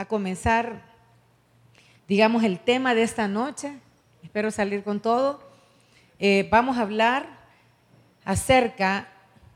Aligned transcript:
a 0.00 0.06
comenzar, 0.06 0.80
digamos, 2.08 2.42
el 2.42 2.58
tema 2.58 2.94
de 2.94 3.02
esta 3.02 3.28
noche. 3.28 3.78
Espero 4.22 4.50
salir 4.50 4.82
con 4.82 4.98
todo. 4.98 5.46
Eh, 6.18 6.48
vamos 6.50 6.78
a 6.78 6.82
hablar 6.82 7.26
acerca 8.24 9.08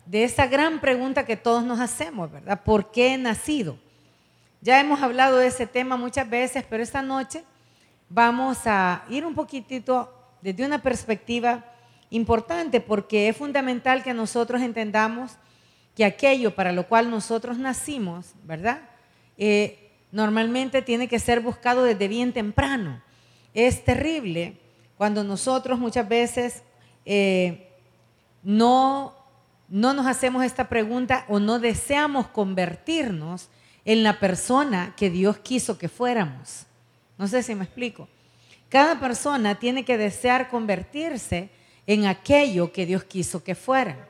de 0.05 0.25
esa 0.25 0.47
gran 0.47 0.81
pregunta 0.81 1.25
que 1.25 1.39
todos 1.39 1.65
nos 1.65 1.81
hacemos, 1.81 2.31
¿verdad? 2.31 2.63
¿Por 2.63 2.93
qué 2.93 3.15
he 3.15 3.19
nacido? 3.19 3.79
Ya 4.61 4.81
hemos 4.81 5.01
hablado 5.01 5.39
de 5.39 5.47
ese 5.47 5.67
tema 5.67 5.97
muchas 5.97 6.29
veces, 6.29 6.63
pero 6.69 6.83
esta 6.83 7.01
noche 7.01 7.43
vamos 8.11 8.67
a 8.67 9.07
ir 9.09 9.25
un 9.25 9.35
poquitito 9.35 10.13
desde 10.43 10.67
una 10.67 10.83
perspectiva 10.83 11.65
importante, 12.11 12.83
porque 12.83 13.29
es 13.29 13.37
fundamental 13.37 14.03
que 14.03 14.13
nosotros 14.13 14.61
entendamos 14.61 15.39
que 15.97 16.05
aquello 16.05 16.55
para 16.55 16.71
lo 16.71 16.87
cual 16.87 17.09
nosotros 17.09 17.57
nacimos, 17.57 18.35
¿verdad? 18.45 18.83
Eh, 19.39 19.84
normalmente 20.15 20.81
tiene 20.81 21.09
que 21.09 21.19
ser 21.19 21.41
buscado 21.41 21.83
desde 21.83 22.07
bien 22.07 22.33
temprano. 22.33 23.03
Es 23.53 23.85
terrible 23.85 24.57
cuando 24.97 25.25
nosotros 25.25 25.77
muchas 25.77 26.09
veces 26.09 26.63
eh, 27.05 27.69
no, 28.45 29.13
no 29.69 29.93
nos 29.93 30.07
hacemos 30.07 30.45
esta 30.45 30.69
pregunta 30.69 31.25
o 31.29 31.41
no 31.41 31.59
deseamos 31.59 32.29
convertirnos 32.29 33.49
en 33.85 34.05
la 34.05 34.21
persona 34.21 34.95
que 34.97 35.11
Dios 35.11 35.39
quiso 35.39 35.79
que 35.79 35.89
fuéramos. 35.89 36.65
No 37.19 37.27
sé 37.27 37.43
si 37.43 37.57
me 37.57 37.65
explico. 37.65 38.09
Cada 38.69 39.01
persona 39.01 39.57
tiene 39.57 39.85
que 39.85 39.99
desear 39.99 40.49
convertirse 40.49 41.51
en 41.89 42.07
aquello 42.07 42.73
que 42.73 42.87
Dios 42.87 43.03
quiso 43.03 43.43
que 43.43 43.57
fuera. 43.57 44.09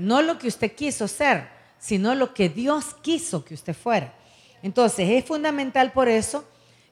no 0.00 0.20
lo 0.20 0.36
que 0.36 0.48
usted 0.48 0.74
quiso 0.74 1.08
ser, 1.08 1.48
sino 1.78 2.14
lo 2.14 2.34
que 2.34 2.50
Dios 2.50 2.94
quiso 3.00 3.42
que 3.42 3.54
usted 3.54 3.72
fuera. 3.74 4.17
Entonces 4.62 5.08
es 5.10 5.24
fundamental 5.24 5.92
por 5.92 6.08
eso 6.08 6.44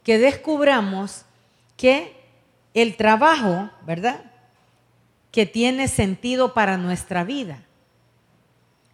que 0.02 0.18
descubramos 0.18 1.24
que 1.76 2.14
el 2.74 2.96
trabajo, 2.96 3.70
¿verdad? 3.82 4.24
Que 5.30 5.46
tiene 5.46 5.88
sentido 5.88 6.54
para 6.54 6.76
nuestra 6.76 7.24
vida. 7.24 7.64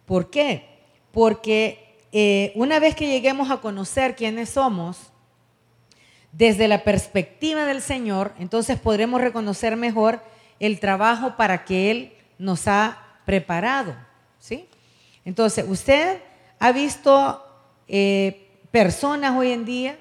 ¿Por 0.05 0.29
qué? 0.29 0.79
Porque 1.11 1.97
eh, 2.11 2.51
una 2.55 2.79
vez 2.79 2.95
que 2.95 3.07
lleguemos 3.07 3.51
a 3.51 3.57
conocer 3.57 4.15
quiénes 4.15 4.49
somos, 4.49 5.11
desde 6.31 6.67
la 6.67 6.83
perspectiva 6.83 7.65
del 7.65 7.81
Señor, 7.81 8.33
entonces 8.39 8.79
podremos 8.79 9.21
reconocer 9.21 9.75
mejor 9.75 10.21
el 10.59 10.79
trabajo 10.79 11.37
para 11.37 11.63
que 11.63 11.91
Él 11.91 12.13
nos 12.39 12.67
ha 12.67 12.97
preparado. 13.25 13.95
¿sí? 14.39 14.67
Entonces, 15.25 15.65
usted 15.67 16.21
ha 16.59 16.71
visto 16.71 17.45
eh, 17.87 18.42
personas 18.73 19.37
hoy 19.37 19.51
en 19.51 19.65
día 19.65 19.99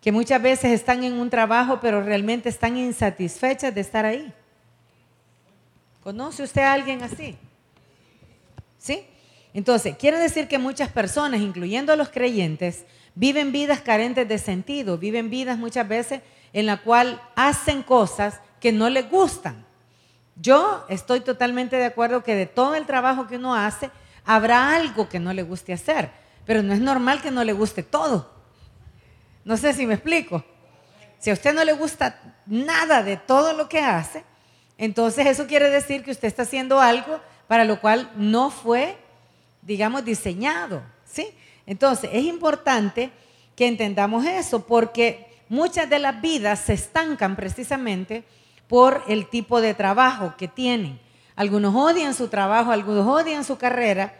que 0.00 0.12
muchas 0.12 0.40
veces 0.40 0.70
están 0.70 1.02
en 1.02 1.14
un 1.14 1.28
trabajo, 1.28 1.80
pero 1.80 2.00
realmente 2.00 2.48
están 2.48 2.76
insatisfechas 2.76 3.74
de 3.74 3.80
estar 3.80 4.04
ahí. 4.04 4.32
¿Conoce 6.04 6.44
usted 6.44 6.62
a 6.62 6.72
alguien 6.72 7.02
así? 7.02 7.36
¿Sí? 8.78 9.04
Entonces, 9.52 9.96
quiere 9.96 10.18
decir 10.18 10.46
que 10.46 10.56
muchas 10.56 10.88
personas, 10.88 11.40
incluyendo 11.40 11.96
los 11.96 12.10
creyentes, 12.10 12.84
viven 13.16 13.50
vidas 13.50 13.80
carentes 13.80 14.28
de 14.28 14.38
sentido, 14.38 14.98
viven 14.98 15.28
vidas 15.28 15.58
muchas 15.58 15.88
veces 15.88 16.20
en 16.52 16.66
la 16.66 16.76
cual 16.76 17.20
hacen 17.34 17.82
cosas 17.82 18.40
que 18.60 18.70
no 18.70 18.88
les 18.88 19.10
gustan. 19.10 19.66
Yo 20.36 20.84
estoy 20.88 21.18
totalmente 21.22 21.74
de 21.74 21.86
acuerdo 21.86 22.22
que 22.22 22.36
de 22.36 22.46
todo 22.46 22.76
el 22.76 22.86
trabajo 22.86 23.26
que 23.26 23.34
uno 23.34 23.56
hace, 23.56 23.90
habrá 24.24 24.76
algo 24.76 25.08
que 25.08 25.18
no 25.18 25.32
le 25.32 25.42
guste 25.42 25.72
hacer, 25.72 26.08
pero 26.46 26.62
no 26.62 26.72
es 26.72 26.80
normal 26.80 27.20
que 27.20 27.30
no 27.30 27.44
le 27.44 27.52
guste 27.52 27.82
todo. 27.82 28.30
No 29.44 29.56
sé 29.56 29.74
si 29.74 29.86
me 29.86 29.94
explico. 29.94 30.44
Si 31.18 31.30
a 31.30 31.32
usted 31.32 31.52
no 31.52 31.64
le 31.64 31.72
gusta 31.72 32.36
nada 32.46 33.02
de 33.02 33.16
todo 33.16 33.52
lo 33.52 33.68
que 33.68 33.80
hace, 33.80 34.24
entonces 34.78 35.26
eso 35.26 35.46
quiere 35.46 35.70
decir 35.70 36.04
que 36.04 36.10
usted 36.10 36.28
está 36.28 36.42
haciendo 36.42 36.80
algo 36.80 37.20
para 37.48 37.64
lo 37.64 37.80
cual 37.80 38.10
no 38.16 38.50
fue, 38.50 38.96
digamos, 39.62 40.04
diseñado. 40.04 40.82
¿sí? 41.04 41.28
Entonces 41.66 42.10
es 42.12 42.24
importante 42.24 43.10
que 43.54 43.66
entendamos 43.66 44.24
eso 44.24 44.66
porque 44.66 45.26
muchas 45.48 45.88
de 45.88 45.98
las 45.98 46.20
vidas 46.20 46.60
se 46.60 46.74
estancan 46.74 47.36
precisamente 47.36 48.24
por 48.68 49.02
el 49.08 49.28
tipo 49.28 49.60
de 49.60 49.74
trabajo 49.74 50.34
que 50.36 50.48
tienen. 50.48 51.00
Algunos 51.34 51.74
odian 51.74 52.14
su 52.14 52.28
trabajo, 52.28 52.70
algunos 52.72 53.06
odian 53.06 53.44
su 53.44 53.58
carrera 53.58 54.14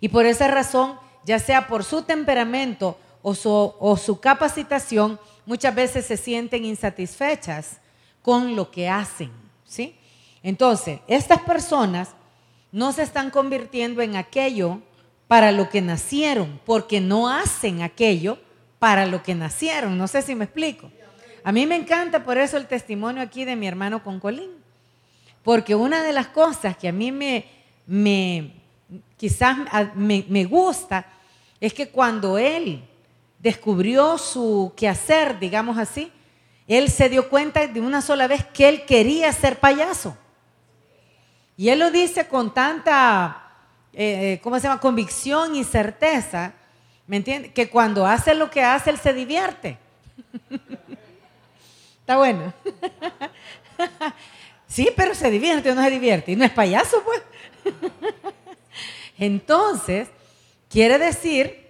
y 0.00 0.08
por 0.08 0.26
esa 0.26 0.48
razón, 0.48 0.98
ya 1.28 1.38
sea 1.38 1.66
por 1.66 1.84
su 1.84 2.00
temperamento 2.00 2.98
o 3.20 3.34
su, 3.34 4.18
capacitación, 4.18 5.20
muchas 5.44 5.74
veces 5.74 6.06
se 6.06 6.16
sienten 6.16 6.64
insatisfechas 6.64 7.80
con 8.22 8.56
lo 8.56 8.70
que 8.70 8.88
hacen. 8.88 9.30
¿sí? 9.62 9.94
Entonces, 10.42 11.00
estas 11.06 11.42
personas 11.42 12.14
no 12.72 12.92
se 12.92 13.02
están 13.02 13.30
convirtiendo 13.30 14.00
en 14.00 14.16
aquello 14.16 14.80
para 15.26 15.52
lo 15.52 15.68
que 15.68 15.82
nacieron, 15.82 16.58
porque 16.64 16.98
no 17.02 17.28
hacen 17.28 17.82
aquello 17.82 18.38
para 18.78 19.04
lo 19.04 19.22
que 19.22 19.34
nacieron. 19.34 19.98
No 19.98 20.08
sé 20.08 20.22
si 20.22 20.34
me 20.34 20.44
explico. 20.44 20.90
A 21.44 21.52
mí 21.52 21.66
me 21.66 21.76
encanta 21.76 22.24
por 22.24 22.38
eso 22.38 22.56
el 22.56 22.66
testimonio 22.66 23.20
aquí 23.20 23.44
de 23.44 23.54
mi 23.54 23.66
hermano 23.66 24.02
Concolín. 24.02 24.52
Porque 25.42 25.74
una 25.74 26.02
de 26.02 26.14
las 26.14 26.28
cosas 26.28 26.74
que 26.78 26.88
a 26.88 26.92
mí 26.92 27.12
me, 27.12 27.44
quizás 29.18 29.58
me 29.94 30.44
gusta 30.46 31.06
es 31.60 31.74
que 31.74 31.88
cuando 31.88 32.38
él 32.38 32.84
descubrió 33.38 34.18
su 34.18 34.72
quehacer, 34.76 35.38
digamos 35.38 35.78
así, 35.78 36.12
él 36.66 36.90
se 36.90 37.08
dio 37.08 37.28
cuenta 37.28 37.66
de 37.66 37.80
una 37.80 38.02
sola 38.02 38.26
vez 38.26 38.44
que 38.44 38.68
él 38.68 38.84
quería 38.84 39.32
ser 39.32 39.58
payaso. 39.58 40.16
Y 41.56 41.70
él 41.70 41.78
lo 41.78 41.90
dice 41.90 42.28
con 42.28 42.52
tanta, 42.52 43.50
eh, 43.92 44.34
eh, 44.34 44.40
¿cómo 44.42 44.56
se 44.56 44.68
llama?, 44.68 44.80
convicción 44.80 45.56
y 45.56 45.64
certeza, 45.64 46.52
¿me 47.06 47.16
entiende? 47.16 47.52
Que 47.52 47.68
cuando 47.68 48.06
hace 48.06 48.34
lo 48.34 48.50
que 48.50 48.62
hace, 48.62 48.90
él 48.90 48.98
se 48.98 49.12
divierte. 49.12 49.78
Está 52.00 52.16
bueno. 52.16 52.52
sí, 54.68 54.90
pero 54.94 55.14
se 55.14 55.30
divierte 55.30 55.70
o 55.70 55.74
no 55.74 55.82
se 55.82 55.90
divierte. 55.90 56.32
Y 56.32 56.36
no 56.36 56.44
es 56.44 56.52
payaso, 56.52 57.02
pues. 57.02 57.22
Entonces, 59.18 60.08
quiere 60.68 60.98
decir 60.98 61.66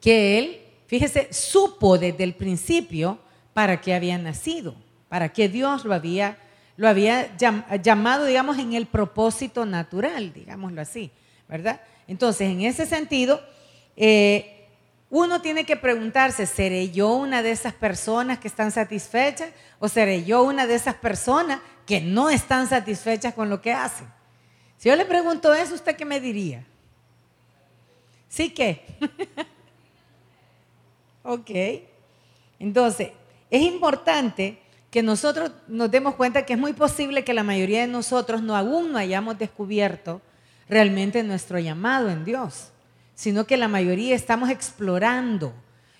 que 0.00 0.38
él, 0.38 0.60
fíjese, 0.86 1.32
supo 1.32 1.98
desde 1.98 2.24
el 2.24 2.34
principio 2.34 3.18
para 3.52 3.80
qué 3.80 3.94
había 3.94 4.18
nacido, 4.18 4.74
para 5.08 5.32
qué 5.32 5.48
Dios 5.48 5.84
lo 5.84 5.94
había, 5.94 6.38
lo 6.76 6.88
había 6.88 7.36
llamado, 7.36 8.24
digamos, 8.24 8.58
en 8.58 8.74
el 8.74 8.86
propósito 8.86 9.66
natural, 9.66 10.32
digámoslo 10.32 10.80
así, 10.80 11.10
¿verdad? 11.48 11.80
Entonces, 12.06 12.48
en 12.48 12.62
ese 12.62 12.86
sentido, 12.86 13.40
eh, 13.96 14.68
uno 15.10 15.42
tiene 15.42 15.64
que 15.64 15.76
preguntarse, 15.76 16.46
¿seré 16.46 16.90
yo 16.90 17.14
una 17.14 17.42
de 17.42 17.50
esas 17.50 17.74
personas 17.74 18.38
que 18.38 18.48
están 18.48 18.70
satisfechas 18.70 19.50
o 19.80 19.88
seré 19.88 20.24
yo 20.24 20.44
una 20.44 20.66
de 20.66 20.76
esas 20.76 20.94
personas 20.94 21.60
que 21.84 22.00
no 22.00 22.30
están 22.30 22.68
satisfechas 22.68 23.34
con 23.34 23.50
lo 23.50 23.60
que 23.60 23.72
hacen? 23.72 24.06
Si 24.76 24.88
yo 24.88 24.96
le 24.96 25.04
pregunto 25.04 25.52
eso, 25.52 25.74
¿usted 25.74 25.96
qué 25.96 26.04
me 26.04 26.20
diría? 26.20 26.64
¿Sí 28.30 28.48
que? 28.48 28.82
ok. 31.22 31.50
Entonces, 32.58 33.10
es 33.50 33.60
importante 33.60 34.58
que 34.90 35.02
nosotros 35.02 35.52
nos 35.68 35.90
demos 35.90 36.14
cuenta 36.14 36.46
que 36.46 36.54
es 36.54 36.58
muy 36.58 36.72
posible 36.72 37.24
que 37.24 37.34
la 37.34 37.44
mayoría 37.44 37.82
de 37.82 37.88
nosotros 37.88 38.42
no 38.42 38.56
aún 38.56 38.92
no 38.92 38.96
hayamos 38.96 39.38
descubierto 39.38 40.22
realmente 40.66 41.22
nuestro 41.22 41.58
llamado 41.58 42.08
en 42.08 42.24
Dios 42.24 42.70
sino 43.20 43.46
que 43.46 43.58
la 43.58 43.68
mayoría 43.68 44.16
estamos 44.16 44.48
explorando, 44.48 45.52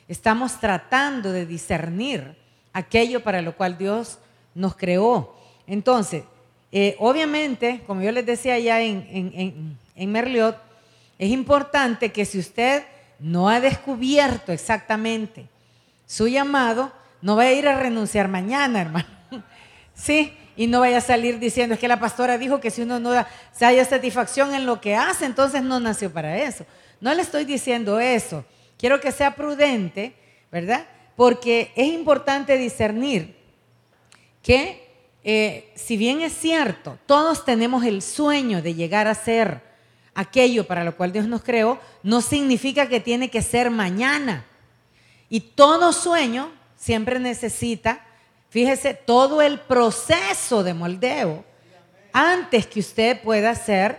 estamos 0.09 0.59
tratando 0.59 1.31
de 1.31 1.45
discernir 1.45 2.35
aquello 2.73 3.23
para 3.23 3.43
lo 3.43 3.55
cual 3.55 3.77
Dios 3.77 4.19
nos 4.55 4.75
creó. 4.75 5.37
Entonces, 5.67 6.25
eh, 6.73 6.97
obviamente, 6.99 7.83
como 7.87 8.01
yo 8.01 8.11
les 8.11 8.25
decía 8.25 8.59
ya 8.59 8.81
en, 8.81 9.77
en, 9.95 10.11
Merliot, 10.11 10.57
es 11.21 11.29
importante 11.29 12.13
que 12.13 12.25
si 12.25 12.39
usted 12.39 12.83
no 13.19 13.51
ha 13.51 13.61
descubierto 13.61 14.53
exactamente 14.53 15.45
su 16.07 16.29
llamado, 16.29 16.91
no 17.21 17.37
vaya 17.37 17.51
a 17.51 17.53
ir 17.53 17.69
a 17.69 17.79
renunciar 17.79 18.27
mañana, 18.27 18.81
hermano. 18.81 19.07
¿Sí? 19.95 20.35
Y 20.57 20.67
no 20.67 20.81
vaya 20.81 20.97
a 20.97 21.03
salir 21.03 21.39
diciendo, 21.39 21.75
es 21.75 21.81
que 21.81 21.89
la 21.89 22.01
pastora 22.01 22.39
dijo 22.39 22.59
que 22.59 22.71
si 22.71 22.81
uno 22.81 22.99
no 23.01 23.11
da, 23.11 23.29
se 23.53 23.67
haya 23.67 23.85
satisfacción 23.85 24.55
en 24.55 24.65
lo 24.65 24.81
que 24.81 24.97
hace, 24.97 25.27
entonces 25.27 25.63
no 25.63 25.79
nació 25.79 26.11
para 26.11 26.39
eso. 26.39 26.65
No 27.03 27.13
le 27.13 27.21
estoy 27.21 27.45
diciendo 27.45 28.01
eso. 28.01 28.43
Quiero 28.79 28.99
que 28.99 29.13
sea 29.13 29.35
prudente, 29.35 30.15
¿verdad? 30.51 30.87
Porque 31.17 31.71
es 31.77 31.89
importante 31.89 32.57
discernir 32.57 33.37
que 34.43 34.89
eh, 35.23 35.71
si 35.75 35.99
bien 35.99 36.23
es 36.23 36.33
cierto, 36.33 36.99
todos 37.05 37.45
tenemos 37.45 37.85
el 37.85 38.01
sueño 38.01 38.63
de 38.63 38.73
llegar 38.73 39.07
a 39.07 39.15
ser 39.15 39.69
aquello 40.21 40.67
para 40.67 40.85
lo 40.85 40.97
cual 40.97 41.13
Dios 41.13 41.27
nos 41.27 41.43
creó, 41.43 41.81
no 42.03 42.21
significa 42.21 42.89
que 42.89 43.01
tiene 43.01 43.31
que 43.31 43.43
ser 43.43 43.71
mañana. 43.71 44.45
Y 45.29 45.41
todo 45.41 45.93
sueño 45.93 46.51
siempre 46.77 47.19
necesita, 47.19 48.05
fíjese, 48.51 48.95
todo 48.95 49.43
el 49.43 49.61
proceso 49.61 50.63
de 50.63 50.75
moldeo 50.75 51.45
antes 52.13 52.67
que 52.67 52.81
usted 52.81 53.21
pueda 53.23 53.51
hacer, 53.51 53.99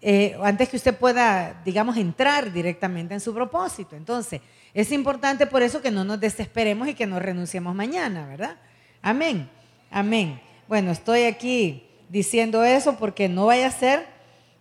eh, 0.00 0.36
antes 0.42 0.68
que 0.68 0.76
usted 0.76 0.96
pueda, 0.96 1.60
digamos, 1.64 1.96
entrar 1.96 2.52
directamente 2.52 3.14
en 3.14 3.20
su 3.20 3.32
propósito. 3.32 3.94
Entonces, 3.94 4.40
es 4.74 4.90
importante 4.90 5.46
por 5.46 5.62
eso 5.62 5.82
que 5.82 5.90
no 5.90 6.04
nos 6.04 6.18
desesperemos 6.18 6.88
y 6.88 6.94
que 6.94 7.06
no 7.06 7.18
renunciemos 7.20 7.74
mañana, 7.74 8.26
¿verdad? 8.26 8.56
Amén, 9.02 9.48
amén. 9.90 10.40
Bueno, 10.66 10.90
estoy 10.90 11.24
aquí 11.24 11.86
diciendo 12.08 12.64
eso 12.64 12.96
porque 12.96 13.28
no 13.28 13.46
vaya 13.46 13.66
a 13.66 13.70
ser 13.70 14.11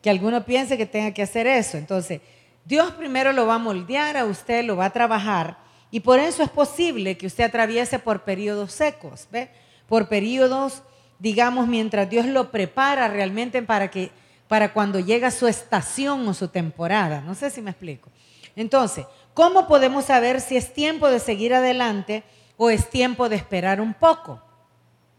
que 0.01 0.09
alguno 0.09 0.45
piense 0.45 0.77
que 0.77 0.85
tenga 0.85 1.13
que 1.13 1.21
hacer 1.21 1.47
eso. 1.47 1.77
Entonces, 1.77 2.21
Dios 2.65 2.91
primero 2.91 3.33
lo 3.33 3.45
va 3.45 3.55
a 3.55 3.59
moldear 3.59 4.17
a 4.17 4.25
usted, 4.25 4.63
lo 4.63 4.75
va 4.75 4.85
a 4.85 4.93
trabajar 4.93 5.57
y 5.91 5.99
por 5.99 6.19
eso 6.19 6.41
es 6.41 6.49
posible 6.49 7.17
que 7.17 7.27
usted 7.27 7.43
atraviese 7.43 7.99
por 7.99 8.23
periodos 8.23 8.71
secos, 8.71 9.27
¿ve? 9.31 9.49
Por 9.87 10.07
periodos, 10.07 10.83
digamos, 11.19 11.67
mientras 11.67 12.09
Dios 12.09 12.25
lo 12.25 12.49
prepara 12.49 13.07
realmente 13.09 13.61
para 13.61 13.91
que 13.91 14.11
para 14.47 14.73
cuando 14.73 14.99
llega 14.99 15.31
su 15.31 15.47
estación 15.47 16.27
o 16.27 16.33
su 16.33 16.49
temporada. 16.49 17.21
No 17.21 17.35
sé 17.35 17.49
si 17.49 17.61
me 17.61 17.71
explico. 17.71 18.09
Entonces, 18.55 19.05
¿cómo 19.33 19.65
podemos 19.65 20.05
saber 20.05 20.41
si 20.41 20.57
es 20.57 20.73
tiempo 20.73 21.09
de 21.09 21.19
seguir 21.19 21.53
adelante 21.53 22.23
o 22.57 22.69
es 22.69 22.89
tiempo 22.89 23.29
de 23.29 23.37
esperar 23.37 23.79
un 23.79 23.93
poco? 23.93 24.41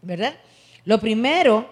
¿Verdad? 0.03 0.35
Lo 0.85 0.99
primero 0.99 1.67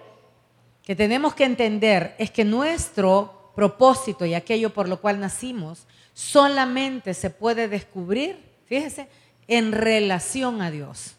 que 0.92 0.96
tenemos 0.98 1.34
que 1.34 1.46
entender 1.46 2.16
es 2.18 2.32
que 2.32 2.44
nuestro 2.44 3.54
propósito 3.56 4.26
y 4.26 4.34
aquello 4.34 4.74
por 4.74 4.90
lo 4.90 5.00
cual 5.00 5.22
nacimos 5.22 5.88
solamente 6.14 7.14
se 7.14 7.30
puede 7.30 7.70
descubrir 7.70 8.52
Fíjese, 8.66 9.08
en 9.48 9.72
relación 9.72 10.62
a 10.62 10.70
Dios. 10.70 11.16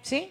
¿Sí? 0.00 0.30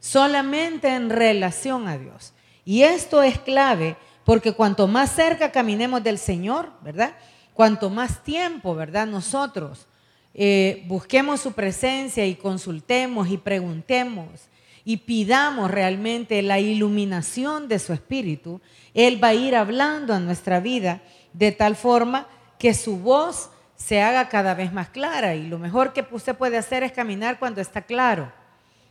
Solamente 0.00 0.88
en 0.88 1.10
relación 1.10 1.88
a 1.88 1.98
Dios. 1.98 2.32
Y 2.64 2.84
esto 2.84 3.22
es 3.22 3.38
clave 3.38 3.98
porque 4.24 4.52
cuanto 4.52 4.88
más 4.88 5.12
cerca 5.12 5.52
caminemos 5.52 6.02
del 6.02 6.16
Señor, 6.16 6.72
¿verdad? 6.80 7.16
Cuanto 7.52 7.90
más 7.90 8.24
tiempo, 8.24 8.74
¿verdad? 8.74 9.06
Nosotros 9.06 9.86
eh, 10.32 10.84
busquemos 10.86 11.42
su 11.42 11.52
presencia 11.52 12.26
y 12.26 12.34
consultemos 12.34 13.28
y 13.28 13.36
preguntemos 13.36 14.48
y 14.88 14.96
pidamos 14.96 15.70
realmente 15.70 16.40
la 16.40 16.60
iluminación 16.60 17.68
de 17.68 17.78
su 17.78 17.92
espíritu, 17.92 18.62
Él 18.94 19.22
va 19.22 19.28
a 19.28 19.34
ir 19.34 19.54
hablando 19.54 20.14
a 20.14 20.18
nuestra 20.18 20.60
vida 20.60 21.02
de 21.34 21.52
tal 21.52 21.76
forma 21.76 22.26
que 22.58 22.72
su 22.72 22.96
voz 22.96 23.50
se 23.76 24.00
haga 24.00 24.30
cada 24.30 24.54
vez 24.54 24.72
más 24.72 24.88
clara. 24.88 25.34
Y 25.34 25.46
lo 25.46 25.58
mejor 25.58 25.92
que 25.92 26.06
usted 26.10 26.34
puede 26.34 26.56
hacer 26.56 26.84
es 26.84 26.92
caminar 26.92 27.38
cuando 27.38 27.60
está 27.60 27.82
claro, 27.82 28.32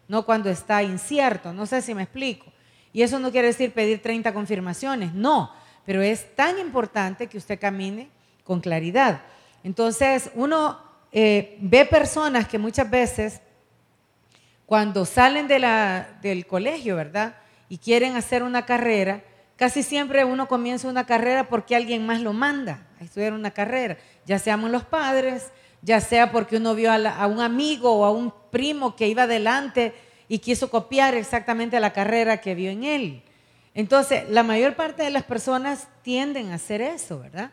no 0.07 0.23
cuando 0.23 0.51
está 0.51 0.83
incierto. 0.83 1.51
No 1.51 1.65
sé 1.65 1.81
si 1.81 1.95
me 1.95 2.03
explico. 2.03 2.45
Y 2.93 3.01
eso 3.01 3.17
no 3.17 3.31
quiere 3.31 3.47
decir 3.47 3.73
pedir 3.73 3.99
30 3.99 4.35
confirmaciones, 4.35 5.15
no, 5.15 5.51
pero 5.83 6.03
es 6.03 6.35
tan 6.35 6.59
importante 6.59 7.25
que 7.25 7.39
usted 7.39 7.59
camine 7.59 8.07
con 8.43 8.59
claridad. 8.59 9.21
Entonces, 9.63 10.29
uno 10.35 10.77
eh, 11.11 11.57
ve 11.59 11.85
personas 11.85 12.47
que 12.47 12.59
muchas 12.59 12.87
veces, 12.87 13.41
cuando 14.67 15.05
salen 15.05 15.47
de 15.47 15.57
la, 15.57 16.19
del 16.21 16.45
colegio, 16.45 16.95
¿verdad? 16.95 17.37
Y 17.69 17.79
quieren 17.79 18.15
hacer 18.15 18.43
una 18.43 18.67
carrera, 18.67 19.23
casi 19.55 19.81
siempre 19.81 20.23
uno 20.23 20.47
comienza 20.47 20.87
una 20.87 21.07
carrera 21.07 21.49
porque 21.49 21.75
alguien 21.75 22.05
más 22.05 22.21
lo 22.21 22.33
manda 22.33 22.85
a 22.99 23.03
estudiar 23.03 23.33
una 23.33 23.49
carrera 23.49 23.97
ya 24.27 24.37
seamos 24.37 24.69
los 24.69 24.83
padres, 24.83 25.51
ya 25.81 26.01
sea 26.01 26.31
porque 26.31 26.57
uno 26.57 26.75
vio 26.75 26.91
a, 26.91 27.27
un 27.27 27.39
amigo 27.39 27.93
o 27.93 28.05
a 28.05 28.11
un 28.11 28.33
primo 28.51 28.95
que 28.95 29.07
iba 29.07 29.23
adelante 29.23 29.93
y 30.27 30.39
quiso 30.39 30.69
copiar 30.69 31.15
exactamente 31.15 31.79
la 31.79 31.93
carrera 31.93 32.41
que 32.41 32.53
vio 32.53 32.69
en 32.69 32.83
él. 32.83 33.23
Entonces, 33.73 34.29
la 34.29 34.43
mayor 34.43 34.75
parte 34.75 35.03
de 35.03 35.11
las 35.11 35.23
personas 35.23 35.87
tienden 36.01 36.51
a 36.51 36.55
hacer 36.55 36.81
eso, 36.81 37.19
¿verdad? 37.19 37.51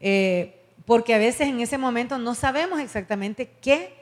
Eh, 0.00 0.62
porque 0.86 1.14
a 1.14 1.18
veces 1.18 1.48
en 1.48 1.60
ese 1.60 1.76
momento 1.76 2.16
no 2.18 2.34
sabemos 2.34 2.80
exactamente 2.80 3.50
qué, 3.60 3.94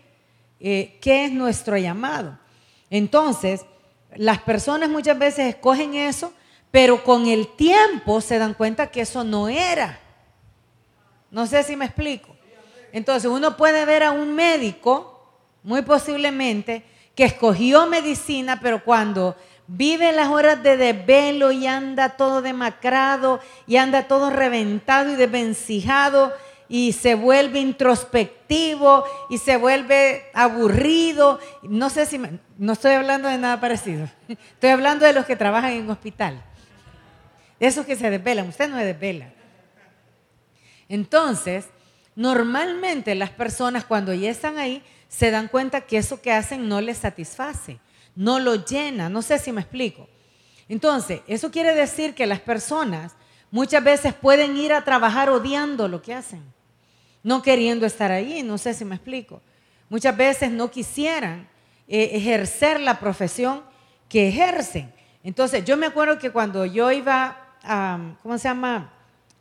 eh, 0.60 0.98
qué 1.00 1.24
es 1.24 1.32
nuestro 1.32 1.76
llamado. 1.76 2.38
Entonces, 2.96 3.66
las 4.14 4.38
personas 4.38 4.88
muchas 4.88 5.18
veces 5.18 5.46
escogen 5.46 5.94
eso, 5.94 6.32
pero 6.70 7.02
con 7.02 7.26
el 7.26 7.48
tiempo 7.48 8.20
se 8.20 8.38
dan 8.38 8.54
cuenta 8.54 8.86
que 8.86 9.00
eso 9.00 9.24
no 9.24 9.48
era. 9.48 9.98
No 11.28 11.44
sé 11.44 11.64
si 11.64 11.74
me 11.74 11.86
explico. 11.86 12.36
Entonces 12.92 13.28
uno 13.28 13.56
puede 13.56 13.84
ver 13.84 14.04
a 14.04 14.12
un 14.12 14.32
médico, 14.36 15.28
muy 15.64 15.82
posiblemente, 15.82 16.84
que 17.16 17.24
escogió 17.24 17.88
medicina, 17.88 18.60
pero 18.62 18.84
cuando 18.84 19.34
vive 19.66 20.12
las 20.12 20.28
horas 20.28 20.62
de 20.62 20.76
desvelo 20.76 21.50
y 21.50 21.66
anda 21.66 22.10
todo 22.10 22.42
demacrado 22.42 23.40
y 23.66 23.74
anda 23.74 24.06
todo 24.06 24.30
reventado 24.30 25.10
y 25.10 25.16
desvencijado 25.16 26.32
y 26.68 26.92
se 26.92 27.14
vuelve 27.14 27.60
introspectivo 27.60 29.04
y 29.28 29.38
se 29.38 29.56
vuelve 29.56 30.24
aburrido. 30.32 31.38
No 31.62 31.90
sé 31.90 32.06
si, 32.06 32.20
no 32.58 32.72
estoy 32.72 32.92
hablando 32.92 33.28
de 33.28 33.38
nada 33.38 33.60
parecido. 33.60 34.08
Estoy 34.28 34.70
hablando 34.70 35.04
de 35.04 35.12
los 35.12 35.26
que 35.26 35.36
trabajan 35.36 35.72
en 35.72 35.90
hospital. 35.90 36.42
De 37.60 37.66
esos 37.66 37.86
que 37.86 37.96
se 37.96 38.10
desvelan. 38.10 38.48
Usted 38.48 38.68
no 38.68 38.78
se 38.78 38.84
desvela. 38.84 39.32
Entonces, 40.88 41.66
normalmente 42.14 43.14
las 43.14 43.30
personas 43.30 43.84
cuando 43.84 44.14
ya 44.14 44.30
están 44.30 44.58
ahí 44.58 44.82
se 45.08 45.30
dan 45.30 45.48
cuenta 45.48 45.82
que 45.82 45.98
eso 45.98 46.20
que 46.20 46.32
hacen 46.32 46.68
no 46.68 46.80
les 46.80 46.98
satisface, 46.98 47.78
no 48.16 48.40
lo 48.40 48.64
llena, 48.64 49.08
no 49.08 49.22
sé 49.22 49.38
si 49.38 49.52
me 49.52 49.60
explico. 49.60 50.08
Entonces, 50.68 51.20
eso 51.26 51.50
quiere 51.50 51.74
decir 51.74 52.14
que 52.14 52.26
las 52.26 52.40
personas 52.40 53.12
muchas 53.54 53.84
veces 53.84 54.12
pueden 54.12 54.56
ir 54.56 54.72
a 54.72 54.82
trabajar 54.82 55.30
odiando 55.30 55.86
lo 55.86 56.02
que 56.02 56.12
hacen, 56.12 56.42
no 57.22 57.40
queriendo 57.40 57.86
estar 57.86 58.10
ahí, 58.10 58.42
no 58.42 58.58
sé 58.58 58.74
si 58.74 58.84
me 58.84 58.96
explico. 58.96 59.40
Muchas 59.88 60.16
veces 60.16 60.50
no 60.50 60.72
quisieran 60.72 61.46
eh, 61.86 62.10
ejercer 62.14 62.80
la 62.80 62.98
profesión 62.98 63.62
que 64.08 64.26
ejercen. 64.26 64.92
Entonces, 65.22 65.64
yo 65.64 65.76
me 65.76 65.86
acuerdo 65.86 66.18
que 66.18 66.32
cuando 66.32 66.66
yo 66.66 66.90
iba 66.90 67.38
a, 67.62 68.16
¿cómo 68.24 68.36
se 68.38 68.48
llama? 68.48 68.90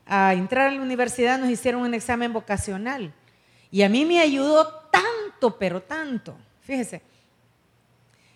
a 0.06 0.36
entrar 0.36 0.68
a 0.68 0.71
la 0.71 0.81
universidad 0.81 1.39
nos 1.39 1.50
hicieron 1.50 1.81
un 1.81 1.95
examen 1.95 2.31
vocacional. 2.31 3.12
Y 3.71 3.81
a 3.81 3.89
mí 3.89 4.06
me 4.06 4.19
ayudó 4.19 4.68
tanto, 4.92 5.57
pero 5.57 5.81
tanto. 5.81 6.36
Fíjese, 6.62 7.02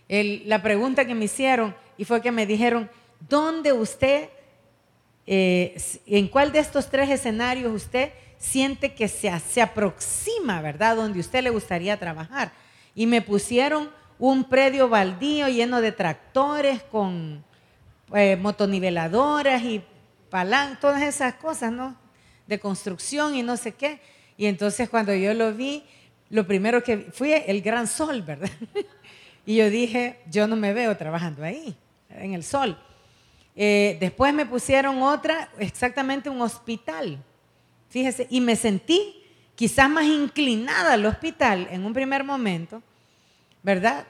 la 0.09 0.63
pregunta 0.63 1.05
que 1.05 1.13
me 1.13 1.25
hicieron 1.25 1.75
y 1.99 2.05
fue 2.05 2.19
que 2.19 2.31
me 2.31 2.47
dijeron, 2.47 2.89
¿dónde 3.29 3.73
usted, 3.73 4.29
eh, 5.27 5.77
en 6.05 6.27
cuál 6.29 6.51
de 6.51 6.59
estos 6.59 6.89
tres 6.89 7.09
escenarios 7.09 7.73
usted 7.73 8.11
siente 8.39 8.93
que 8.93 9.07
se, 9.07 9.37
se 9.41 9.61
aproxima, 9.61 10.61
¿verdad? 10.61 10.95
Donde 10.95 11.19
usted 11.19 11.43
le 11.43 11.49
gustaría 11.49 11.99
trabajar. 11.99 12.51
Y 12.95 13.05
me 13.05 13.21
pusieron 13.21 13.89
un 14.19 14.45
predio 14.45 14.89
baldío 14.89 15.47
lleno 15.47 15.81
de 15.81 15.91
tractores 15.91 16.81
con 16.83 17.43
eh, 18.15 18.37
motoniveladoras 18.37 19.61
y 19.63 19.83
palan, 20.29 20.79
todas 20.79 21.01
esas 21.01 21.35
cosas, 21.35 21.71
¿no? 21.71 21.95
De 22.47 22.59
construcción 22.59 23.35
y 23.35 23.43
no 23.43 23.57
sé 23.57 23.73
qué. 23.73 23.99
Y 24.37 24.45
entonces 24.45 24.89
cuando 24.89 25.13
yo 25.13 25.33
lo 25.33 25.53
vi, 25.53 25.83
lo 26.29 26.47
primero 26.47 26.83
que 26.83 27.09
fui 27.11 27.33
el 27.33 27.61
gran 27.61 27.87
sol, 27.87 28.21
¿verdad? 28.21 28.49
y 29.45 29.57
yo 29.57 29.69
dije, 29.69 30.19
yo 30.29 30.47
no 30.47 30.55
me 30.55 30.73
veo 30.73 30.95
trabajando 30.95 31.43
ahí, 31.43 31.75
en 32.09 32.33
el 32.33 32.43
sol. 32.43 32.77
Eh, 33.59 33.97
después 33.99 34.33
me 34.33 34.45
pusieron 34.45 35.01
otra, 35.01 35.49
exactamente 35.57 36.29
un 36.29 36.41
hospital, 36.41 37.17
fíjese, 37.89 38.27
y 38.29 38.39
me 38.39 38.55
sentí 38.55 39.23
quizás 39.55 39.89
más 39.89 40.05
inclinada 40.05 40.93
al 40.93 41.05
hospital 41.05 41.67
en 41.71 41.83
un 41.83 41.91
primer 41.91 42.23
momento, 42.23 42.83
¿verdad? 43.63 44.05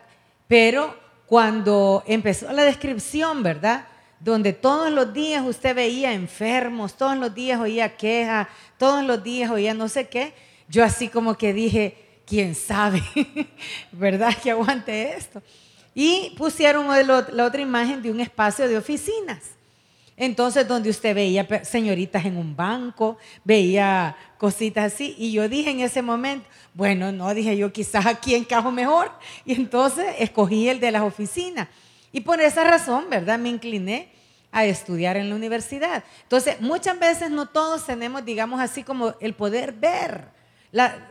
Pero 0.50 0.96
cuando 1.26 2.04
empezó 2.06 2.52
la 2.52 2.64
descripción, 2.64 3.42
¿verdad? 3.42 3.88
donde 4.20 4.54
todos 4.54 4.92
los 4.92 5.14
días 5.14 5.46
usted 5.46 5.76
veía 5.76 6.14
enfermos, 6.14 6.96
todos 6.96 7.18
los 7.18 7.34
días 7.34 7.60
oía 7.60 7.96
quejas, 7.96 8.48
todos 8.78 9.04
los 9.04 9.24
días 9.24 9.52
oía 9.52 9.74
no 9.74 9.88
sé 9.88 10.08
qué, 10.08 10.34
yo 10.68 10.84
así 10.84 11.08
como 11.08 11.38
que 11.38 11.54
dije, 11.54 12.22
quién 12.26 12.56
sabe, 12.56 13.02
¿verdad? 13.92 14.36
Que 14.44 14.52
aguante 14.52 15.14
esto. 15.16 15.42
Y 16.00 16.36
pusieron 16.38 16.86
la 17.08 17.44
otra 17.44 17.60
imagen 17.60 18.04
de 18.04 18.12
un 18.12 18.20
espacio 18.20 18.68
de 18.68 18.78
oficinas. 18.78 19.40
Entonces, 20.16 20.68
donde 20.68 20.92
usted 20.92 21.16
veía 21.16 21.48
señoritas 21.64 22.24
en 22.24 22.38
un 22.38 22.56
banco, 22.56 23.18
veía 23.44 24.16
cositas 24.38 24.94
así, 24.94 25.16
y 25.18 25.32
yo 25.32 25.50
dije 25.50 25.72
en 25.72 25.80
ese 25.80 26.04
momento, 26.04 26.48
bueno, 26.76 27.12
no, 27.12 27.34
dije 27.34 27.58
yo, 27.58 27.74
quizás 27.74 28.06
aquí 28.06 28.36
encajo 28.36 28.70
mejor, 28.72 29.12
y 29.44 29.56
entonces 29.56 30.06
escogí 30.20 30.70
el 30.70 30.80
de 30.80 30.92
las 30.92 31.02
oficinas. 31.02 31.68
Y 32.12 32.22
por 32.22 32.42
esa 32.42 32.64
razón, 32.64 33.10
¿verdad? 33.10 33.40
Me 33.40 33.50
incliné 33.50 34.10
a 34.52 34.66
estudiar 34.66 35.18
en 35.18 35.30
la 35.30 35.36
universidad. 35.36 36.04
Entonces, 36.22 36.62
muchas 36.62 37.00
veces 37.00 37.32
no 37.32 37.48
todos 37.48 37.88
tenemos, 37.88 38.24
digamos 38.24 38.62
así, 38.62 38.84
como 38.84 39.16
el 39.20 39.34
poder 39.34 39.72
ver 39.72 40.26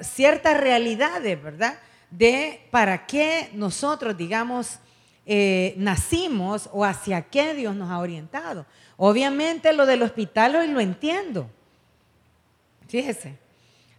ciertas 0.01 0.61
realidades, 0.61 1.43
¿verdad? 1.43 1.77
De 2.11 2.67
para 2.71 3.07
qué 3.07 3.51
nosotros, 3.53 4.17
digamos, 4.17 4.79
eh, 5.27 5.75
nacimos 5.77 6.71
o 6.73 6.85
hacia 6.85 7.23
qué 7.23 7.55
Dios 7.55 7.75
nos 7.75 7.91
ha 7.91 7.99
orientado. 7.99 8.65
Obviamente 8.97 9.73
lo 9.73 9.85
del 9.85 10.03
hospital 10.03 10.57
hoy 10.57 10.69
lo 10.69 10.81
entiendo. 10.81 11.51
Fíjese, 12.89 13.37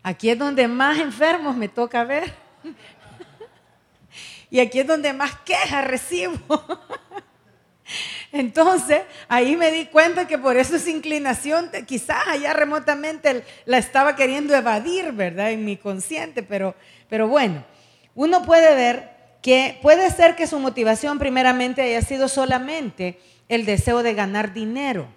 aquí 0.02 0.30
es 0.30 0.40
donde 0.40 0.68
más 0.68 0.98
enfermos 1.00 1.56
me 1.56 1.68
toca 1.68 2.06
ver. 2.06 2.34
y 4.50 4.60
aquí 4.60 4.80
es 4.80 4.88
donde 4.88 5.12
más 5.12 5.36
quejas 5.40 5.86
recibo. 5.86 6.38
Entonces, 8.32 9.02
ahí 9.28 9.56
me 9.56 9.72
di 9.72 9.86
cuenta 9.88 10.28
que 10.28 10.38
por 10.38 10.58
eso 10.58 10.76
esa 10.76 10.90
inclinación, 10.90 11.70
quizás 11.86 12.28
allá 12.28 12.54
remotamente 12.54 13.44
la 13.66 13.78
estaba 13.78 14.16
queriendo 14.16 14.56
evadir, 14.56 15.12
¿verdad? 15.12 15.52
En 15.52 15.66
mi 15.66 15.78
consciente, 15.78 16.44
pero, 16.44 16.76
pero 17.10 17.28
bueno, 17.28 17.64
uno 18.18 18.42
puede 18.42 18.76
ver 18.76 19.12
que 19.44 19.78
puede 19.82 20.10
ser 20.10 20.36
que 20.36 20.48
su 20.48 20.60
motivación 20.60 21.20
primeramente 21.20 21.84
haya 21.84 22.02
sido 22.02 22.28
solamente 22.28 23.20
el 23.48 23.64
deseo 23.64 24.02
de 24.02 24.16
ganar 24.16 24.54
dinero, 24.54 25.08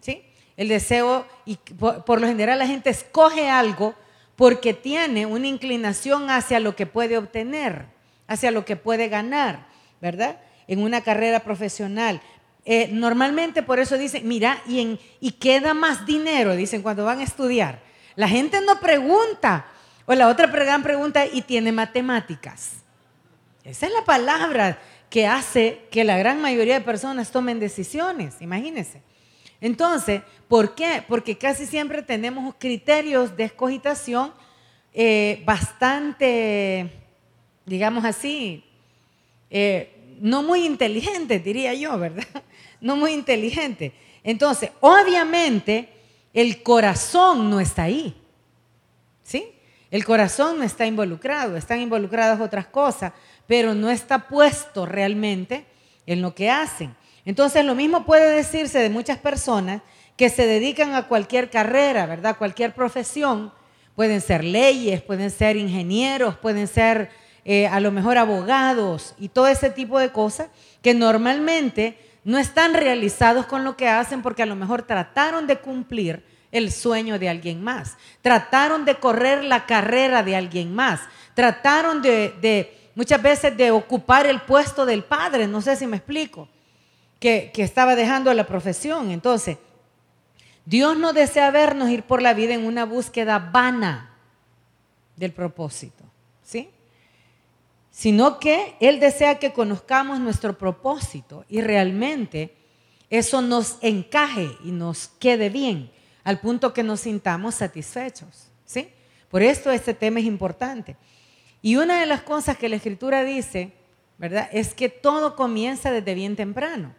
¿sí? 0.00 0.22
El 0.56 0.68
deseo, 0.68 1.26
y 1.46 1.56
por, 1.56 2.20
lo 2.20 2.26
general 2.26 2.58
la 2.58 2.66
gente 2.66 2.90
escoge 2.90 3.48
algo 3.48 3.94
porque 4.36 4.74
tiene 4.74 5.24
una 5.24 5.46
inclinación 5.46 6.28
hacia 6.28 6.60
lo 6.60 6.76
que 6.76 6.84
puede 6.84 7.16
obtener, 7.16 7.86
hacia 8.28 8.50
lo 8.50 8.66
que 8.66 8.76
puede 8.76 9.08
ganar, 9.08 9.66
¿verdad? 10.02 10.38
En 10.68 10.82
una 10.82 11.00
carrera 11.00 11.40
profesional. 11.40 12.20
Eh, 12.66 12.90
normalmente 12.92 13.62
por 13.62 13.80
eso 13.80 13.96
dicen, 13.96 14.28
mira, 14.28 14.60
¿y, 14.66 14.80
en, 14.80 14.98
¿y 15.20 15.32
queda 15.32 15.72
más 15.72 16.04
dinero? 16.04 16.54
Dicen 16.54 16.82
cuando 16.82 17.06
van 17.06 17.20
a 17.20 17.24
estudiar. 17.24 17.80
La 18.14 18.28
gente 18.28 18.60
no 18.60 18.78
pregunta. 18.78 19.66
O 20.06 20.14
la 20.14 20.28
otra 20.28 20.46
gran 20.46 20.82
pregunta, 20.82 21.26
¿y 21.26 21.42
tiene 21.42 21.72
matemáticas? 21.72 22.76
Esa 23.64 23.86
es 23.86 23.92
la 23.92 24.04
palabra 24.04 24.78
que 25.10 25.26
hace 25.26 25.82
que 25.90 26.04
la 26.04 26.16
gran 26.16 26.40
mayoría 26.40 26.74
de 26.74 26.80
personas 26.80 27.32
tomen 27.32 27.58
decisiones, 27.58 28.40
imagínense. 28.40 29.02
Entonces, 29.60 30.22
¿por 30.48 30.74
qué? 30.74 31.02
Porque 31.08 31.36
casi 31.36 31.66
siempre 31.66 32.02
tenemos 32.02 32.54
criterios 32.58 33.36
de 33.36 33.44
escogitación 33.44 34.32
eh, 34.92 35.42
bastante, 35.44 36.90
digamos 37.64 38.04
así, 38.04 38.64
eh, 39.50 40.16
no 40.20 40.42
muy 40.42 40.64
inteligentes, 40.64 41.42
diría 41.42 41.74
yo, 41.74 41.98
¿verdad? 41.98 42.26
no 42.80 42.96
muy 42.96 43.12
inteligente. 43.12 43.92
Entonces, 44.22 44.70
obviamente, 44.80 45.88
el 46.32 46.62
corazón 46.62 47.50
no 47.50 47.60
está 47.60 47.84
ahí. 47.84 48.14
El 49.96 50.04
corazón 50.04 50.58
no 50.58 50.62
está 50.62 50.84
involucrado, 50.84 51.56
están 51.56 51.80
involucradas 51.80 52.38
otras 52.38 52.66
cosas, 52.66 53.14
pero 53.46 53.74
no 53.74 53.88
está 53.88 54.28
puesto 54.28 54.84
realmente 54.84 55.64
en 56.04 56.20
lo 56.20 56.34
que 56.34 56.50
hacen. 56.50 56.94
Entonces, 57.24 57.64
lo 57.64 57.74
mismo 57.74 58.04
puede 58.04 58.36
decirse 58.36 58.78
de 58.78 58.90
muchas 58.90 59.16
personas 59.16 59.80
que 60.18 60.28
se 60.28 60.46
dedican 60.46 60.94
a 60.94 61.08
cualquier 61.08 61.48
carrera, 61.48 62.04
¿verdad? 62.04 62.36
Cualquier 62.36 62.74
profesión. 62.74 63.54
Pueden 63.94 64.20
ser 64.20 64.44
leyes, 64.44 65.00
pueden 65.00 65.30
ser 65.30 65.56
ingenieros, 65.56 66.36
pueden 66.36 66.66
ser 66.66 67.08
eh, 67.46 67.66
a 67.66 67.80
lo 67.80 67.90
mejor 67.90 68.18
abogados 68.18 69.14
y 69.18 69.30
todo 69.30 69.48
ese 69.48 69.70
tipo 69.70 69.98
de 69.98 70.12
cosas 70.12 70.48
que 70.82 70.92
normalmente 70.92 71.98
no 72.22 72.36
están 72.36 72.74
realizados 72.74 73.46
con 73.46 73.64
lo 73.64 73.78
que 73.78 73.88
hacen 73.88 74.20
porque 74.20 74.42
a 74.42 74.46
lo 74.46 74.56
mejor 74.56 74.82
trataron 74.82 75.46
de 75.46 75.56
cumplir 75.56 76.22
el 76.52 76.72
sueño 76.72 77.18
de 77.18 77.28
alguien 77.28 77.62
más, 77.62 77.96
trataron 78.22 78.84
de 78.84 78.96
correr 78.96 79.44
la 79.44 79.66
carrera 79.66 80.22
de 80.22 80.36
alguien 80.36 80.74
más, 80.74 81.00
trataron 81.34 82.02
de, 82.02 82.90
muchas 82.94 83.20
veces 83.20 83.56
de 83.56 83.70
ocupar 83.70 84.26
el 84.26 84.40
puesto 84.42 84.86
del 84.86 85.04
padre, 85.04 85.46
no 85.46 85.60
sé 85.60 85.76
si 85.76 85.86
me 85.86 85.96
explico, 85.96 86.48
que, 87.18 87.50
que 87.52 87.62
estaba 87.62 87.94
dejando 87.94 88.32
la 88.34 88.46
profesión. 88.46 89.10
Entonces, 89.10 89.58
Dios 90.64 90.96
no 90.96 91.12
desea 91.12 91.50
vernos 91.50 91.90
ir 91.90 92.02
por 92.02 92.22
la 92.22 92.34
vida 92.34 92.54
en 92.54 92.66
una 92.66 92.84
búsqueda 92.84 93.38
vana 93.38 94.10
del 95.16 95.32
propósito, 95.32 96.04
¿sí? 96.42 96.70
sino 97.96 98.38
que 98.38 98.76
Él 98.78 99.00
desea 99.00 99.38
que 99.38 99.54
conozcamos 99.54 100.20
nuestro 100.20 100.58
propósito 100.58 101.46
y 101.48 101.62
realmente 101.62 102.54
eso 103.08 103.40
nos 103.40 103.78
encaje 103.80 104.50
y 104.64 104.70
nos 104.70 105.08
quede 105.18 105.48
bien, 105.48 105.90
al 106.26 106.40
punto 106.40 106.74
que 106.74 106.82
nos 106.82 107.02
sintamos 107.02 107.54
satisfechos. 107.54 108.48
¿sí? 108.64 108.88
Por 109.30 109.42
esto 109.42 109.70
este 109.70 109.94
tema 109.94 110.18
es 110.18 110.26
importante. 110.26 110.96
Y 111.62 111.76
una 111.76 112.00
de 112.00 112.06
las 112.06 112.22
cosas 112.22 112.58
que 112.58 112.68
la 112.68 112.74
Escritura 112.74 113.22
dice, 113.22 113.70
¿verdad? 114.18 114.48
Es 114.52 114.74
que 114.74 114.88
todo 114.88 115.36
comienza 115.36 115.92
desde 115.92 116.14
bien 116.14 116.34
temprano. 116.34 116.92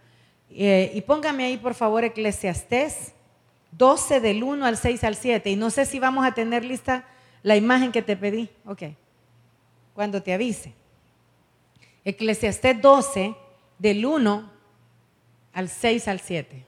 Eh, 0.50 0.94
y 0.96 1.02
póngame 1.02 1.44
ahí, 1.44 1.58
por 1.58 1.74
favor, 1.74 2.06
Eclesiastés 2.06 3.12
12 3.74 4.22
del 4.22 4.44
1 4.44 4.66
al 4.66 4.78
6 4.78 5.04
al 5.04 5.16
7. 5.18 5.50
Y 5.50 5.58
no 5.58 5.72
sé 5.72 5.86
si 5.86 6.00
vamos 6.00 6.26
a 6.26 6.34
tener 6.34 6.64
lista 6.64 7.04
la 7.44 7.58
imagen 7.58 7.92
que 7.92 8.02
te 8.02 8.16
pedí. 8.16 8.50
Ok. 8.66 8.84
Cuando 9.94 10.24
te 10.24 10.32
avise. 10.32 10.74
Eclesiastés 12.06 12.82
12, 12.82 13.36
del 13.78 14.06
1 14.06 14.50
al 15.52 15.68
6 15.68 16.08
al 16.08 16.22
7. 16.22 16.66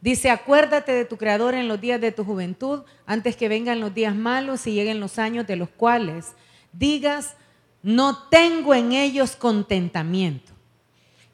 Dice, 0.00 0.30
acuérdate 0.30 0.92
de 0.92 1.04
tu 1.04 1.16
Creador 1.16 1.54
en 1.54 1.66
los 1.66 1.80
días 1.80 2.00
de 2.00 2.12
tu 2.12 2.24
juventud, 2.24 2.82
antes 3.04 3.36
que 3.36 3.48
vengan 3.48 3.80
los 3.80 3.94
días 3.94 4.14
malos 4.14 4.66
y 4.66 4.72
lleguen 4.72 5.00
los 5.00 5.18
años 5.18 5.46
de 5.46 5.56
los 5.56 5.68
cuales 5.68 6.34
digas, 6.72 7.36
no 7.82 8.28
tengo 8.28 8.74
en 8.74 8.92
ellos 8.92 9.34
contentamiento. 9.34 10.52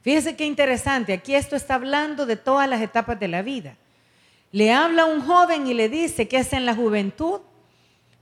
Fíjese 0.01 0.37
qué 0.37 0.47
interesante, 0.47 1.13
aquí 1.13 1.35
esto 1.35 1.57
está 1.57 1.75
hablando 1.75 2.27
de 2.27 2.37
todas 2.37 2.69
las 2.69 2.81
etapas 2.81 3.19
de 3.21 3.29
la 3.29 3.43
vida. 3.43 3.77
Le 4.51 4.73
habla 4.73 5.03
a 5.03 5.07
un 5.07 5.23
joven 5.23 5.67
y 5.67 5.75
le 5.75 5.89
dice 5.89 6.29
que 6.29 6.39
es 6.39 6.53
en 6.53 6.65
la 6.65 6.75
juventud 6.75 7.41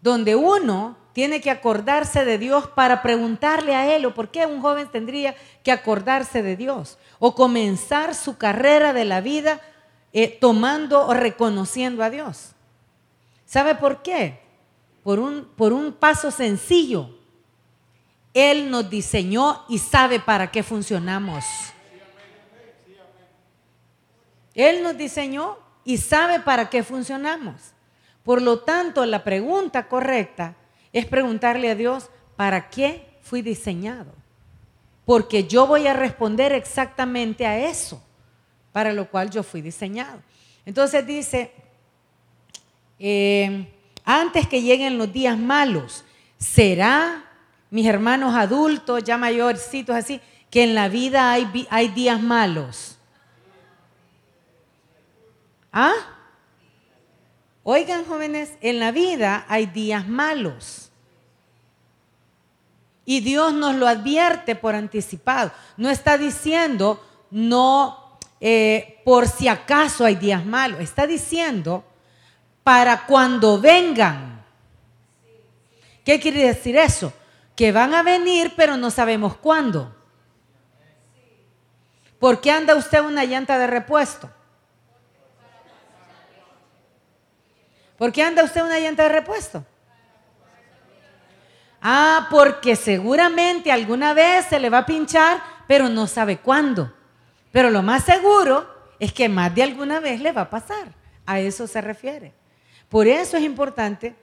donde 0.01 0.35
uno 0.35 0.97
tiene 1.13 1.41
que 1.41 1.51
acordarse 1.51 2.25
de 2.25 2.39
Dios 2.39 2.69
para 2.69 3.03
preguntarle 3.03 3.75
a 3.75 3.95
Él, 3.95 4.07
o 4.07 4.15
por 4.15 4.31
qué 4.31 4.47
un 4.47 4.61
joven 4.61 4.89
tendría 4.91 5.35
que 5.63 5.71
acordarse 5.71 6.43
de 6.43 6.57
Dios, 6.57 6.99
o 7.19 7.35
comenzar 7.35 8.15
su 8.15 8.37
carrera 8.39 8.93
de 8.93 9.05
la 9.05 9.21
vida 9.21 9.61
eh, 10.13 10.29
tomando 10.29 11.07
o 11.07 11.15
reconociendo 11.15 12.03
a 12.03 12.11
Dios. 12.11 12.53
¿Sabe 13.47 13.75
por 13.75 14.03
qué? 14.03 14.41
Por 15.03 15.19
un, 15.19 15.45
por 15.57 15.73
un 15.73 15.93
paso 15.93 16.31
sencillo. 16.31 17.11
Él 18.35 18.71
nos 18.71 18.89
diseñó 18.89 19.65
y 19.69 19.79
sabe 19.79 20.21
para 20.21 20.51
qué 20.51 20.63
funcionamos. 20.63 21.45
Él 24.55 24.83
nos 24.83 24.97
diseñó 24.97 25.59
y 25.85 25.99
sabe 25.99 26.41
para 26.41 26.71
qué 26.71 26.83
funcionamos. 26.83 27.73
Por 28.23 28.41
lo 28.41 28.61
tanto, 28.61 29.05
la 29.05 29.25
pregunta 29.25 29.89
correcta 29.89 30.55
es 30.93 31.07
preguntarle 31.07 31.71
a 31.71 31.75
Dios, 31.75 32.11
¿para 32.37 32.71
qué 32.71 33.19
fui 33.23 33.43
diseñado? 33.43 34.13
Porque 35.05 35.45
yo 35.45 35.67
voy 35.67 35.87
a 35.87 35.95
responder 35.95 36.53
exactamente 36.53 37.47
a 37.47 37.59
eso, 37.59 38.03
para 38.73 38.93
lo 38.93 39.09
cual 39.09 39.31
yo 39.31 39.43
fui 39.43 39.61
diseñado. 39.61 40.21
Entonces 40.65 41.07
dice, 41.07 41.53
eh, 42.99 43.69
antes 44.05 44.49
que 44.49 44.63
lleguen 44.63 44.99
los 44.99 45.13
días 45.13 45.39
malos, 45.39 46.05
será, 46.39 47.25
mis 47.71 47.87
hermanos 47.87 48.35
adultos, 48.35 49.05
ya 49.05 49.17
mayorcitos 49.17 49.95
así, 49.95 50.21
que 50.51 50.65
en 50.65 50.75
la 50.75 50.89
vida 50.89 51.33
hay, 51.33 51.67
hay 51.71 51.89
días 51.89 52.21
malos. 52.21 52.99
¿Ah? 55.73 55.93
Oigan 57.65 58.05
jóvenes, 58.05 58.53
en 58.61 58.79
la 58.79 58.91
vida 58.91 59.47
hay 59.49 59.67
días 59.67 60.09
malos. 60.09 60.91
Y 63.05 63.21
Dios 63.21 63.53
nos 63.53 63.75
lo 63.77 63.89
advierte 63.89 64.55
por 64.55 64.75
anticipado. 64.75 65.53
No 65.77 65.91
está 65.91 66.19
diciendo, 66.19 67.03
no, 67.31 68.02
eh, 68.45 69.01
por 69.05 69.29
si 69.29 69.47
acaso 69.47 70.05
hay 70.05 70.17
días 70.17 70.45
malos. 70.45 70.81
Está 70.81 71.07
diciendo, 71.07 71.85
para 72.65 73.07
cuando 73.07 73.61
vengan. 73.61 74.45
¿Qué 76.05 76.19
quiere 76.19 76.49
decir 76.49 76.77
eso? 76.77 77.13
Que 77.55 77.71
van 77.71 77.95
a 77.95 78.03
venir, 78.03 78.55
pero 78.57 78.77
no 78.77 78.91
sabemos 78.91 79.37
cuándo. 79.37 79.95
¿Por 82.19 82.41
qué 82.41 82.51
anda 82.51 82.75
usted 82.75 83.01
una 83.03 83.25
llanta 83.25 83.57
de 83.59 83.69
repuesto? 83.69 84.29
¿Por 87.97 88.11
qué 88.11 88.25
anda 88.25 88.43
usted 88.43 88.65
una 88.65 88.81
llanta 88.81 89.05
de 89.05 89.09
repuesto? 89.11 89.65
Ah, 91.81 92.27
porque 92.29 92.75
seguramente 92.75 93.71
alguna 93.71 94.15
vez 94.15 94.47
se 94.47 94.59
le 94.59 94.69
va 94.69 94.79
a 94.79 94.87
pinchar, 94.87 95.41
pero 95.69 95.89
no 95.89 96.09
sabe 96.09 96.39
cuándo. 96.39 96.93
Pero 97.53 97.71
lo 97.71 97.83
más 97.83 98.05
seguro 98.05 98.67
es 98.99 99.13
que 99.13 99.29
más 99.29 99.55
de 99.55 99.63
alguna 99.63 100.01
vez 100.01 100.21
le 100.21 100.33
va 100.33 100.43
a 100.43 100.51
pasar. 100.51 100.93
A 101.27 101.39
eso 101.39 101.67
se 101.67 101.81
refiere. 101.81 102.33
Por 102.89 103.07
eso 103.07 103.37
es 103.37 103.45
importante 103.45 104.15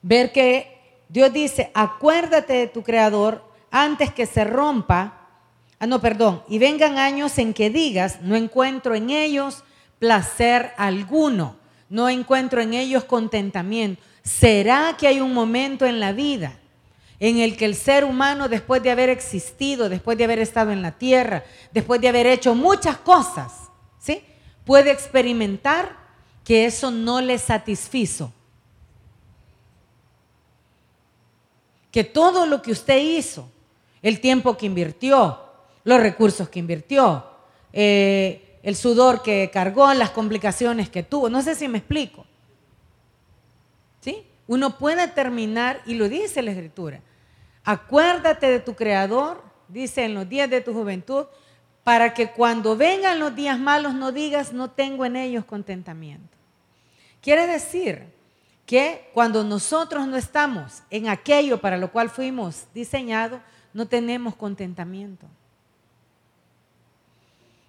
ver 0.00 0.32
que 0.32 1.02
Dios 1.08 1.32
dice, 1.32 1.70
acuérdate 1.74 2.54
de 2.54 2.66
tu 2.68 2.82
creador 2.82 3.44
antes 3.70 4.12
que 4.12 4.26
se 4.26 4.44
rompa. 4.44 5.28
Ah, 5.78 5.86
no, 5.86 6.00
perdón. 6.00 6.42
Y 6.48 6.58
vengan 6.58 6.98
años 6.98 7.36
en 7.38 7.52
que 7.52 7.68
digas, 7.68 8.20
no 8.22 8.36
encuentro 8.36 8.94
en 8.94 9.10
ellos 9.10 9.64
placer 9.98 10.72
alguno, 10.76 11.56
no 11.88 12.08
encuentro 12.08 12.60
en 12.60 12.74
ellos 12.74 13.04
contentamiento. 13.04 14.02
¿Será 14.22 14.96
que 14.98 15.08
hay 15.08 15.20
un 15.20 15.34
momento 15.34 15.84
en 15.86 16.00
la 16.00 16.12
vida 16.12 16.58
en 17.20 17.38
el 17.38 17.56
que 17.58 17.66
el 17.66 17.74
ser 17.74 18.04
humano, 18.04 18.48
después 18.48 18.82
de 18.82 18.90
haber 18.90 19.10
existido, 19.10 19.90
después 19.90 20.16
de 20.16 20.24
haber 20.24 20.38
estado 20.38 20.72
en 20.72 20.80
la 20.80 20.92
tierra, 20.92 21.44
después 21.70 22.00
de 22.00 22.08
haber 22.08 22.26
hecho 22.26 22.54
muchas 22.54 22.96
cosas, 22.96 23.52
¿sí? 23.98 24.24
puede 24.64 24.90
experimentar 24.90 25.98
que 26.44 26.64
eso 26.64 26.90
no 26.90 27.20
le 27.20 27.38
satisfizo? 27.38 28.32
Que 31.90 32.04
todo 32.04 32.46
lo 32.46 32.62
que 32.62 32.72
usted 32.72 32.98
hizo, 32.98 33.50
el 34.00 34.20
tiempo 34.20 34.56
que 34.56 34.64
invirtió, 34.64 35.40
los 35.84 36.00
recursos 36.00 36.48
que 36.48 36.58
invirtió, 36.58 37.26
eh, 37.74 38.58
el 38.62 38.76
sudor 38.76 39.22
que 39.22 39.50
cargó, 39.52 39.92
las 39.92 40.10
complicaciones 40.10 40.88
que 40.88 41.02
tuvo, 41.02 41.28
no 41.28 41.42
sé 41.42 41.54
si 41.54 41.68
me 41.68 41.78
explico. 41.78 42.24
¿Sí? 44.00 44.24
Uno 44.46 44.78
puede 44.78 45.06
terminar, 45.08 45.82
y 45.84 45.94
lo 45.94 46.08
dice 46.08 46.40
la 46.40 46.52
Escritura, 46.52 47.02
acuérdate 47.64 48.50
de 48.50 48.60
tu 48.60 48.74
Creador, 48.74 49.42
dice 49.68 50.04
en 50.04 50.14
los 50.14 50.28
días 50.28 50.50
de 50.50 50.60
tu 50.60 50.72
juventud, 50.72 51.26
para 51.84 52.14
que 52.14 52.30
cuando 52.30 52.76
vengan 52.76 53.18
los 53.18 53.34
días 53.34 53.58
malos 53.58 53.94
no 53.94 54.12
digas, 54.12 54.52
no 54.52 54.70
tengo 54.70 55.04
en 55.04 55.16
ellos 55.16 55.44
contentamiento. 55.44 56.36
Quiere 57.20 57.46
decir 57.46 58.04
que 58.66 59.10
cuando 59.14 59.42
nosotros 59.44 60.06
no 60.06 60.16
estamos 60.16 60.82
en 60.90 61.08
aquello 61.08 61.60
para 61.60 61.76
lo 61.76 61.90
cual 61.90 62.10
fuimos 62.10 62.66
diseñados, 62.74 63.40
no 63.72 63.86
tenemos 63.86 64.36
contentamiento. 64.36 65.26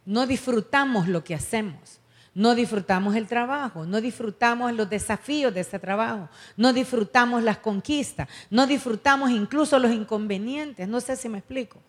No 0.05 0.27
disfrutamos 0.27 1.07
lo 1.07 1.23
que 1.23 1.35
hacemos. 1.35 2.00
No 2.33 2.55
disfrutamos 2.55 3.15
el 3.15 3.27
trabajo, 3.27 3.85
no 3.85 3.99
disfrutamos 3.99 4.71
los 4.73 4.89
desafíos 4.89 5.53
de 5.53 5.61
ese 5.61 5.79
trabajo, 5.79 6.29
no 6.55 6.71
disfrutamos 6.71 7.43
las 7.43 7.57
conquistas, 7.57 8.29
no 8.49 8.65
disfrutamos 8.67 9.31
incluso 9.31 9.77
los 9.79 9.91
inconvenientes. 9.91 10.87
No 10.87 11.01
sé 11.01 11.17
si 11.17 11.27
me 11.27 11.39
explico. 11.39 11.79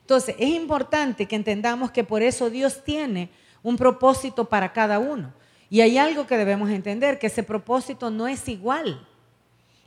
Entonces, 0.00 0.34
es 0.38 0.48
importante 0.48 1.26
que 1.26 1.36
entendamos 1.36 1.92
que 1.92 2.02
por 2.02 2.22
eso 2.22 2.50
Dios 2.50 2.82
tiene 2.82 3.30
un 3.62 3.76
propósito 3.76 4.46
para 4.46 4.72
cada 4.72 4.98
uno. 4.98 5.32
Y 5.70 5.80
hay 5.80 5.98
algo 5.98 6.26
que 6.26 6.38
debemos 6.38 6.70
entender, 6.70 7.18
que 7.18 7.28
ese 7.28 7.42
propósito 7.42 8.10
no 8.10 8.26
es 8.26 8.48
igual. 8.48 9.06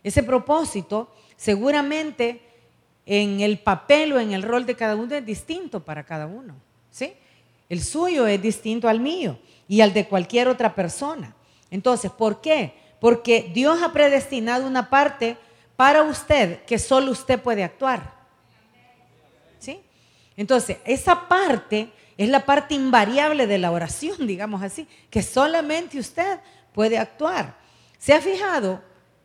Ese 0.04 0.24
propósito 0.24 1.14
seguramente 1.36 2.42
en 3.06 3.42
el 3.42 3.60
papel 3.60 4.14
o 4.14 4.20
en 4.20 4.32
el 4.32 4.44
rol 4.44 4.66
de 4.66 4.76
cada 4.76 4.96
uno 4.96 5.16
es 5.16 5.26
distinto 5.26 5.84
para 5.84 6.06
cada 6.06 6.28
uno. 6.28 6.56
¿sí? 6.92 7.14
El 7.68 7.82
suyo 7.82 8.28
es 8.28 8.42
distinto 8.42 8.88
al 8.88 9.00
mío 9.00 9.38
y 9.72 9.80
al 9.80 9.94
de 9.94 10.06
cualquier 10.06 10.50
otra 10.50 10.76
persona. 10.76 11.34
Entonces, 11.70 12.12
¿por 12.12 12.42
qué? 12.42 12.74
Porque 13.00 13.50
Dios 13.54 13.82
ha 13.82 13.94
predestinado 13.94 14.68
una 14.68 14.90
parte 14.90 15.38
para 15.78 16.04
usted 16.04 16.66
que 16.66 16.78
solo 16.78 17.10
usted 17.10 17.40
puede 17.40 17.64
actuar. 17.64 18.14
¿Sí? 19.60 19.80
Entonces, 20.36 20.76
esa 20.84 21.30
parte 21.30 21.90
es 22.18 22.28
la 22.28 22.46
parte 22.46 22.74
invariable 22.76 23.48
de 23.48 23.60
la 23.60 23.72
oración, 23.72 24.18
digamos 24.28 24.62
así, 24.62 24.90
que 25.10 25.24
solamente 25.24 25.98
usted 25.98 26.42
puede 26.74 26.98
actuar. 26.98 27.56
¿Se 27.98 28.14
ha 28.14 28.20
fijado 28.20 28.82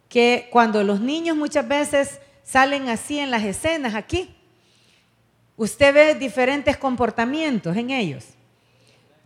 que 0.09 0.49
cuando 0.53 0.85
los 0.85 1.01
niños 1.01 1.37
muchas 1.37 1.67
veces 1.67 2.21
salen 2.45 2.89
así 2.89 3.19
en 3.19 3.33
las 3.33 3.43
escenas 3.43 3.97
aquí, 3.97 4.33
usted 5.57 5.93
ve 5.93 6.15
diferentes 6.15 6.77
comportamientos 6.77 7.77
en 7.77 7.91
ellos? 7.91 8.36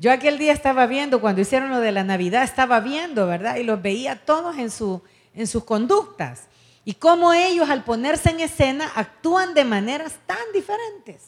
Yo 0.01 0.11
aquel 0.11 0.39
día 0.39 0.55
estaba 0.55 0.87
viendo, 0.87 1.21
cuando 1.21 1.43
hicieron 1.43 1.69
lo 1.69 1.79
de 1.79 1.93
la 1.93 2.05
Navidad, 2.05 2.43
estaba 2.43 2.81
viendo, 2.81 3.27
¿verdad? 3.27 3.57
Y 3.57 3.65
los 3.65 3.83
veía 3.83 4.17
todos 4.17 4.57
en, 4.57 4.71
su, 4.71 5.03
en 5.35 5.47
sus 5.47 5.63
conductas. 5.65 6.45
Y 6.87 6.95
cómo 6.95 7.35
ellos 7.35 7.69
al 7.69 7.85
ponerse 7.85 8.31
en 8.31 8.41
escena 8.41 8.91
actúan 8.95 9.53
de 9.53 9.63
maneras 9.63 10.15
tan 10.25 10.39
diferentes. 10.55 11.25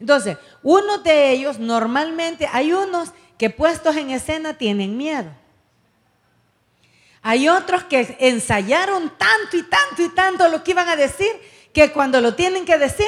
Entonces, 0.00 0.38
uno 0.62 0.96
de 0.96 1.32
ellos, 1.32 1.58
normalmente, 1.58 2.48
hay 2.50 2.72
unos 2.72 3.10
que 3.36 3.50
puestos 3.50 3.94
en 3.94 4.08
escena 4.08 4.54
tienen 4.54 4.96
miedo. 4.96 5.28
Hay 7.20 7.50
otros 7.50 7.84
que 7.84 8.16
ensayaron 8.20 9.12
tanto 9.18 9.58
y 9.58 9.64
tanto 9.64 10.02
y 10.02 10.08
tanto 10.08 10.48
lo 10.48 10.64
que 10.64 10.70
iban 10.70 10.88
a 10.88 10.96
decir, 10.96 11.28
que 11.74 11.92
cuando 11.92 12.22
lo 12.22 12.34
tienen 12.34 12.64
que 12.64 12.78
decir, 12.78 13.06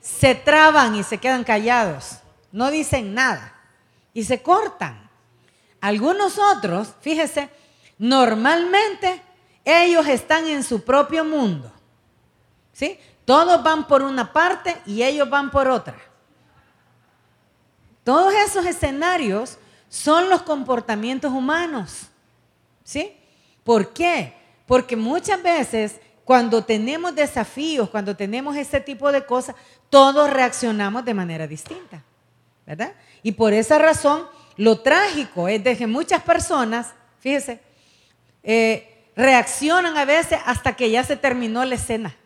se 0.00 0.34
traban 0.34 0.96
y 0.96 1.04
se 1.04 1.18
quedan 1.18 1.44
callados. 1.44 2.16
No 2.50 2.72
dicen 2.72 3.14
nada 3.14 3.52
y 4.14 4.24
se 4.24 4.42
cortan. 4.42 5.10
Algunos 5.80 6.38
otros, 6.38 6.94
fíjese, 7.00 7.50
normalmente 7.98 9.22
ellos 9.64 10.06
están 10.06 10.46
en 10.46 10.62
su 10.62 10.84
propio 10.84 11.24
mundo. 11.24 11.72
¿Sí? 12.72 12.98
Todos 13.24 13.62
van 13.62 13.86
por 13.86 14.02
una 14.02 14.32
parte 14.32 14.80
y 14.86 15.02
ellos 15.02 15.28
van 15.28 15.50
por 15.50 15.68
otra. 15.68 15.96
Todos 18.04 18.34
esos 18.34 18.66
escenarios 18.66 19.58
son 19.88 20.28
los 20.28 20.42
comportamientos 20.42 21.32
humanos. 21.32 22.06
¿Sí? 22.82 23.16
¿Por 23.62 23.92
qué? 23.92 24.34
Porque 24.66 24.96
muchas 24.96 25.42
veces 25.42 26.00
cuando 26.24 26.64
tenemos 26.64 27.14
desafíos, 27.14 27.90
cuando 27.90 28.16
tenemos 28.16 28.56
ese 28.56 28.80
tipo 28.80 29.12
de 29.12 29.24
cosas, 29.26 29.54
todos 29.90 30.30
reaccionamos 30.30 31.04
de 31.04 31.14
manera 31.14 31.46
distinta. 31.46 32.02
Y 33.22 33.32
por 33.32 33.52
esa 33.52 33.78
razón, 33.78 34.26
lo 34.56 34.80
trágico 34.80 35.48
es 35.48 35.62
de 35.62 35.76
que 35.76 35.86
muchas 35.86 36.22
personas, 36.22 36.92
fíjese, 37.20 37.60
eh, 38.42 39.10
reaccionan 39.16 39.96
a 39.96 40.04
veces 40.04 40.38
hasta 40.44 40.74
que 40.74 40.90
ya 40.90 41.04
se 41.04 41.16
terminó 41.16 41.64
la 41.64 41.74
escena. 41.74 42.16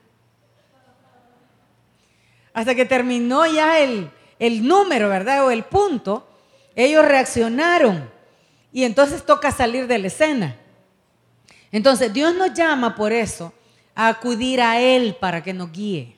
Hasta 2.52 2.74
que 2.74 2.84
terminó 2.84 3.46
ya 3.46 3.80
el, 3.80 4.10
el 4.38 4.66
número, 4.66 5.08
¿verdad? 5.08 5.44
O 5.46 5.50
el 5.50 5.64
punto, 5.64 6.26
ellos 6.74 7.04
reaccionaron. 7.04 8.10
Y 8.72 8.84
entonces 8.84 9.24
toca 9.24 9.50
salir 9.50 9.86
de 9.86 9.98
la 9.98 10.06
escena. 10.06 10.56
Entonces 11.72 12.12
Dios 12.12 12.34
nos 12.34 12.54
llama 12.54 12.94
por 12.94 13.12
eso 13.12 13.52
a 13.94 14.08
acudir 14.08 14.60
a 14.60 14.80
Él 14.80 15.16
para 15.20 15.42
que 15.42 15.52
nos 15.52 15.72
guíe. 15.72 16.15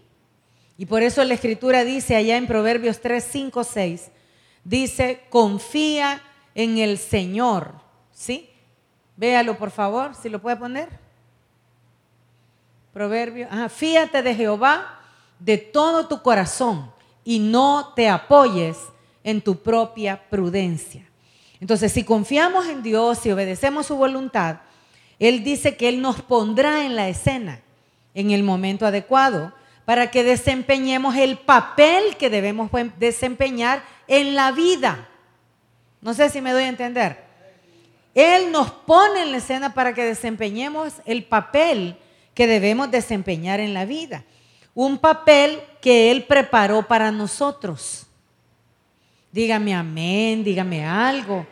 Y 0.79 0.87
por 0.87 1.03
eso 1.03 1.25
la 1.25 1.35
Escritura 1.35 1.85
dice 1.85 2.15
allá 2.15 2.37
en 2.37 2.47
Proverbios 2.47 3.01
3, 3.01 3.27
5, 3.29 3.65
6, 3.65 4.11
dice, 4.63 5.23
confía 5.29 6.23
en 6.55 6.79
el 6.79 6.99
Señor. 6.99 7.75
¿Sí? 8.13 8.49
Véalo, 9.17 9.59
por 9.59 9.73
favor, 9.73 10.15
si 10.15 10.29
lo 10.29 10.41
puede 10.41 10.57
poner. 10.57 10.89
Proverbio. 12.93 13.49
fíjate 13.69 14.23
de 14.23 14.35
Jehová 14.35 15.01
de 15.41 15.59
todo 15.59 16.07
tu 16.07 16.23
corazón 16.23 16.91
y 17.25 17.41
no 17.41 17.93
te 17.95 18.09
apoyes 18.09 18.79
en 19.25 19.41
tu 19.41 19.57
propia 19.57 20.29
prudencia. 20.31 21.05
Entonces, 21.61 21.93
si 21.93 22.05
confiamos 22.05 22.67
en 22.67 22.85
Dios, 22.85 23.27
y 23.27 23.33
obedecemos 23.33 23.87
su 23.87 23.97
voluntad, 23.97 24.61
Él 25.19 25.43
dice 25.43 25.77
que 25.77 25.89
Él 25.89 26.01
nos 26.01 26.23
pondrá 26.23 26.87
en 26.87 26.95
la 26.95 27.09
escena 27.09 27.61
en 28.15 28.31
el 28.31 28.45
momento 28.45 28.87
adecuado 28.87 29.53
para 29.89 30.11
que 30.11 30.23
desempeñemos 30.23 31.17
el 31.17 31.39
papel 31.39 32.19
que 32.19 32.29
debemos 32.29 32.71
desempeñar 32.99 33.83
en 34.07 34.35
la 34.35 34.53
vida. 34.53 35.09
No 36.03 36.13
sé 36.13 36.29
si 36.29 36.43
me 36.43 36.53
doy 36.53 36.65
a 36.65 36.69
entender. 36.69 37.25
Él 38.13 38.53
nos 38.53 38.71
pone 38.71 39.23
en 39.23 39.33
la 39.33 39.39
escena 39.39 39.73
para 39.73 39.95
que 39.95 40.05
desempeñemos 40.05 40.93
el 41.07 41.25
papel 41.25 41.97
que 42.35 42.47
debemos 42.47 42.91
desempeñar 42.91 43.61
en 43.61 43.73
la 43.73 43.87
vida. 43.87 44.25
Un 44.75 44.99
papel 44.99 45.59
que 45.81 46.11
Él 46.11 46.25
preparó 46.25 46.87
para 46.87 47.11
nosotros. 47.11 48.07
Dígame 49.33 49.75
amén, 49.75 50.45
dígame 50.45 50.85
algo. 50.85 51.47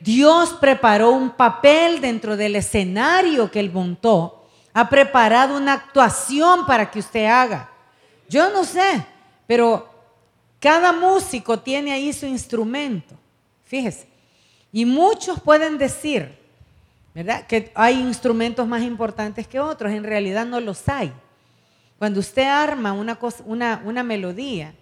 Dios 0.00 0.54
preparó 0.60 1.12
un 1.12 1.30
papel 1.30 2.00
dentro 2.00 2.36
del 2.36 2.56
escenario 2.56 3.48
que 3.48 3.60
Él 3.60 3.70
montó. 3.70 4.48
Ha 4.74 4.88
preparado 4.88 5.56
una 5.56 5.74
actuación 5.74 6.66
para 6.66 6.90
que 6.90 6.98
usted 6.98 7.26
haga. 7.26 7.74
Yo 8.28 8.50
no 8.52 8.64
sé, 8.64 9.04
pero 9.46 9.88
cada 10.60 10.92
músico 10.92 11.58
tiene 11.58 11.92
ahí 11.92 12.12
su 12.12 12.26
instrumento, 12.26 13.14
fíjese. 13.64 14.08
Y 14.72 14.84
muchos 14.84 15.40
pueden 15.40 15.78
decir, 15.78 16.36
¿verdad? 17.14 17.46
Que 17.46 17.70
hay 17.74 18.00
instrumentos 18.00 18.66
más 18.66 18.82
importantes 18.82 19.46
que 19.46 19.60
otros. 19.60 19.92
En 19.92 20.04
realidad 20.04 20.44
no 20.44 20.60
los 20.60 20.88
hay. 20.88 21.12
Cuando 21.98 22.20
usted 22.20 22.46
arma 22.46 22.92
una, 22.92 23.18
una, 23.46 23.82
una 23.84 24.02
melodía, 24.02 24.74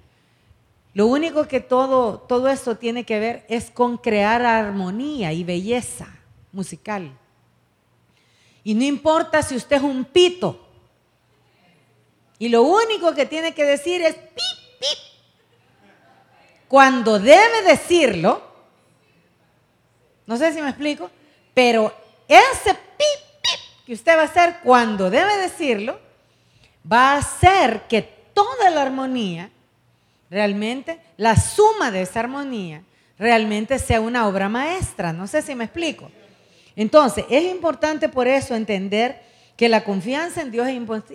Lo 0.94 1.08
único 1.08 1.48
que 1.48 1.58
todo, 1.58 2.18
todo 2.20 2.48
esto 2.48 2.76
tiene 2.76 3.04
que 3.04 3.18
ver 3.18 3.44
es 3.48 3.68
con 3.68 3.98
crear 3.98 4.46
armonía 4.46 5.32
y 5.32 5.42
belleza 5.42 6.06
musical. 6.52 7.10
Y 8.62 8.74
no 8.74 8.84
importa 8.84 9.42
si 9.42 9.56
usted 9.56 9.76
es 9.76 9.82
un 9.82 10.04
pito. 10.04 10.63
Y 12.38 12.48
lo 12.48 12.62
único 12.62 13.14
que 13.14 13.26
tiene 13.26 13.54
que 13.54 13.64
decir 13.64 14.02
es 14.02 14.14
pip, 14.14 14.80
pip. 14.80 14.98
Cuando 16.68 17.18
debe 17.18 17.62
decirlo, 17.66 18.42
no 20.26 20.36
sé 20.36 20.52
si 20.52 20.60
me 20.60 20.70
explico, 20.70 21.10
pero 21.52 21.94
ese 22.26 22.74
pip, 22.74 23.40
pip 23.42 23.60
que 23.86 23.92
usted 23.92 24.16
va 24.16 24.22
a 24.22 24.24
hacer 24.24 24.56
cuando 24.62 25.10
debe 25.10 25.36
decirlo, 25.36 26.00
va 26.90 27.12
a 27.12 27.18
hacer 27.18 27.82
que 27.88 28.02
toda 28.02 28.70
la 28.70 28.82
armonía, 28.82 29.50
realmente, 30.30 31.00
la 31.16 31.36
suma 31.36 31.90
de 31.90 32.02
esa 32.02 32.20
armonía, 32.20 32.82
realmente 33.18 33.78
sea 33.78 34.00
una 34.00 34.26
obra 34.26 34.48
maestra. 34.48 35.12
No 35.12 35.26
sé 35.26 35.42
si 35.42 35.54
me 35.54 35.64
explico. 35.64 36.10
Entonces, 36.76 37.24
es 37.30 37.44
importante 37.44 38.08
por 38.08 38.26
eso 38.26 38.54
entender 38.54 39.22
que 39.56 39.68
la 39.68 39.84
confianza 39.84 40.42
en 40.42 40.50
Dios 40.50 40.66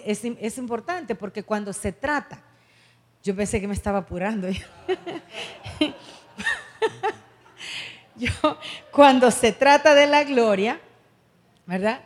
es, 0.06 0.58
importante, 0.58 1.16
porque 1.16 1.44
cuando 1.44 1.74
se 1.74 1.92
trata, 1.92 2.42
yo 3.24 3.36
pensé 3.36 3.60
que 3.60 3.68
me 3.68 3.74
estaba 3.74 4.00
apurando. 4.00 4.48
yo, 8.16 8.32
cuando 8.92 9.30
se 9.32 9.52
trata 9.52 9.94
de 9.94 10.08
la 10.08 10.24
gloria, 10.24 10.80
¿verdad? 11.66 12.02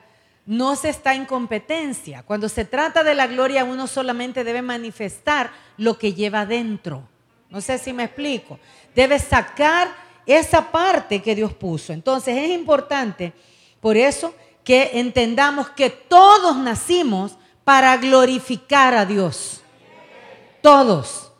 No 0.46 0.76
se 0.76 0.89
está 0.89 1.13
en 1.13 1.26
competencia. 1.26 2.24
Cuando 2.24 2.50
se 2.50 2.65
trata 2.65 3.04
de 3.04 3.13
la 3.13 3.28
gloria, 3.28 3.63
uno 3.63 3.88
solamente 3.88 4.43
debe 4.43 4.62
manifestar 4.62 5.52
lo 5.78 5.98
que 5.98 6.13
lleva 6.13 6.46
dentro. 6.46 7.08
No 7.50 7.62
sé 7.62 7.78
si 7.78 7.93
me 7.93 8.06
explico. 8.06 8.60
Debe 8.96 9.19
sacar 9.19 9.88
esa 10.26 10.72
parte 10.72 11.22
que 11.22 11.36
Dios 11.36 11.54
puso. 11.54 11.93
Entonces 11.93 12.36
es 12.38 12.50
importante, 12.50 13.34
por 13.80 13.96
eso, 13.96 14.34
que 14.63 14.91
entendamos 14.99 15.69
que 15.69 15.89
todos 15.89 16.58
nacimos 16.58 17.38
para 17.63 17.97
glorificar 17.97 18.93
a 18.93 19.06
Dios. 19.06 19.62
Todos. 20.62 21.32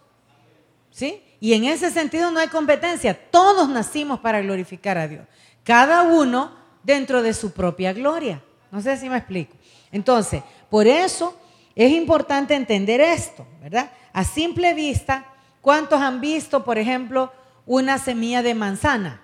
¿Sí? 0.92 1.24
Y 1.40 1.54
en 1.54 1.66
ese 1.66 1.92
sentido 1.92 2.32
no 2.32 2.40
hay 2.40 2.48
competencia. 2.48 3.18
Todos 3.32 3.70
nacimos 3.70 4.20
para 4.20 4.42
glorificar 4.42 4.98
a 4.98 5.08
Dios. 5.08 5.26
Cada 5.64 6.04
uno 6.04 6.52
dentro 6.84 7.22
de 7.22 7.34
su 7.34 7.52
propia 7.52 7.94
gloria. 7.94 8.42
No 8.72 8.82
sé 8.82 8.98
si 8.98 9.10
me 9.10 9.18
explico. 9.18 9.56
Entonces, 9.92 10.44
por 10.70 10.88
eso 10.88 11.38
es 11.76 11.92
importante 11.92 12.56
entender 12.56 13.02
esto, 13.02 13.46
¿verdad? 13.62 13.92
A 14.12 14.24
simple 14.24 14.74
vista, 14.74 15.26
¿cuántos 15.62 16.02
han 16.02 16.22
visto, 16.22 16.64
por 16.64 16.78
ejemplo, 16.78 17.32
una 17.66 17.98
semilla 17.98 18.42
de 18.42 18.56
manzana. 18.56 19.22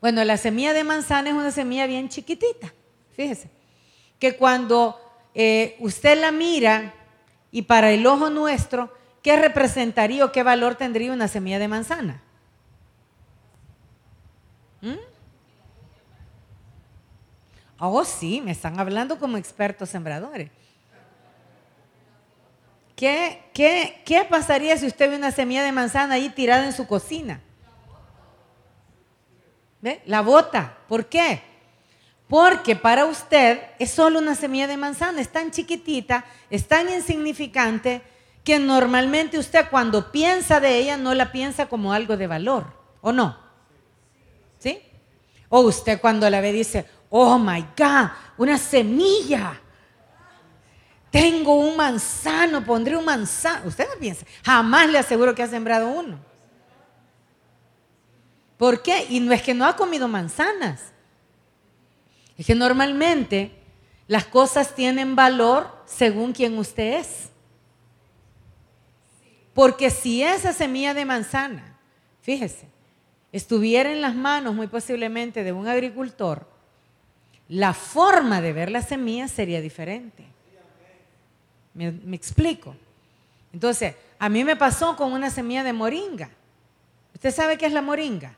Bueno, 0.00 0.24
la 0.24 0.36
semilla 0.36 0.72
de 0.72 0.84
manzana 0.84 1.30
es 1.30 1.34
una 1.34 1.50
semilla 1.50 1.86
bien 1.86 2.08
chiquitita, 2.08 2.72
fíjese, 3.12 3.50
que 4.18 4.36
cuando 4.36 5.00
eh, 5.34 5.76
usted 5.80 6.20
la 6.20 6.30
mira 6.30 6.94
y 7.50 7.62
para 7.62 7.90
el 7.90 8.06
ojo 8.06 8.30
nuestro, 8.30 8.92
¿qué 9.22 9.36
representaría 9.36 10.24
o 10.24 10.32
qué 10.32 10.42
valor 10.42 10.76
tendría 10.76 11.12
una 11.12 11.28
semilla 11.28 11.58
de 11.58 11.68
manzana? 11.68 12.22
¿Mm? 14.80 14.94
Oh, 17.80 18.04
sí, 18.04 18.40
me 18.40 18.50
están 18.50 18.78
hablando 18.80 19.18
como 19.18 19.36
expertos 19.36 19.88
sembradores. 19.88 20.50
¿Qué, 22.96 24.26
pasaría 24.28 24.76
si 24.76 24.86
usted 24.86 25.10
ve 25.10 25.16
una 25.16 25.30
semilla 25.30 25.62
de 25.62 25.70
manzana 25.70 26.14
ahí 26.14 26.30
tirada 26.30 26.66
en 26.66 26.72
su 26.72 26.88
cocina? 26.88 27.40
¿Ve? 29.80 30.02
La 30.06 30.22
bota. 30.22 30.78
¿Por 30.88 31.06
qué? 31.06 31.42
Porque 32.28 32.76
para 32.76 33.06
usted 33.06 33.60
es 33.78 33.90
solo 33.90 34.18
una 34.18 34.34
semilla 34.34 34.66
de 34.66 34.76
manzana, 34.76 35.20
es 35.20 35.30
tan 35.30 35.50
chiquitita, 35.50 36.24
es 36.50 36.68
tan 36.68 36.88
insignificante, 36.90 38.02
que 38.44 38.58
normalmente 38.58 39.38
usted 39.38 39.68
cuando 39.70 40.12
piensa 40.12 40.60
de 40.60 40.78
ella 40.78 40.96
no 40.96 41.14
la 41.14 41.32
piensa 41.32 41.66
como 41.66 41.92
algo 41.92 42.16
de 42.16 42.26
valor, 42.26 42.66
¿o 43.00 43.12
no? 43.12 43.36
¿Sí? 44.58 44.80
O 45.48 45.60
usted 45.60 46.00
cuando 46.00 46.28
la 46.28 46.40
ve 46.40 46.52
dice, 46.52 46.86
oh 47.10 47.38
my 47.38 47.62
God, 47.76 48.10
una 48.36 48.58
semilla. 48.58 49.60
Tengo 51.10 51.54
un 51.54 51.76
manzano, 51.76 52.64
pondré 52.64 52.96
un 52.96 53.04
manzano. 53.04 53.66
Usted 53.66 53.86
no 53.88 53.98
piensa, 53.98 54.26
jamás 54.44 54.88
le 54.90 54.98
aseguro 54.98 55.34
que 55.34 55.42
ha 55.42 55.48
sembrado 55.48 55.88
uno. 55.88 56.18
¿Por 58.58 58.82
qué? 58.82 59.06
Y 59.08 59.20
no 59.20 59.32
es 59.32 59.42
que 59.42 59.54
no 59.54 59.64
ha 59.64 59.76
comido 59.76 60.08
manzanas. 60.08 60.92
Es 62.36 62.44
que 62.44 62.54
normalmente 62.54 63.52
las 64.08 64.24
cosas 64.24 64.74
tienen 64.74 65.16
valor 65.16 65.70
según 65.86 66.32
quien 66.32 66.58
usted 66.58 66.98
es. 66.98 67.30
Porque 69.54 69.90
si 69.90 70.22
esa 70.22 70.52
semilla 70.52 70.94
de 70.94 71.04
manzana, 71.04 71.78
fíjese, 72.20 72.68
estuviera 73.32 73.92
en 73.92 74.00
las 74.00 74.14
manos 74.14 74.54
muy 74.54 74.66
posiblemente 74.66 75.44
de 75.44 75.52
un 75.52 75.66
agricultor, 75.66 76.46
la 77.48 77.74
forma 77.74 78.40
de 78.40 78.52
ver 78.52 78.70
la 78.70 78.82
semilla 78.82 79.26
sería 79.28 79.60
diferente. 79.60 80.24
¿Me, 81.74 82.16
explico? 82.16 82.74
Entonces, 83.52 83.94
a 84.18 84.28
mí 84.28 84.44
me 84.44 84.56
pasó 84.56 84.96
con 84.96 85.12
una 85.12 85.30
semilla 85.30 85.64
de 85.64 85.72
moringa. 85.72 86.30
¿Usted 87.14 87.32
sabe 87.32 87.56
qué 87.56 87.66
es 87.66 87.72
la 87.72 87.82
moringa? 87.82 88.36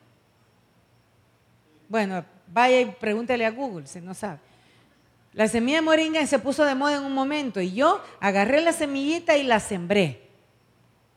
Bueno, 1.91 2.25
vaya 2.47 2.81
y 2.81 2.85
pregúntele 2.87 3.45
a 3.45 3.51
Google 3.51 3.85
si 3.89 4.01
no 4.01 4.15
sabe. 4.15 4.39
La 5.33 5.49
semilla 5.49 5.79
de 5.79 5.83
moringa 5.83 6.25
se 6.25 6.39
puso 6.39 6.65
de 6.65 6.77
moda 6.77 6.97
en 6.97 7.03
un 7.03 7.13
momento 7.13 7.61
y 7.61 7.73
yo 7.73 8.01
agarré 8.21 8.61
la 8.61 8.73
semillita 8.73 9.37
y 9.37 9.43
la 9.43 9.59
sembré. 9.59 10.23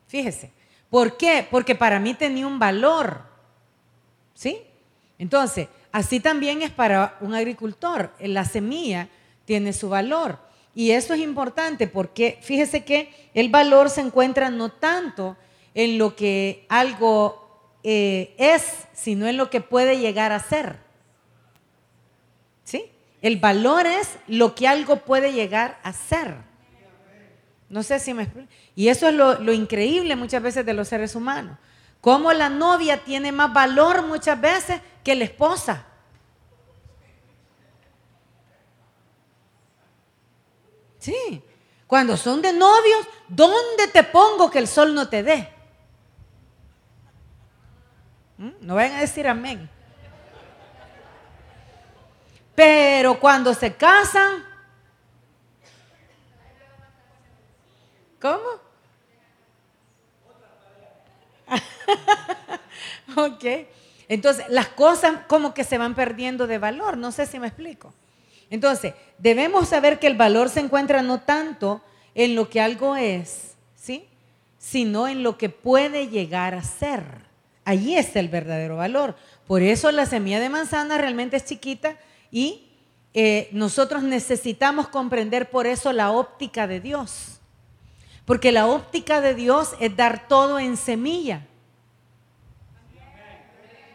Fíjese. 0.07 0.51
¿Por 0.89 1.15
qué? 1.15 1.47
Porque 1.49 1.75
para 1.75 1.99
mí 1.99 2.15
tenía 2.15 2.47
un 2.47 2.57
valor. 2.57 3.21
¿Sí? 4.33 4.61
Entonces, 5.19 5.67
así 5.91 6.19
también 6.19 6.63
es 6.63 6.71
para 6.71 7.17
un 7.21 7.35
agricultor. 7.35 8.11
La 8.19 8.43
semilla 8.43 9.09
tiene 9.45 9.73
su 9.73 9.89
valor. 9.89 10.39
Y 10.73 10.89
eso 10.89 11.13
es 11.13 11.19
importante 11.19 11.85
porque 11.85 12.39
fíjese 12.41 12.83
que 12.83 13.13
el 13.35 13.49
valor 13.49 13.91
se 13.91 14.01
encuentra 14.01 14.49
no 14.49 14.69
tanto 14.69 15.37
en 15.75 15.99
lo 15.99 16.15
que 16.15 16.65
algo 16.67 17.42
eh, 17.83 18.33
es, 18.37 18.87
sino 18.93 19.27
en 19.27 19.37
lo 19.37 19.49
que 19.49 19.61
puede 19.61 19.99
llegar 19.99 20.31
a 20.31 20.39
ser. 20.39 20.77
¿Sí? 22.63 22.89
El 23.21 23.37
valor 23.37 23.85
es 23.85 24.17
lo 24.27 24.55
que 24.55 24.67
algo 24.67 24.97
puede 24.97 25.33
llegar 25.33 25.79
a 25.83 25.93
ser. 25.93 26.35
No 27.69 27.83
sé 27.83 27.99
si 27.99 28.13
me 28.13 28.23
explico. 28.23 28.49
Y 28.75 28.87
eso 28.87 29.07
es 29.07 29.15
lo, 29.15 29.39
lo 29.39 29.51
increíble 29.51 30.15
muchas 30.15 30.41
veces 30.41 30.65
de 30.65 30.73
los 30.73 30.87
seres 30.87 31.15
humanos. 31.15 31.57
Cómo 32.01 32.33
la 32.33 32.49
novia 32.49 33.03
tiene 33.03 33.31
más 33.31 33.53
valor 33.53 34.05
muchas 34.05 34.39
veces 34.39 34.81
que 35.03 35.15
la 35.15 35.23
esposa. 35.23 35.85
Sí. 40.99 41.43
Cuando 41.87 42.17
son 42.17 42.41
de 42.41 42.53
novios, 42.53 43.05
¿dónde 43.27 43.87
te 43.91 44.03
pongo 44.03 44.49
que 44.49 44.59
el 44.59 44.67
sol 44.67 44.95
no 44.95 45.09
te 45.09 45.21
dé? 45.21 45.52
¿Mm? 48.43 48.51
No 48.59 48.75
vayan 48.75 48.97
a 48.97 49.01
decir 49.01 49.25
amén. 49.25 49.69
Pero 52.53 53.17
cuando 53.17 53.53
se 53.53 53.73
casan, 53.73 54.43
¿cómo? 58.19 58.43
ok. 63.15 63.45
Entonces, 64.09 64.45
las 64.49 64.67
cosas 64.67 65.21
como 65.27 65.53
que 65.53 65.63
se 65.63 65.77
van 65.77 65.95
perdiendo 65.95 66.45
de 66.45 66.57
valor. 66.57 66.97
No 66.97 67.13
sé 67.13 67.25
si 67.25 67.39
me 67.39 67.47
explico. 67.47 67.93
Entonces, 68.49 68.93
debemos 69.19 69.69
saber 69.69 69.99
que 69.99 70.07
el 70.07 70.17
valor 70.17 70.49
se 70.49 70.59
encuentra 70.59 71.01
no 71.01 71.21
tanto 71.21 71.81
en 72.13 72.35
lo 72.35 72.49
que 72.49 72.59
algo 72.59 72.97
es, 72.97 73.55
¿sí? 73.73 74.05
Sino 74.59 75.07
en 75.07 75.23
lo 75.23 75.37
que 75.37 75.47
puede 75.47 76.09
llegar 76.09 76.55
a 76.55 76.61
ser. 76.61 77.32
Allí 77.65 77.97
está 77.97 78.19
el 78.19 78.29
verdadero 78.29 78.77
valor. 78.77 79.15
Por 79.47 79.61
eso 79.61 79.91
la 79.91 80.05
semilla 80.05 80.39
de 80.39 80.49
manzana 80.49 80.97
realmente 80.97 81.37
es 81.37 81.45
chiquita 81.45 81.97
y 82.31 82.69
eh, 83.13 83.49
nosotros 83.51 84.03
necesitamos 84.03 84.87
comprender 84.87 85.49
por 85.49 85.67
eso 85.67 85.93
la 85.93 86.11
óptica 86.11 86.67
de 86.67 86.79
Dios. 86.79 87.39
Porque 88.25 88.51
la 88.51 88.67
óptica 88.67 89.21
de 89.21 89.35
Dios 89.35 89.75
es 89.79 89.95
dar 89.95 90.27
todo 90.27 90.59
en 90.59 90.77
semilla. 90.77 91.45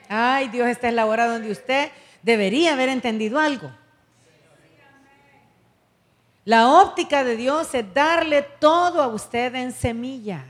Ay, 0.08 0.48
Dios, 0.48 0.68
esta 0.68 0.88
es 0.88 0.94
la 0.94 1.06
hora 1.06 1.26
donde 1.26 1.50
usted 1.50 1.90
debería 2.22 2.72
haber 2.72 2.88
entendido 2.88 3.38
algo. 3.38 3.70
La 6.44 6.68
óptica 6.68 7.24
de 7.24 7.36
Dios 7.36 7.74
es 7.74 7.92
darle 7.92 8.40
todo 8.40 9.02
a 9.02 9.08
usted 9.08 9.54
en 9.54 9.72
semilla. 9.72 10.46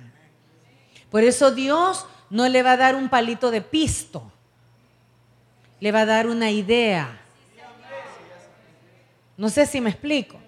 Por 1.10 1.24
eso 1.24 1.50
Dios 1.50 2.06
no 2.30 2.48
le 2.48 2.62
va 2.62 2.72
a 2.72 2.76
dar 2.76 2.94
un 2.94 3.08
palito 3.08 3.50
de 3.50 3.60
pisto, 3.60 4.30
le 5.80 5.92
va 5.92 6.00
a 6.00 6.06
dar 6.06 6.26
una 6.26 6.50
idea. 6.50 7.20
No 9.36 9.48
sé 9.48 9.66
si 9.66 9.80
me 9.80 9.90
explico. 9.90 10.38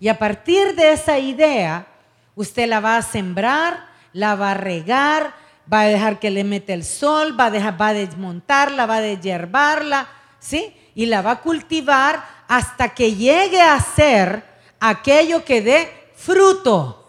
Y 0.00 0.08
a 0.08 0.18
partir 0.18 0.74
de 0.74 0.92
esa 0.92 1.18
idea, 1.18 1.86
usted 2.34 2.68
la 2.68 2.80
va 2.80 2.96
a 2.96 3.02
sembrar, 3.02 3.86
la 4.12 4.34
va 4.34 4.50
a 4.50 4.54
regar, 4.54 5.34
va 5.72 5.82
a 5.82 5.86
dejar 5.86 6.18
que 6.18 6.30
le 6.30 6.44
mete 6.44 6.74
el 6.74 6.84
sol, 6.84 7.38
va 7.38 7.46
a, 7.46 7.94
desmontarla, 7.94 8.86
va 8.86 8.96
a 8.96 9.00
deshiervarla, 9.00 10.08
¿sí? 10.38 10.74
Y 10.94 11.06
la 11.06 11.22
va 11.22 11.32
a 11.32 11.40
cultivar 11.40 12.24
hasta 12.48 12.94
que 12.94 13.14
llegue 13.14 13.60
a 13.60 13.80
ser 13.80 14.44
aquello 14.80 15.44
que 15.44 15.62
dé 15.62 16.10
fruto. 16.16 17.00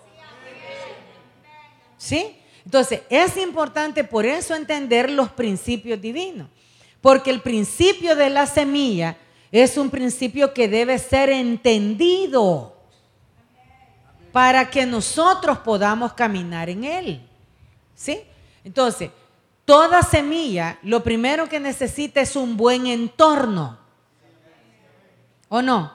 ¿Sí? 1.97 2.39
Entonces, 2.65 3.01
es 3.09 3.37
importante 3.37 4.03
por 4.03 4.25
eso 4.25 4.55
entender 4.55 5.09
los 5.11 5.29
principios 5.29 6.01
divinos, 6.01 6.49
porque 6.99 7.29
el 7.29 7.41
principio 7.41 8.15
de 8.15 8.29
la 8.31 8.47
semilla 8.47 9.17
es 9.51 9.77
un 9.77 9.89
principio 9.89 10.53
que 10.53 10.67
debe 10.67 10.97
ser 10.97 11.29
entendido 11.29 12.75
para 14.31 14.69
que 14.69 14.85
nosotros 14.85 15.59
podamos 15.59 16.13
caminar 16.13 16.69
en 16.69 16.83
él. 16.83 17.21
¿Sí? 17.93 18.19
Entonces, 18.63 19.11
toda 19.63 20.01
semilla, 20.01 20.77
lo 20.81 21.03
primero 21.03 21.47
que 21.47 21.59
necesita 21.59 22.19
es 22.19 22.35
un 22.35 22.57
buen 22.57 22.87
entorno. 22.87 23.77
¿O 25.47 25.61
no? 25.61 25.93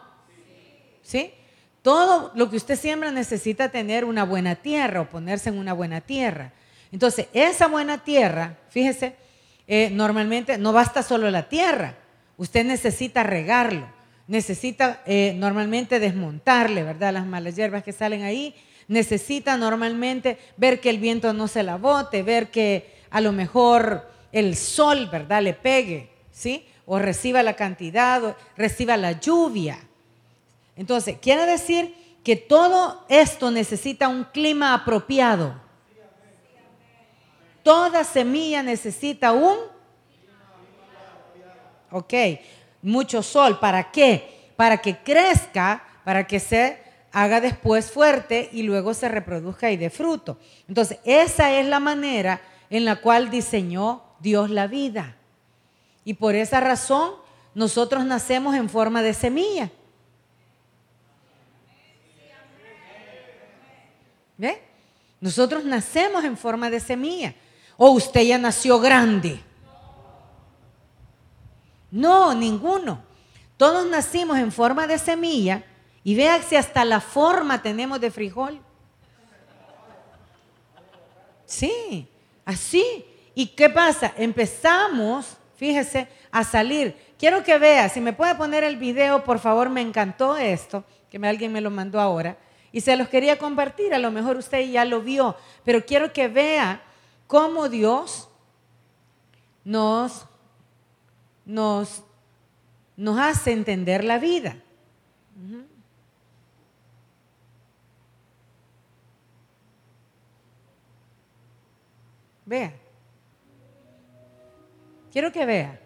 ¿Sí? 1.03 1.35
Todo 1.83 2.31
lo 2.35 2.49
que 2.49 2.57
usted 2.57 2.79
siembra 2.79 3.11
necesita 3.11 3.69
tener 3.71 4.05
una 4.05 4.25
buena 4.25 4.55
tierra 4.55 5.01
o 5.01 5.11
ponerse 5.11 5.49
en 5.49 5.59
una 5.59 5.73
buena 5.73 6.01
tierra. 6.01 6.53
Entonces, 6.93 7.27
esa 7.33 7.69
buena 7.69 7.99
tierra, 8.03 8.59
fíjese, 8.71 9.15
eh, 9.67 9.91
normalmente 9.93 10.59
no 10.59 10.73
basta 10.73 11.03
solo 11.03 11.31
la 11.31 11.49
tierra, 11.49 11.97
usted 12.37 12.65
necesita 12.65 13.23
regarlo, 13.23 13.87
necesita 14.27 15.03
eh, 15.07 15.35
normalmente 15.37 16.01
desmontarle, 16.01 16.83
¿verdad? 16.83 17.13
Las 17.13 17.27
malas 17.27 17.55
hierbas 17.55 17.85
que 17.85 17.93
salen 17.93 18.23
ahí, 18.23 18.55
necesita 18.89 19.57
normalmente 19.57 20.39
ver 20.57 20.81
que 20.81 20.91
el 20.91 20.99
viento 20.99 21.33
no 21.33 21.47
se 21.47 21.63
la 21.63 21.77
bote, 21.77 22.23
ver 22.25 22.51
que 22.51 22.93
a 23.11 23.21
lo 23.21 23.31
mejor 23.31 24.11
el 24.33 24.57
sol, 24.57 25.09
¿verdad? 25.11 25.43
Le 25.43 25.55
pegue, 25.55 26.11
¿sí? 26.33 26.67
O 26.87 26.99
reciba 26.99 27.43
la 27.43 27.55
cantidad, 27.55 28.25
o 28.25 28.37
reciba 28.57 28.97
la 28.97 29.21
lluvia. 29.21 29.79
Entonces, 30.77 31.19
quiere 31.21 31.47
decir 31.47 31.95
que 32.25 32.37
todo 32.37 33.05
esto 33.09 33.51
necesita 33.51 34.09
un 34.09 34.25
clima 34.25 34.75
apropiado. 34.75 35.61
Toda 37.63 38.05
semilla 38.05 38.63
necesita 38.63 39.33
un... 39.33 39.57
Ok, 41.91 42.15
mucho 42.83 43.23
sol. 43.23 43.59
¿Para 43.59 43.91
qué? 43.91 44.53
Para 44.57 44.79
que 44.79 44.99
crezca, 44.99 45.83
para 46.05 46.27
que 46.27 46.41
se 46.41 46.79
haga 47.13 47.41
después 47.41 47.91
fuerte 47.91 48.49
y 48.53 48.63
luego 48.63 48.95
se 48.95 49.09
reproduzca 49.09 49.71
y 49.71 49.77
dé 49.77 49.91
fruto. 49.91 50.39
Entonces, 50.69 50.99
esa 51.05 51.53
es 51.53 51.67
la 51.67 51.81
manera 51.81 52.41
en 52.71 52.85
la 52.85 52.97
cual 52.97 53.31
diseñó 53.31 54.03
Dios 54.21 54.51
la 54.51 54.67
vida. 54.67 55.17
Y 56.05 56.15
por 56.15 56.35
esa 56.35 56.61
razón, 56.61 57.15
nosotros 57.55 58.05
nacemos 58.05 58.55
en 58.55 58.69
forma 58.69 59.03
de 59.03 59.15
semilla. 59.15 59.71
¿Ve? 64.39 64.63
Nosotros 65.21 65.65
nacemos 65.65 66.25
en 66.25 66.37
forma 66.37 66.71
de 66.71 66.81
semilla. 66.81 67.35
¿O 67.83 67.93
usted 67.93 68.21
ya 68.25 68.37
nació 68.37 68.79
grande? 68.79 69.41
No, 71.91 72.35
ninguno. 72.35 73.03
Todos 73.57 73.87
nacimos 73.87 74.37
en 74.37 74.53
forma 74.53 74.87
de 74.87 74.99
semilla 74.99 75.65
y 76.05 76.15
vea 76.15 76.43
si 76.43 76.57
hasta 76.57 76.85
la 76.85 77.01
forma 77.01 77.63
tenemos 77.63 77.99
de 77.99 78.11
frijol. 78.11 78.61
Sí, 81.47 82.07
así. 82.45 83.07
¿Y 83.35 83.47
qué 83.47 83.71
pasa? 83.71 84.13
Empezamos, 84.19 85.39
fíjese, 85.57 86.07
a 86.31 86.45
salir. 86.45 86.95
Quiero 87.19 87.43
que 87.43 87.57
vea, 87.57 87.89
si 87.89 88.03
me 88.03 88.13
puede 88.13 88.35
poner 88.35 88.63
el 88.63 88.77
video, 88.77 89.25
por 89.25 89.39
favor, 89.39 89.71
me 89.71 89.81
encantó 89.81 90.37
esto, 90.37 90.85
que 91.09 91.17
alguien 91.17 91.51
me 91.51 91.63
lo 91.63 91.71
mandó 91.71 91.99
ahora. 91.99 92.37
Y 92.73 92.83
se 92.83 92.95
los 92.99 93.09
quería 93.09 93.39
compartir, 93.39 93.95
a 93.95 93.99
lo 93.99 94.11
mejor 94.11 94.37
usted 94.37 94.69
ya 94.69 94.85
lo 94.85 95.01
vio, 95.01 95.35
pero 95.65 95.87
quiero 95.87 96.13
que 96.13 96.29
vea 96.29 96.83
cómo 97.31 97.69
Dios 97.69 98.29
nos, 99.65 100.27
nos, 101.45 102.03
nos 102.97 103.19
hace 103.21 103.53
entender 103.53 104.03
la 104.03 104.19
vida. 104.19 104.61
Vea. 112.45 112.75
Quiero 115.13 115.31
que 115.31 115.47
vea. 115.47 115.80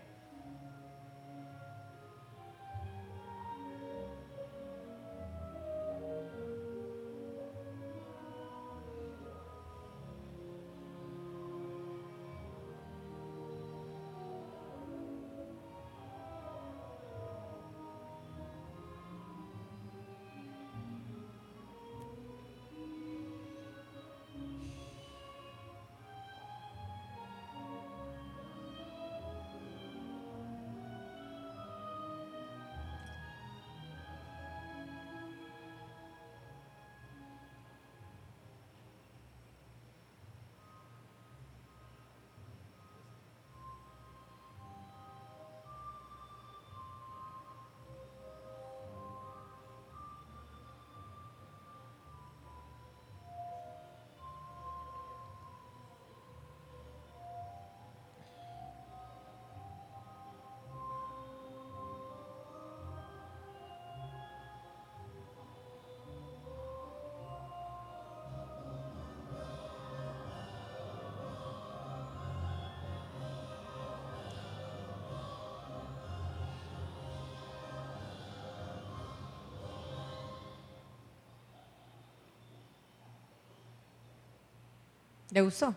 ¿Le 85.34 85.42
usó? 85.42 85.74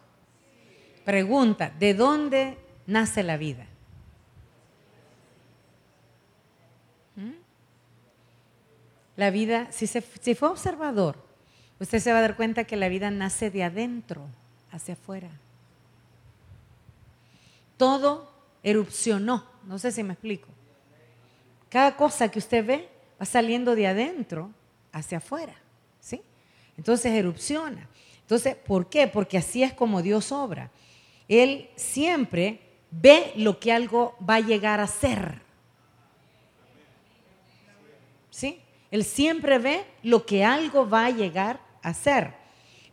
Pregunta, 1.04 1.74
¿de 1.80 1.96
dónde 1.96 2.60
nace 2.86 3.24
la 3.24 3.38
vida? 3.38 3.65
¿Mm? 7.15 7.32
La 9.15 9.32
vida, 9.32 9.72
si, 9.72 9.88
si 9.88 10.36
fue 10.36 10.50
observador, 10.50 11.17
usted 11.80 11.98
se 11.98 12.12
va 12.12 12.20
a 12.20 12.22
dar 12.22 12.36
cuenta 12.36 12.65
que 12.65 12.78
la 12.78 12.88
vida 12.88 13.10
nace 13.10 13.50
de 13.50 13.63
adentro 13.63 14.28
hacia 14.72 14.93
afuera. 14.93 15.32
Todo 17.78 18.32
erupcionó, 18.62 19.43
no 19.63 19.80
sé 19.80 19.91
si 19.91 20.04
me 20.04 20.13
explico. 20.13 20.50
Cada 21.70 21.96
cosa 21.96 22.30
que 22.30 22.38
usted 22.38 22.63
ve 22.63 22.89
va 23.20 23.26
saliendo 23.26 23.76
de 23.76 23.88
adentro 23.88 24.52
hacia 24.91 25.17
afuera, 25.17 25.56
¿sí? 26.00 26.22
Entonces 26.78 27.12
erupciona. 27.12 27.89
Entonces, 28.28 28.58
¿por 28.58 28.90
qué? 28.90 29.08
Porque 29.08 29.38
así 29.38 29.63
es 29.63 29.72
como 29.72 30.02
Dios 30.02 30.34
obra. 30.34 30.70
Él 31.30 31.70
siempre 31.78 32.60
ve 32.92 33.32
lo 33.38 33.58
que 33.58 33.72
algo 33.72 34.18
va 34.22 34.36
a 34.36 34.40
llegar 34.42 34.82
a 34.82 34.88
ser. 34.88 35.40
¿Sí? 38.30 38.60
Él 38.92 39.06
siempre 39.06 39.60
ve 39.60 39.86
lo 40.04 40.26
que 40.26 40.44
algo 40.44 40.90
va 40.90 41.06
a 41.06 41.10
llegar 41.10 41.62
a 41.82 41.94
ser. 41.94 42.34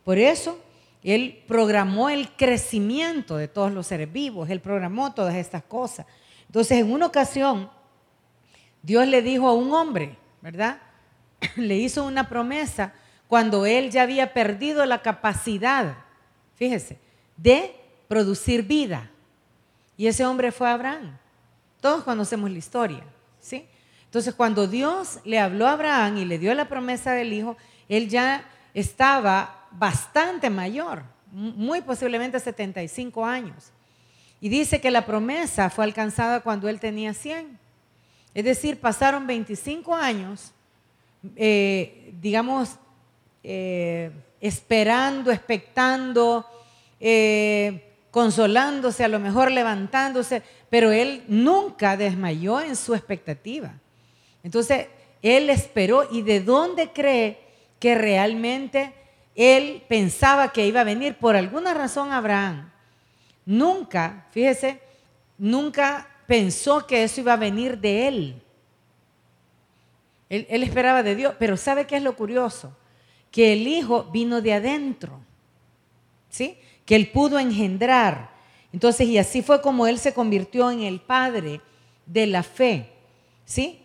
Por 0.05 0.17
eso, 0.17 0.57
Él 1.03 1.43
programó 1.49 2.07
el 2.09 2.29
crecimiento 2.29 3.35
de 3.35 3.49
todos 3.49 3.73
los 3.73 3.87
seres 3.87 4.09
vivos, 4.09 4.49
Él 4.49 4.61
programó 4.61 5.13
todas 5.13 5.35
estas 5.35 5.63
cosas. 5.63 6.05
Entonces, 6.47 6.77
en 6.77 6.93
una 6.93 7.07
ocasión, 7.07 7.69
Dios 8.81 9.05
le 9.05 9.21
dijo 9.21 9.49
a 9.49 9.53
un 9.53 9.73
hombre, 9.73 10.15
¿verdad? 10.41 10.79
Le 11.57 11.75
hizo 11.75 12.05
una 12.05 12.29
promesa 12.29 12.93
cuando 13.27 13.65
él 13.65 13.91
ya 13.91 14.03
había 14.03 14.33
perdido 14.33 14.85
la 14.85 15.01
capacidad, 15.01 15.97
fíjese, 16.55 16.99
de 17.37 17.75
producir 18.07 18.63
vida. 18.63 19.09
Y 19.97 20.07
ese 20.07 20.25
hombre 20.25 20.51
fue 20.51 20.69
Abraham. 20.69 21.17
Todos 21.81 22.03
conocemos 22.03 22.49
la 22.51 22.57
historia, 22.57 23.03
¿sí? 23.39 23.65
Entonces, 24.05 24.33
cuando 24.33 24.67
Dios 24.67 25.19
le 25.25 25.39
habló 25.39 25.67
a 25.67 25.73
Abraham 25.73 26.17
y 26.17 26.25
le 26.25 26.39
dio 26.39 26.53
la 26.53 26.67
promesa 26.67 27.13
del 27.13 27.33
hijo, 27.33 27.57
él 27.89 28.09
ya 28.09 28.45
estaba 28.73 29.67
bastante 29.71 30.49
mayor, 30.49 31.03
muy 31.31 31.81
posiblemente 31.81 32.39
75 32.39 33.25
años. 33.25 33.71
Y 34.39 34.49
dice 34.49 34.79
que 34.79 34.91
la 34.91 35.05
promesa 35.05 35.69
fue 35.69 35.85
alcanzada 35.85 36.41
cuando 36.41 36.69
él 36.69 36.79
tenía 36.79 37.13
100. 37.13 37.57
Es 38.33 38.45
decir, 38.45 38.79
pasaron 38.79 39.27
25 39.27 39.95
años, 39.95 40.51
eh, 41.35 42.13
digamos, 42.21 42.77
eh, 43.47 44.11
esperando, 44.41 45.31
expectando, 45.31 46.45
eh, 46.99 47.93
consolándose, 48.09 49.03
a 49.03 49.07
lo 49.07 49.19
mejor 49.19 49.51
levantándose, 49.51 50.41
pero 50.69 50.91
él 50.91 51.23
nunca 51.27 51.95
desmayó 51.95 52.59
en 52.59 52.75
su 52.75 52.95
expectativa. 52.95 53.73
Entonces, 54.43 54.87
él 55.21 55.49
esperó 55.49 56.07
y 56.11 56.23
de 56.23 56.39
dónde 56.39 56.91
cree 56.91 57.39
que 57.79 57.93
realmente 57.93 58.93
él 59.35 59.83
pensaba 59.87 60.51
que 60.51 60.65
iba 60.65 60.81
a 60.81 60.85
venir. 60.85 61.15
Por 61.15 61.35
alguna 61.35 61.73
razón 61.73 62.11
Abraham 62.11 62.71
nunca, 63.45 64.25
fíjese, 64.31 64.79
nunca 65.37 66.07
pensó 66.25 66.87
que 66.87 67.03
eso 67.03 67.21
iba 67.21 67.33
a 67.33 67.37
venir 67.37 67.77
de 67.77 68.07
él. 68.07 68.41
Él, 70.29 70.47
él 70.49 70.63
esperaba 70.63 71.03
de 71.03 71.15
Dios, 71.15 71.35
pero 71.37 71.57
¿sabe 71.57 71.85
qué 71.85 71.97
es 71.97 72.03
lo 72.03 72.15
curioso? 72.15 72.75
Que 73.35 73.51
el 73.51 73.67
hijo 73.67 74.05
vino 74.05 74.39
de 74.39 74.53
adentro, 74.53 75.19
¿sí? 76.29 76.57
Que 76.85 76.95
él 76.95 77.11
pudo 77.11 77.37
engendrar. 77.37 78.29
Entonces, 78.71 79.09
y 79.09 79.17
así 79.17 79.41
fue 79.41 79.61
como 79.61 79.87
él 79.87 79.99
se 79.99 80.13
convirtió 80.13 80.71
en 80.71 80.83
el 80.83 81.01
padre 81.01 81.59
de 82.05 82.27
la 82.27 82.43
fe, 82.43 82.93
¿sí? 83.43 83.81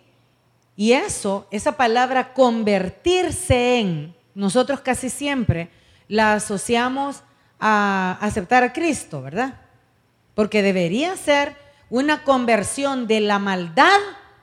Y 0.77 0.93
eso, 0.93 1.49
esa 1.51 1.77
palabra 1.77 2.33
convertirse 2.33 3.81
en, 3.81 4.15
nosotros 4.37 4.83
casi 4.83 5.11
siempre 5.11 5.69
la 6.07 6.35
asociamos 6.35 7.25
a 7.59 8.19
aceptar 8.21 8.63
a 8.63 8.73
Cristo, 8.73 9.21
¿verdad? 9.21 9.61
Porque 10.37 10.63
debería 10.63 11.17
ser 11.17 11.57
una 11.91 12.23
conversión 12.23 13.09
de 13.09 13.19
la 13.19 13.41
maldad, 13.41 13.99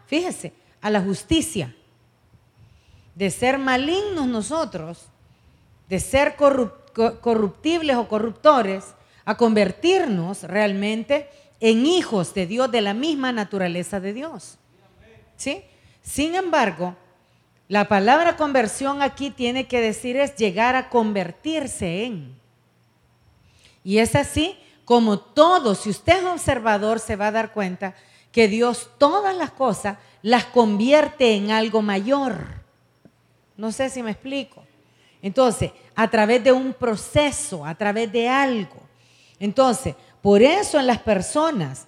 fíjese, 0.05 0.51
a 0.81 0.89
la 0.89 0.99
justicia. 0.99 1.73
De 3.17 3.31
ser 3.31 3.57
malignos 3.57 4.27
nosotros, 4.27 5.07
de 5.89 5.99
ser 5.99 6.35
corruptibles 6.35 7.95
o 7.95 8.07
corruptores, 8.07 8.83
a 9.25 9.35
convertirnos 9.35 10.43
realmente 10.43 11.27
en 11.59 11.87
hijos 11.87 12.35
de 12.35 12.45
Dios 12.45 12.71
de 12.71 12.81
la 12.81 12.93
misma 12.93 13.31
naturaleza 13.31 13.99
de 13.99 14.13
Dios. 14.13 14.59
¿Sí? 15.35 15.63
Sin 16.03 16.35
embargo, 16.35 16.95
la 17.67 17.87
palabra 17.87 18.37
conversión 18.37 19.01
aquí 19.01 19.31
tiene 19.31 19.67
que 19.67 19.81
decir 19.81 20.15
es 20.15 20.35
llegar 20.35 20.75
a 20.75 20.89
convertirse 20.89 22.05
en. 22.05 22.39
Y 23.83 23.97
es 23.97 24.15
así 24.15 24.55
como 24.85 25.17
todo, 25.19 25.73
si 25.73 25.89
usted 25.89 26.19
es 26.19 26.25
observador, 26.25 26.99
se 26.99 27.15
va 27.15 27.27
a 27.27 27.31
dar 27.31 27.51
cuenta 27.51 27.95
que 28.31 28.47
Dios 28.47 28.91
todas 28.99 29.35
las 29.35 29.49
cosas 29.49 29.97
las 30.21 30.45
convierte 30.45 31.33
en 31.33 31.49
algo 31.49 31.81
mayor. 31.81 32.66
No 33.57 33.71
sé 33.71 33.89
si 33.89 34.03
me 34.03 34.11
explico. 34.11 34.63
Entonces, 35.21 35.71
a 35.95 36.07
través 36.09 36.43
de 36.43 36.51
un 36.51 36.73
proceso, 36.73 37.65
a 37.65 37.75
través 37.75 38.11
de 38.11 38.29
algo. 38.29 38.81
Entonces, 39.39 39.95
por 40.21 40.41
eso 40.41 40.79
en 40.79 40.87
las 40.87 40.99
personas 40.99 41.87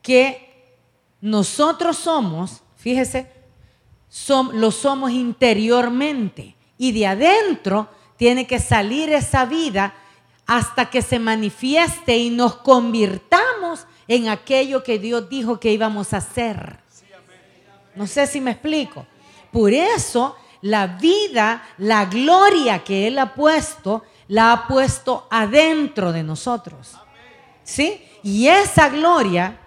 que 0.00 0.52
nosotros 1.20 1.96
somos, 1.96 2.62
fíjese, 2.76 3.30
lo 4.52 4.70
somos 4.70 5.10
interiormente 5.10 6.54
y 6.78 6.92
de 6.92 7.06
adentro 7.06 7.88
tiene 8.16 8.46
que 8.46 8.58
salir 8.58 9.12
esa 9.12 9.44
vida 9.44 9.94
hasta 10.46 10.90
que 10.90 11.02
se 11.02 11.18
manifieste 11.18 12.16
y 12.16 12.30
nos 12.30 12.56
convirtamos 12.56 13.86
en 14.08 14.28
aquello 14.28 14.82
que 14.82 14.98
Dios 14.98 15.28
dijo 15.28 15.58
que 15.58 15.72
íbamos 15.72 16.12
a 16.12 16.18
hacer. 16.18 16.78
No 17.94 18.06
sé 18.06 18.26
si 18.26 18.40
me 18.40 18.50
explico. 18.50 19.06
Por 19.50 19.72
eso 19.72 20.36
la 20.62 20.86
vida, 20.86 21.62
la 21.78 22.06
gloria 22.06 22.82
que 22.82 23.06
Él 23.06 23.18
ha 23.18 23.34
puesto, 23.34 24.04
la 24.28 24.52
ha 24.52 24.66
puesto 24.66 25.26
adentro 25.30 26.12
de 26.12 26.22
nosotros. 26.22 26.92
¿Sí? 27.62 28.02
Y 28.22 28.48
esa 28.48 28.88
gloria 28.88 29.58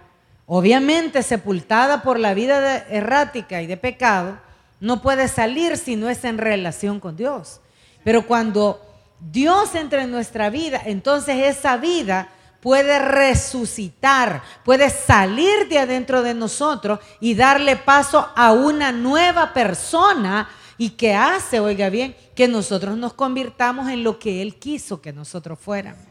obviamente 0.46 1.22
sepultada 1.22 2.02
por 2.02 2.18
la 2.18 2.32
vida 2.32 2.86
errática 2.88 3.60
y 3.62 3.66
de 3.66 3.76
pecado, 3.76 4.38
no 4.80 5.02
puede 5.02 5.28
salir 5.28 5.76
si 5.76 5.96
no 5.96 6.08
es 6.08 6.24
en 6.24 6.38
relación 6.38 7.00
con 7.00 7.16
Dios. 7.16 7.60
Pero 8.04 8.26
cuando 8.26 8.80
Dios 9.18 9.74
entra 9.74 10.02
en 10.02 10.12
nuestra 10.12 10.50
vida, 10.50 10.80
entonces 10.84 11.56
esa 11.56 11.76
vida 11.76 12.28
puede 12.60 12.98
resucitar, 12.98 14.42
puede 14.64 14.90
salir 14.90 15.68
de 15.68 15.78
adentro 15.78 16.22
de 16.22 16.34
nosotros 16.34 17.00
y 17.20 17.34
darle 17.34 17.76
paso 17.76 18.28
a 18.36 18.52
una 18.52 18.92
nueva 18.92 19.52
persona 19.52 20.48
y 20.78 20.90
que 20.90 21.14
hace, 21.14 21.60
oiga 21.60 21.88
bien, 21.88 22.14
que 22.34 22.48
nosotros 22.48 22.96
nos 22.96 23.14
convirtamos 23.14 23.88
en 23.88 24.04
lo 24.04 24.18
que 24.18 24.42
Él 24.42 24.56
quiso 24.56 25.00
que 25.00 25.12
nosotros 25.12 25.58
fuéramos. 25.58 26.04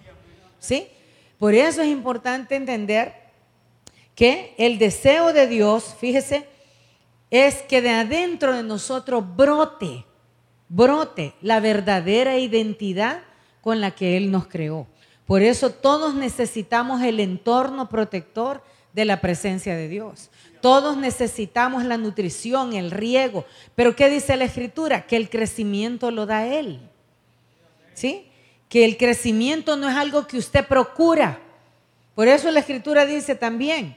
¿Sí? 0.60 0.88
Por 1.38 1.54
eso 1.54 1.82
es 1.82 1.90
importante 1.90 2.56
entender 2.56 3.14
que 4.16 4.56
el 4.58 4.80
deseo 4.80 5.34
de 5.34 5.48
Dios, 5.48 5.96
fíjese, 6.00 6.48
es 7.30 7.62
que 7.64 7.82
de 7.82 7.90
adentro 7.92 8.54
de 8.54 8.64
nosotros 8.64 9.24
brote, 9.36 10.06
brote 10.70 11.34
la 11.42 11.60
verdadera 11.60 12.38
identidad 12.38 13.22
con 13.62 13.82
la 13.82 13.92
que 13.92 14.18
Él 14.18 14.32
nos 14.32 14.48
creó. 14.48 14.88
Por 15.26 15.42
eso 15.42 15.72
todos 15.72 16.16
necesitamos 16.16 17.02
el 17.02 17.20
entorno 17.20 17.90
protector 17.90 18.64
de 18.94 19.06
la 19.06 19.22
presencia 19.22 19.76
de 19.76 19.90
Dios. 19.90 20.30
Todos 20.66 20.98
necesitamos 20.98 21.84
la 21.84 21.96
nutrición, 21.96 22.74
el 22.74 22.90
riego. 22.90 23.46
Pero 23.76 23.96
¿qué 23.96 24.10
dice 24.10 24.36
la 24.36 24.46
Escritura? 24.46 25.06
Que 25.06 25.16
el 25.16 25.30
crecimiento 25.30 26.10
lo 26.10 26.26
da 26.26 26.48
Él. 26.48 26.80
¿Sí? 27.94 28.32
Que 28.68 28.84
el 28.84 28.98
crecimiento 28.98 29.76
no 29.76 29.88
es 29.88 29.96
algo 29.96 30.26
que 30.26 30.40
usted 30.40 30.66
procura. 30.66 31.40
Por 32.16 32.28
eso 32.28 32.50
la 32.50 32.62
Escritura 32.62 33.06
dice 33.06 33.36
también, 33.36 33.96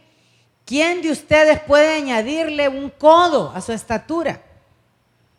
¿Quién 0.67 1.01
de 1.01 1.11
ustedes 1.11 1.59
puede 1.61 1.97
añadirle 1.97 2.69
un 2.69 2.91
codo 2.91 3.51
a 3.55 3.63
su 3.63 3.73
estatura? 3.73 4.43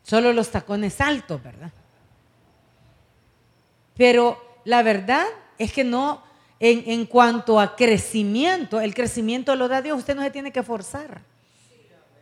Solo 0.01 0.33
los 0.33 0.49
tacones 0.49 0.99
altos, 0.99 1.43
¿verdad? 1.43 1.71
Pero 3.95 4.61
la 4.65 4.81
verdad 4.81 5.27
es 5.59 5.71
que 5.73 5.83
no, 5.83 6.23
en, 6.59 7.05
cuanto 7.05 7.59
a 7.59 7.75
crecimiento, 7.75 8.81
el 8.81 8.93
crecimiento 8.93 9.55
lo 9.55 9.67
da 9.67 9.81
Dios, 9.81 9.97
usted 9.97 10.15
no 10.15 10.23
se 10.23 10.31
tiene 10.31 10.51
que 10.51 10.63
forzar. 10.63 11.21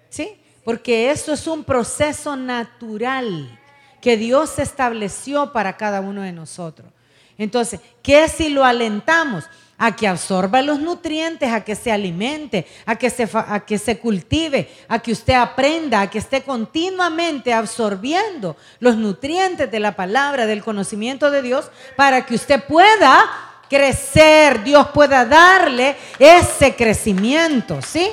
¿Sí? 0.10 0.38
Porque 0.64 1.12
eso 1.12 1.34
es 1.34 1.48
un 1.48 1.64
proceso 1.64 2.36
natural 2.36 3.60
que 4.02 4.16
Dios 4.16 4.60
estableció 4.60 5.52
para 5.52 5.76
cada 5.76 6.02
uno 6.02 6.22
de 6.22 6.32
nosotros. 6.32 6.92
Entonces, 7.38 7.80
¿qué 8.02 8.28
si 8.28 8.50
lo 8.50 8.64
alentamos? 8.64 9.46
a 9.78 9.96
que 9.96 10.08
absorba 10.08 10.62
los 10.62 10.80
nutrientes, 10.80 11.52
a 11.52 11.64
que 11.64 11.76
se 11.76 11.92
alimente, 11.92 12.66
a 12.86 12.96
que 12.96 13.78
se 13.78 14.00
cultive, 14.00 14.70
a 14.88 15.00
que 15.00 15.12
usted 15.12 15.36
aprenda, 15.36 16.02
a 16.02 16.10
que 16.10 16.18
esté 16.18 16.42
continuamente 16.42 17.54
absorbiendo 17.54 18.58
los 18.80 18.96
nutrientes 18.96 19.70
de 19.70 19.80
la 19.80 19.96
palabra, 19.96 20.48
del 20.48 20.64
conocimiento 20.64 21.30
de 21.30 21.44
Dios, 21.44 21.70
para 21.96 22.26
que 22.26 22.34
usted 22.34 22.64
pueda 22.64 23.47
crecer, 23.70 24.64
Dios 24.64 24.88
pueda 24.94 25.26
darle 25.26 25.96
ese 26.20 26.76
crecimiento, 26.76 27.82
¿sí? 27.82 28.12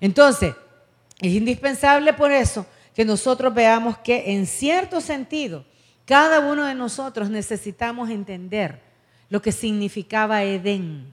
Entonces, 0.00 0.54
es 1.20 1.32
indispensable 1.32 2.12
por 2.12 2.32
eso 2.32 2.66
que 2.94 3.04
nosotros 3.04 3.54
veamos 3.54 3.98
que 3.98 4.32
en 4.32 4.46
cierto 4.46 5.00
sentido, 5.00 5.64
cada 6.04 6.40
uno 6.40 6.66
de 6.66 6.74
nosotros 6.74 7.30
necesitamos 7.30 8.10
entender 8.10 8.80
lo 9.28 9.40
que 9.40 9.52
significaba 9.52 10.42
Edén, 10.42 11.06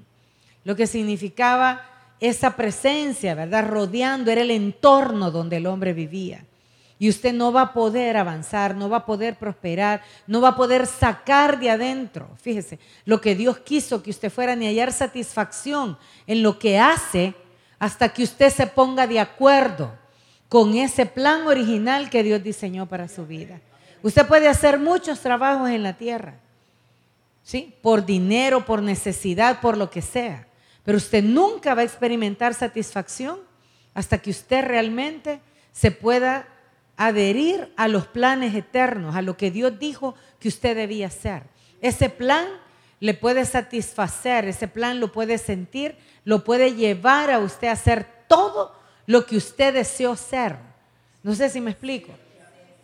lo 0.63 0.75
que 0.75 0.87
significaba 0.87 1.83
esa 2.19 2.55
presencia, 2.55 3.35
¿verdad? 3.35 3.67
Rodeando, 3.67 4.31
era 4.31 4.41
el 4.41 4.51
entorno 4.51 5.29
donde 5.29 5.57
el 5.57 5.67
hombre 5.67 5.93
vivía. 5.93 6.43
Y 6.99 7.09
usted 7.09 7.33
no 7.33 7.51
va 7.51 7.61
a 7.61 7.73
poder 7.73 8.17
avanzar, 8.17 8.75
no 8.75 8.89
va 8.89 8.97
a 8.97 9.05
poder 9.05 9.35
prosperar, 9.35 10.01
no 10.25 10.41
va 10.41 10.49
a 10.49 10.55
poder 10.55 10.87
sacar 10.87 11.59
de 11.59 11.69
adentro, 11.69 12.29
fíjese, 12.41 12.79
lo 13.05 13.21
que 13.21 13.35
Dios 13.35 13.59
quiso 13.59 14.01
que 14.01 14.09
usted 14.09 14.31
fuera, 14.31 14.55
ni 14.55 14.65
hallar 14.65 14.91
satisfacción 14.91 15.97
en 16.25 16.41
lo 16.41 16.57
que 16.57 16.79
hace 16.79 17.35
hasta 17.77 18.09
que 18.09 18.23
usted 18.23 18.49
se 18.49 18.65
ponga 18.65 19.05
de 19.05 19.19
acuerdo 19.19 19.93
con 20.49 20.75
ese 20.75 21.05
plan 21.05 21.45
original 21.45 22.09
que 22.09 22.23
Dios 22.23 22.41
diseñó 22.41 22.87
para 22.87 23.07
su 23.07 23.27
vida. 23.27 23.61
Usted 24.01 24.25
puede 24.25 24.47
hacer 24.47 24.79
muchos 24.79 25.19
trabajos 25.19 25.69
en 25.69 25.83
la 25.83 25.97
tierra, 25.97 26.39
¿sí? 27.43 27.75
Por 27.81 28.05
dinero, 28.05 28.65
por 28.65 28.81
necesidad, 28.81 29.59
por 29.61 29.77
lo 29.77 29.89
que 29.89 30.01
sea. 30.01 30.47
Pero 30.83 30.97
usted 30.97 31.23
nunca 31.23 31.75
va 31.75 31.81
a 31.81 31.85
experimentar 31.85 32.53
satisfacción 32.53 33.39
hasta 33.93 34.19
que 34.19 34.29
usted 34.29 34.63
realmente 34.63 35.41
se 35.73 35.91
pueda 35.91 36.47
adherir 36.97 37.71
a 37.77 37.87
los 37.87 38.07
planes 38.07 38.55
eternos, 38.55 39.15
a 39.15 39.21
lo 39.21 39.37
que 39.37 39.51
Dios 39.51 39.79
dijo 39.79 40.15
que 40.39 40.47
usted 40.47 40.75
debía 40.75 41.07
hacer. 41.07 41.43
Ese 41.79 42.09
plan 42.09 42.47
le 42.99 43.13
puede 43.13 43.45
satisfacer, 43.45 44.45
ese 44.47 44.67
plan 44.67 44.99
lo 44.99 45.11
puede 45.11 45.37
sentir, 45.37 45.95
lo 46.25 46.43
puede 46.43 46.73
llevar 46.73 47.29
a 47.29 47.39
usted 47.39 47.67
a 47.67 47.73
hacer 47.73 48.07
todo 48.27 48.75
lo 49.05 49.25
que 49.25 49.37
usted 49.37 49.73
deseó 49.73 50.15
ser. 50.15 50.57
No 51.21 51.35
sé 51.35 51.49
si 51.49 51.61
me 51.61 51.71
explico. 51.71 52.11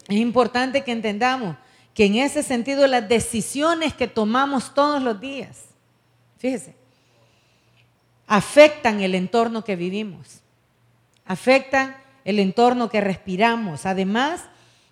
Es 0.08 0.18
importante 0.18 0.84
que 0.84 0.92
entendamos 0.92 1.56
que 1.94 2.06
en 2.06 2.16
ese 2.16 2.44
sentido 2.44 2.86
las 2.88 3.08
decisiones 3.10 3.94
que 3.94 4.08
tomamos 4.08 4.74
todos 4.74 5.02
los 5.02 5.20
días, 5.20 5.66
fíjese, 6.38 6.76
afectan 8.28 9.02
el 9.02 9.16
entorno 9.16 9.64
que 9.64 9.76
vivimos, 9.76 10.42
afectan 11.26 12.03
el 12.26 12.40
entorno 12.40 12.90
que 12.90 13.02
respiramos. 13.02 13.86
Además 13.86 14.46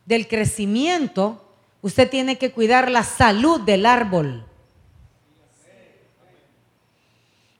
del 0.06 0.28
crecimiento, 0.28 1.54
usted 1.82 2.10
tiene 2.10 2.38
que 2.38 2.52
cuidar 2.52 2.90
la 2.90 3.04
salud 3.04 3.62
del 3.62 3.86
árbol. 3.86 4.46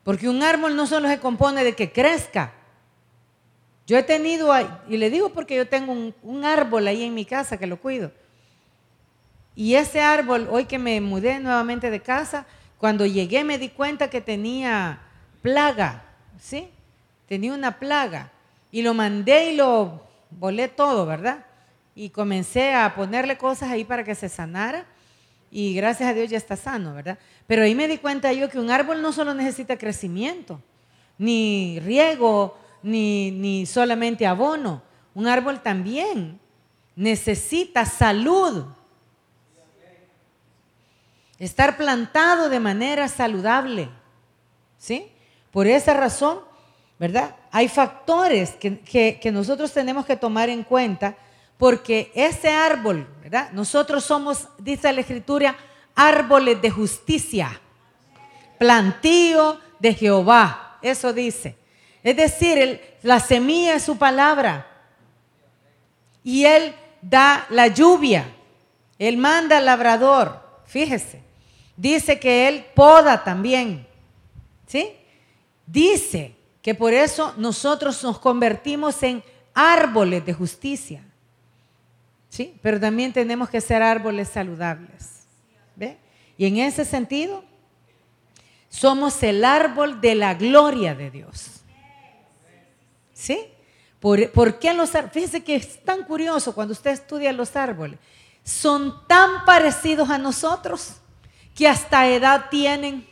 Porque 0.04 0.28
un 0.28 0.42
árbol 0.42 0.74
no 0.74 0.86
solo 0.86 1.08
se 1.08 1.20
compone 1.20 1.62
de 1.64 1.74
que 1.74 1.92
crezca. 1.92 2.52
Yo 3.86 3.98
he 3.98 4.02
tenido, 4.02 4.52
y 4.88 4.96
le 4.96 5.10
digo 5.10 5.30
porque 5.30 5.56
yo 5.56 5.68
tengo 5.68 5.92
un, 5.92 6.44
árbol 6.44 6.86
ahí 6.86 7.04
en 7.04 7.14
mi 7.14 7.24
casa 7.24 7.58
que 7.58 7.66
lo 7.66 7.78
cuido. 7.78 8.12
Y 9.54 9.74
ese 9.74 10.00
árbol, 10.00 10.48
hoy 10.50 10.64
que 10.64 10.78
me 10.78 11.00
mudé 11.00 11.38
nuevamente 11.38 11.90
de 11.90 12.00
casa, 12.00 12.46
cuando 12.78 13.06
llegué 13.06 13.44
me 13.44 13.58
di 13.58 13.68
cuenta 13.68 14.08
que 14.10 14.20
tenía 14.20 15.00
plaga, 15.40 16.04
¿sí? 16.40 16.70
Tenía 17.28 17.52
una 17.52 17.78
plaga. 17.78 18.31
Y 18.72 18.82
lo 18.82 18.94
mandé 18.94 19.52
y 19.52 19.56
lo 19.56 20.02
volé 20.30 20.66
todo, 20.66 21.06
¿verdad? 21.06 21.44
Y 21.94 22.08
comencé 22.10 22.72
a 22.72 22.94
ponerle 22.94 23.36
cosas 23.36 23.70
ahí 23.70 23.84
para 23.84 24.02
que 24.02 24.14
se 24.14 24.28
sanara. 24.28 24.86
Y 25.50 25.74
gracias 25.74 26.08
a 26.08 26.14
Dios 26.14 26.30
ya 26.30 26.38
está 26.38 26.56
sano, 26.56 26.94
¿verdad? 26.94 27.18
Pero 27.46 27.62
ahí 27.62 27.74
me 27.74 27.86
di 27.86 27.98
cuenta 27.98 28.32
yo 28.32 28.48
que 28.48 28.58
un 28.58 28.70
árbol 28.70 29.02
no 29.02 29.12
solo 29.12 29.34
necesita 29.34 29.76
crecimiento, 29.76 30.60
ni 31.18 31.78
riego, 31.80 32.58
ni, 32.82 33.30
ni 33.30 33.66
solamente 33.66 34.26
abono. 34.26 34.82
Un 35.14 35.26
árbol 35.26 35.60
también 35.60 36.40
necesita 36.96 37.84
salud. 37.84 38.64
Estar 41.38 41.76
plantado 41.76 42.48
de 42.48 42.60
manera 42.60 43.08
saludable. 43.08 43.90
¿Sí? 44.78 45.12
Por 45.50 45.66
esa 45.66 45.92
razón, 45.92 46.40
¿verdad? 46.98 47.34
Hay 47.50 47.68
factores 47.68 48.50
que, 48.50 49.30
nosotros 49.32 49.72
tenemos 49.72 50.06
que 50.06 50.16
tomar 50.16 50.48
en 50.48 50.62
cuenta 50.62 51.16
porque 51.58 52.10
ese 52.14 52.50
árbol, 52.50 53.06
¿verdad? 53.22 53.50
Nosotros 53.52 54.04
somos, 54.04 54.48
dice 54.58 54.92
la 54.92 55.00
escritura, 55.00 55.56
árboles 55.94 56.60
de 56.62 56.70
justicia, 56.70 57.60
plantío 58.58 59.58
de 59.78 59.94
Jehová, 59.94 60.78
eso 60.82 61.12
dice. 61.12 61.56
Es 62.02 62.16
decir, 62.16 62.80
la 63.02 63.20
semilla 63.20 63.74
es 63.74 63.82
su 63.84 63.96
palabra 63.96 64.66
y 66.24 66.44
Él 66.44 66.74
da 67.00 67.46
la 67.50 67.68
lluvia, 67.68 68.32
Él 68.98 69.16
manda 69.16 69.58
al 69.58 69.66
labrador, 69.66 70.40
fíjese, 70.66 71.22
dice 71.76 72.18
que 72.18 72.48
Él 72.48 72.64
poda 72.74 73.22
también, 73.22 73.86
¿sí? 74.66 74.92
Dice 75.66 76.34
que 76.62 76.74
por 76.74 76.94
eso 76.94 77.34
nosotros 77.36 78.02
nos 78.04 78.18
convertimos 78.18 79.02
en 79.02 79.22
árboles 79.52 80.24
de 80.24 80.32
justicia. 80.32 81.04
¿Sí? 82.28 82.58
Pero 82.62 82.80
también 82.80 83.12
tenemos 83.12 83.50
que 83.50 83.60
ser 83.60 83.82
árboles 83.82 84.28
saludables. 84.28 85.26
¿Ve? 85.76 85.98
Y 86.38 86.46
en 86.46 86.56
ese 86.58 86.84
sentido, 86.84 87.44
somos 88.70 89.22
el 89.22 89.44
árbol 89.44 90.00
de 90.00 90.14
la 90.14 90.32
gloria 90.32 90.94
de 90.94 91.10
Dios. 91.10 91.62
¿Sí? 93.12 93.44
¿Por, 94.00 94.58
qué 94.58 94.72
los 94.72 94.94
árboles? 94.94 95.12
Fíjese 95.12 95.44
que 95.44 95.56
es 95.56 95.84
tan 95.84 96.04
curioso 96.04 96.54
cuando 96.54 96.72
usted 96.72 96.92
estudia 96.92 97.32
los 97.32 97.54
árboles. 97.54 97.98
Son 98.42 99.06
tan 99.06 99.44
parecidos 99.44 100.08
a 100.08 100.18
nosotros 100.18 100.94
que 101.54 101.68
hasta 101.68 102.08
edad 102.08 102.46
tienen. 102.50 103.06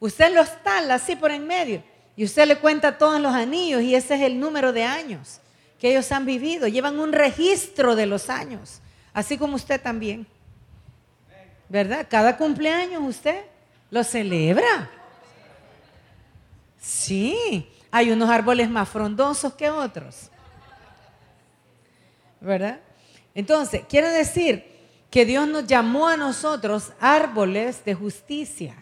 Usted 0.00 0.34
los 0.34 0.62
tala 0.62 0.94
así 0.94 1.16
por 1.16 1.30
en 1.30 1.46
medio 1.46 1.82
y 2.16 2.24
usted 2.24 2.46
le 2.46 2.56
cuenta 2.56 2.98
todos 2.98 3.20
los 3.20 3.34
anillos 3.34 3.82
y 3.82 3.94
ese 3.94 4.14
es 4.14 4.22
el 4.22 4.38
número 4.38 4.72
de 4.72 4.84
años 4.84 5.40
que 5.78 5.90
ellos 5.90 6.10
han 6.12 6.26
vivido. 6.26 6.66
Llevan 6.68 6.98
un 6.98 7.12
registro 7.12 7.94
de 7.96 8.06
los 8.06 8.30
años, 8.30 8.80
así 9.12 9.38
como 9.38 9.56
usted 9.56 9.80
también. 9.80 10.26
¿Verdad? 11.68 12.06
Cada 12.08 12.36
cumpleaños 12.36 13.02
usted 13.04 13.44
lo 13.90 14.02
celebra. 14.02 14.90
Sí, 16.80 17.68
hay 17.90 18.10
unos 18.10 18.30
árboles 18.30 18.70
más 18.70 18.88
frondosos 18.88 19.54
que 19.54 19.70
otros. 19.70 20.30
¿Verdad? 22.40 22.80
Entonces, 23.34 23.82
quiere 23.88 24.08
decir 24.08 24.64
que 25.10 25.24
Dios 25.24 25.46
nos 25.46 25.66
llamó 25.66 26.08
a 26.08 26.16
nosotros 26.16 26.92
árboles 27.00 27.84
de 27.84 27.94
justicia. 27.94 28.76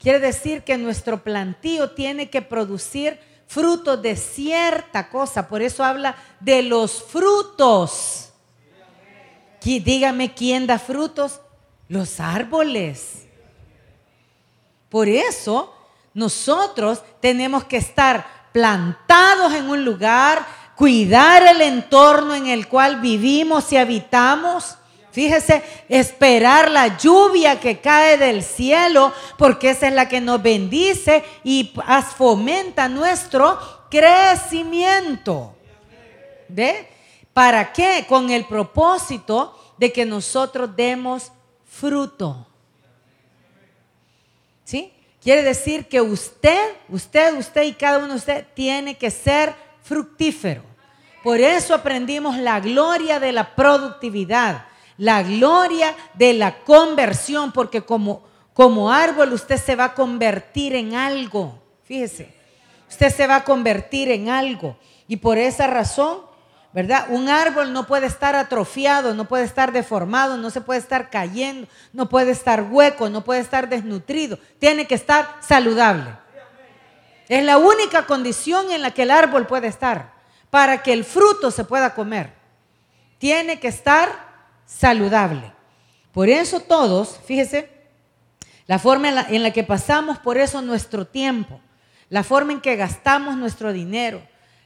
Quiere 0.00 0.18
decir 0.18 0.62
que 0.64 0.78
nuestro 0.78 1.22
plantío 1.22 1.90
tiene 1.90 2.30
que 2.30 2.40
producir 2.40 3.20
frutos 3.46 4.00
de 4.00 4.16
cierta 4.16 5.10
cosa. 5.10 5.46
Por 5.46 5.60
eso 5.60 5.84
habla 5.84 6.16
de 6.40 6.62
los 6.62 7.04
frutos. 7.04 8.30
Dígame 9.62 10.32
quién 10.32 10.66
da 10.66 10.78
frutos. 10.78 11.42
Los 11.86 12.18
árboles. 12.18 13.26
Por 14.88 15.06
eso 15.06 15.74
nosotros 16.14 17.02
tenemos 17.20 17.64
que 17.64 17.76
estar 17.76 18.26
plantados 18.52 19.52
en 19.52 19.68
un 19.68 19.84
lugar, 19.84 20.46
cuidar 20.76 21.46
el 21.46 21.60
entorno 21.60 22.34
en 22.34 22.46
el 22.46 22.68
cual 22.68 23.02
vivimos 23.02 23.70
y 23.70 23.76
habitamos 23.76 24.78
Fíjese, 25.12 25.62
esperar 25.88 26.70
la 26.70 26.96
lluvia 26.96 27.58
que 27.58 27.80
cae 27.80 28.16
del 28.16 28.44
cielo, 28.44 29.12
porque 29.36 29.70
esa 29.70 29.88
es 29.88 29.94
la 29.94 30.08
que 30.08 30.20
nos 30.20 30.40
bendice 30.40 31.24
y 31.42 31.72
fomenta 32.16 32.88
nuestro 32.88 33.58
crecimiento. 33.90 35.56
¿Ve? 36.48 36.88
¿Para 37.32 37.72
qué? 37.72 38.06
Con 38.08 38.30
el 38.30 38.44
propósito 38.44 39.74
de 39.78 39.92
que 39.92 40.04
nosotros 40.04 40.70
demos 40.76 41.32
fruto. 41.66 42.46
¿Sí? 44.64 44.92
Quiere 45.20 45.42
decir 45.42 45.88
que 45.88 46.00
usted, 46.00 46.76
usted, 46.88 47.36
usted 47.36 47.62
y 47.64 47.72
cada 47.72 47.98
uno 47.98 48.08
de 48.08 48.14
ustedes 48.14 48.54
tiene 48.54 48.96
que 48.96 49.10
ser 49.10 49.54
fructífero. 49.82 50.62
Por 51.24 51.40
eso 51.40 51.74
aprendimos 51.74 52.38
la 52.38 52.60
gloria 52.60 53.18
de 53.18 53.32
la 53.32 53.54
productividad 53.56 54.69
la 55.00 55.22
gloria 55.22 55.96
de 56.12 56.34
la 56.34 56.58
conversión, 56.58 57.52
porque 57.52 57.80
como, 57.80 58.22
como 58.52 58.92
árbol 58.92 59.32
usted 59.32 59.56
se 59.56 59.74
va 59.74 59.84
a 59.84 59.94
convertir 59.94 60.74
en 60.74 60.94
algo. 60.94 61.58
Fíjese, 61.84 62.34
usted 62.86 63.08
se 63.08 63.26
va 63.26 63.36
a 63.36 63.44
convertir 63.44 64.10
en 64.10 64.28
algo. 64.28 64.76
Y 65.08 65.16
por 65.16 65.38
esa 65.38 65.66
razón, 65.66 66.18
¿verdad? 66.74 67.06
Un 67.08 67.30
árbol 67.30 67.72
no 67.72 67.86
puede 67.86 68.06
estar 68.06 68.36
atrofiado, 68.36 69.14
no 69.14 69.24
puede 69.24 69.44
estar 69.44 69.72
deformado, 69.72 70.36
no 70.36 70.50
se 70.50 70.60
puede 70.60 70.80
estar 70.80 71.08
cayendo, 71.08 71.66
no 71.94 72.10
puede 72.10 72.32
estar 72.32 72.66
hueco, 72.70 73.08
no 73.08 73.24
puede 73.24 73.40
estar 73.40 73.70
desnutrido. 73.70 74.38
Tiene 74.58 74.86
que 74.86 74.96
estar 74.96 75.38
saludable. 75.40 76.14
Es 77.26 77.42
la 77.42 77.56
única 77.56 78.04
condición 78.04 78.70
en 78.70 78.82
la 78.82 78.90
que 78.90 79.04
el 79.04 79.12
árbol 79.12 79.46
puede 79.46 79.68
estar 79.68 80.12
para 80.50 80.82
que 80.82 80.92
el 80.92 81.06
fruto 81.06 81.50
se 81.50 81.64
pueda 81.64 81.94
comer. 81.94 82.34
Tiene 83.18 83.58
que 83.58 83.68
estar 83.68 84.29
saludable. 84.78 85.52
Por 86.12 86.28
eso 86.28 86.60
todos, 86.60 87.18
fíjese, 87.24 87.68
la 88.66 88.78
forma 88.78 89.26
en 89.28 89.42
la, 89.42 89.52
que 89.52 89.64
pasamos 89.64 90.18
por 90.18 90.38
eso 90.38 90.62
nuestro 90.62 91.06
tiempo, 91.06 91.60
la 92.08 92.22
forma 92.22 92.52
en 92.52 92.60
que 92.60 92.76
gastamos 92.76 93.36
nuestro 93.36 93.72
dinero, 93.72 94.22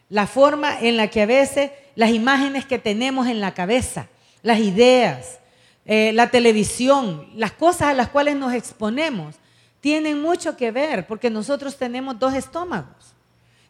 la 0.09 0.27
forma 0.27 0.79
en 0.81 0.97
la 0.97 1.09
que 1.09 1.23
a 1.23 1.27
veces 1.27 1.71
las 1.95 2.11
imágenes 2.11 2.67
que 2.67 2.79
tenemos 2.79 3.27
en 3.27 3.41
la 3.41 3.55
cabeza, 3.55 4.09
las 4.43 4.59
ideas, 4.59 5.41
eh, 5.87 6.13
la 6.13 6.31
televisión, 6.31 7.29
las 7.35 7.53
cosas 7.53 7.89
a 7.89 7.95
las 7.95 8.09
cuales 8.09 8.37
nos 8.37 8.53
exponemos, 8.53 9.37
tienen 9.81 10.21
mucho 10.21 10.57
que 10.57 10.71
ver 10.71 11.07
porque 11.07 11.31
nosotros 11.31 11.77
tenemos 11.77 12.19
dos 12.19 12.35
estómagos. 12.35 13.15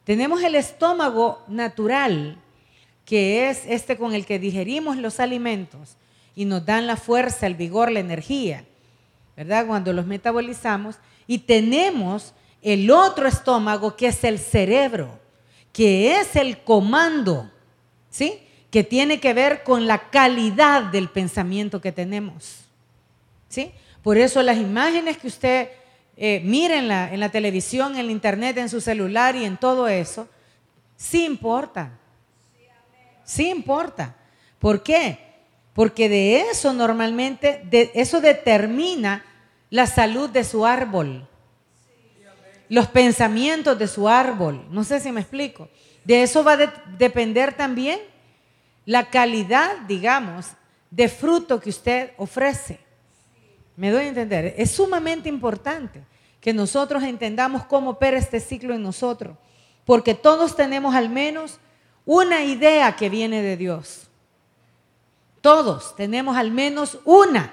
Tenemos 0.04 0.42
el 0.42 0.54
estómago 0.54 1.42
natural, 1.48 2.38
que 3.04 3.48
es 3.48 3.62
este 3.66 3.96
con 3.96 4.14
el 4.14 4.26
que 4.26 4.38
digerimos 4.38 4.96
los 4.96 5.18
alimentos 5.18 5.96
y 6.34 6.44
nos 6.44 6.64
dan 6.64 6.86
la 6.86 6.96
fuerza, 6.96 7.46
el 7.46 7.54
vigor, 7.54 7.90
la 7.90 8.00
energía, 8.00 8.64
¿verdad? 9.36 9.66
Cuando 9.66 9.92
los 9.92 10.06
metabolizamos. 10.06 10.96
Y 11.26 11.38
tenemos 11.38 12.34
el 12.62 12.90
otro 12.90 13.28
estómago 13.28 13.96
que 13.96 14.08
es 14.08 14.24
el 14.24 14.38
cerebro, 14.38 15.18
que 15.72 16.18
es 16.18 16.36
el 16.36 16.58
comando, 16.62 17.50
¿sí? 18.10 18.40
Que 18.70 18.82
tiene 18.82 19.20
que 19.20 19.34
ver 19.34 19.62
con 19.62 19.86
la 19.86 20.10
calidad 20.10 20.84
del 20.84 21.08
pensamiento 21.08 21.80
que 21.80 21.92
tenemos, 21.92 22.64
¿sí? 23.48 23.70
Por 24.02 24.18
eso 24.18 24.42
las 24.42 24.58
imágenes 24.58 25.18
que 25.18 25.28
usted 25.28 25.68
eh, 26.16 26.42
en 26.44 26.88
la, 26.88 27.16
la 27.16 27.28
televisión, 27.30 27.92
en 27.92 28.00
el 28.00 28.10
internet, 28.10 28.56
en 28.58 28.68
su 28.68 28.80
celular 28.80 29.34
y 29.36 29.44
en 29.44 29.56
todo 29.56 29.88
eso, 29.88 30.28
sí 30.96 31.24
importa. 31.24 31.98
Sí 33.24 33.48
importa. 33.48 34.14
¿Por 34.58 34.82
qué? 34.82 35.33
Porque 35.74 36.08
de 36.08 36.40
eso 36.50 36.72
normalmente, 36.72 37.62
de 37.64 37.90
eso 37.94 38.20
determina 38.20 39.24
la 39.70 39.86
salud 39.86 40.30
de 40.30 40.44
su 40.44 40.64
árbol, 40.64 41.28
los 42.68 42.86
pensamientos 42.86 43.78
de 43.78 43.88
su 43.88 44.08
árbol. 44.08 44.64
No 44.70 44.84
sé 44.84 45.00
si 45.00 45.10
me 45.10 45.20
explico. 45.20 45.68
De 46.04 46.22
eso 46.22 46.44
va 46.44 46.52
a 46.52 46.72
depender 46.96 47.54
también 47.54 47.98
la 48.86 49.10
calidad, 49.10 49.78
digamos, 49.88 50.52
de 50.90 51.08
fruto 51.08 51.60
que 51.60 51.70
usted 51.70 52.12
ofrece. 52.18 52.78
¿Me 53.76 53.90
doy 53.90 54.04
a 54.04 54.08
entender? 54.08 54.54
Es 54.56 54.70
sumamente 54.70 55.28
importante 55.28 56.04
que 56.40 56.52
nosotros 56.52 57.02
entendamos 57.02 57.64
cómo 57.64 57.90
opera 57.90 58.18
este 58.18 58.38
ciclo 58.38 58.74
en 58.74 58.82
nosotros, 58.82 59.36
porque 59.84 60.14
todos 60.14 60.54
tenemos 60.54 60.94
al 60.94 61.08
menos 61.08 61.58
una 62.04 62.44
idea 62.44 62.94
que 62.94 63.08
viene 63.08 63.42
de 63.42 63.56
Dios. 63.56 64.03
Todos 65.44 65.94
tenemos 65.94 66.38
al 66.38 66.50
menos 66.50 66.98
una 67.04 67.52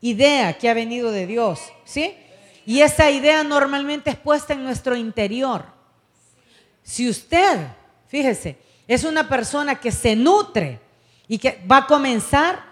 idea 0.00 0.56
que 0.56 0.70
ha 0.70 0.74
venido 0.74 1.10
de 1.10 1.26
Dios, 1.26 1.58
¿sí? 1.84 2.16
Y 2.64 2.82
esa 2.82 3.10
idea 3.10 3.42
normalmente 3.42 4.10
es 4.10 4.16
puesta 4.16 4.52
en 4.52 4.62
nuestro 4.62 4.94
interior. 4.94 5.64
Si 6.84 7.10
usted, 7.10 7.66
fíjese, 8.06 8.60
es 8.86 9.02
una 9.02 9.28
persona 9.28 9.74
que 9.74 9.90
se 9.90 10.14
nutre 10.14 10.80
y 11.26 11.38
que 11.38 11.60
va 11.68 11.78
a 11.78 11.86
comenzar 11.88 12.62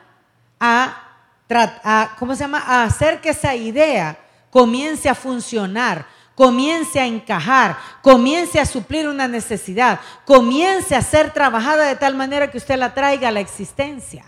a, 0.60 2.14
¿cómo 2.16 2.36
se 2.36 2.44
llama? 2.44 2.62
A 2.64 2.84
hacer 2.84 3.20
que 3.20 3.30
esa 3.30 3.56
idea 3.56 4.16
comience 4.50 5.08
a 5.08 5.16
funcionar, 5.16 6.06
comience 6.36 7.00
a 7.00 7.06
encajar, 7.06 7.76
comience 8.02 8.60
a 8.60 8.66
suplir 8.66 9.08
una 9.08 9.26
necesidad, 9.26 9.98
comience 10.24 10.94
a 10.94 11.02
ser 11.02 11.32
trabajada 11.32 11.86
de 11.86 11.96
tal 11.96 12.14
manera 12.14 12.52
que 12.52 12.58
usted 12.58 12.76
la 12.76 12.94
traiga 12.94 13.26
a 13.26 13.32
la 13.32 13.40
existencia. 13.40 14.24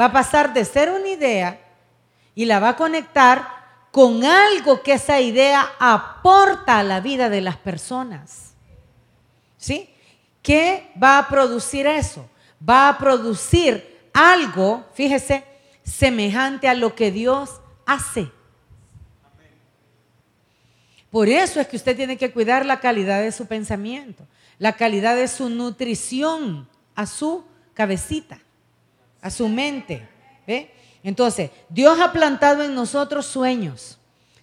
Va 0.00 0.06
a 0.06 0.12
pasar 0.12 0.52
de 0.52 0.64
ser 0.64 0.90
una 0.90 1.08
idea 1.08 1.60
y 2.34 2.44
la 2.44 2.60
va 2.60 2.70
a 2.70 2.76
conectar 2.76 3.62
con 3.90 4.24
algo 4.24 4.82
que 4.82 4.94
esa 4.94 5.20
idea 5.20 5.72
aporta 5.78 6.78
a 6.78 6.82
la 6.82 7.00
vida 7.00 7.28
de 7.28 7.42
las 7.42 7.56
personas. 7.56 8.54
¿Sí? 9.58 9.90
¿Qué 10.42 10.90
va 11.00 11.18
a 11.18 11.28
producir 11.28 11.86
eso? 11.86 12.28
Va 12.68 12.88
a 12.88 12.98
producir 12.98 14.10
algo, 14.12 14.84
fíjese, 14.94 15.44
semejante 15.84 16.68
a 16.68 16.74
lo 16.74 16.94
que 16.94 17.10
Dios 17.10 17.60
hace. 17.86 18.30
Por 21.10 21.28
eso 21.28 21.60
es 21.60 21.68
que 21.68 21.76
usted 21.76 21.94
tiene 21.94 22.16
que 22.16 22.32
cuidar 22.32 22.64
la 22.64 22.80
calidad 22.80 23.20
de 23.20 23.32
su 23.32 23.46
pensamiento, 23.46 24.26
la 24.58 24.72
calidad 24.72 25.14
de 25.14 25.28
su 25.28 25.50
nutrición 25.50 26.66
a 26.94 27.04
su 27.06 27.44
cabecita, 27.74 28.38
a 29.22 29.30
su 29.30 29.48
mente. 29.48 30.06
Entonces, 31.02 31.50
Dios 31.70 31.98
ha 31.98 32.12
plantado 32.12 32.62
en 32.62 32.74
nosotros 32.74 33.24
sueños, 33.24 33.98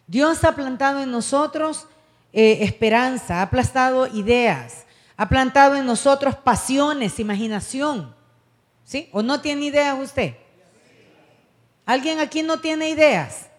Dios 0.07 0.43
ha 0.43 0.55
plantado 0.55 1.01
en 1.01 1.11
nosotros 1.11 1.87
eh, 2.33 2.59
esperanza, 2.61 3.43
ha 3.43 3.49
plantado 3.51 4.07
ideas, 4.07 4.85
ha 5.15 5.29
plantado 5.29 5.75
en 5.75 5.85
nosotros 5.85 6.35
pasiones, 6.35 7.19
imaginación. 7.19 8.17
¿Sí? 8.83 9.07
¿O 9.11 9.21
no 9.21 9.39
tiene 9.39 9.65
ideas 9.65 9.95
usted? 9.99 10.33
¿Alguien 11.85 12.19
aquí 12.19 12.41
no 12.41 12.59
tiene 12.59 12.89
ideas? 12.89 13.49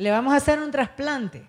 le 0.00 0.10
vamos 0.10 0.32
a 0.32 0.36
hacer 0.36 0.58
un 0.58 0.70
trasplante. 0.70 1.42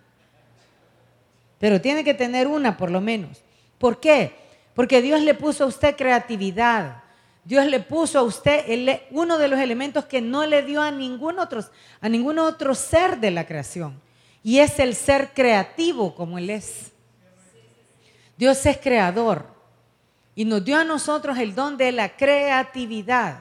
Pero 1.57 1.79
tiene 1.79 2.03
que 2.03 2.13
tener 2.13 2.47
una 2.47 2.75
por 2.75 2.91
lo 2.91 2.99
menos. 2.99 3.41
¿Por 3.77 4.01
qué? 4.01 4.35
Porque 4.81 5.03
Dios 5.03 5.21
le 5.21 5.35
puso 5.35 5.65
a 5.65 5.67
usted 5.67 5.95
creatividad. 5.95 7.03
Dios 7.43 7.67
le 7.67 7.81
puso 7.81 8.17
a 8.17 8.23
usted 8.23 8.65
uno 9.11 9.37
de 9.37 9.47
los 9.47 9.59
elementos 9.59 10.05
que 10.05 10.21
no 10.21 10.43
le 10.47 10.63
dio 10.63 10.81
a 10.81 10.89
ningún, 10.89 11.37
otro, 11.37 11.63
a 12.01 12.09
ningún 12.09 12.39
otro 12.39 12.73
ser 12.73 13.19
de 13.19 13.29
la 13.29 13.45
creación. 13.45 14.01
Y 14.41 14.57
es 14.57 14.79
el 14.79 14.95
ser 14.95 15.35
creativo 15.35 16.15
como 16.15 16.39
Él 16.39 16.49
es. 16.49 16.93
Dios 18.35 18.65
es 18.65 18.75
creador. 18.79 19.45
Y 20.33 20.45
nos 20.45 20.65
dio 20.65 20.79
a 20.79 20.83
nosotros 20.83 21.37
el 21.37 21.53
don 21.53 21.77
de 21.77 21.91
la 21.91 22.17
creatividad. 22.17 23.37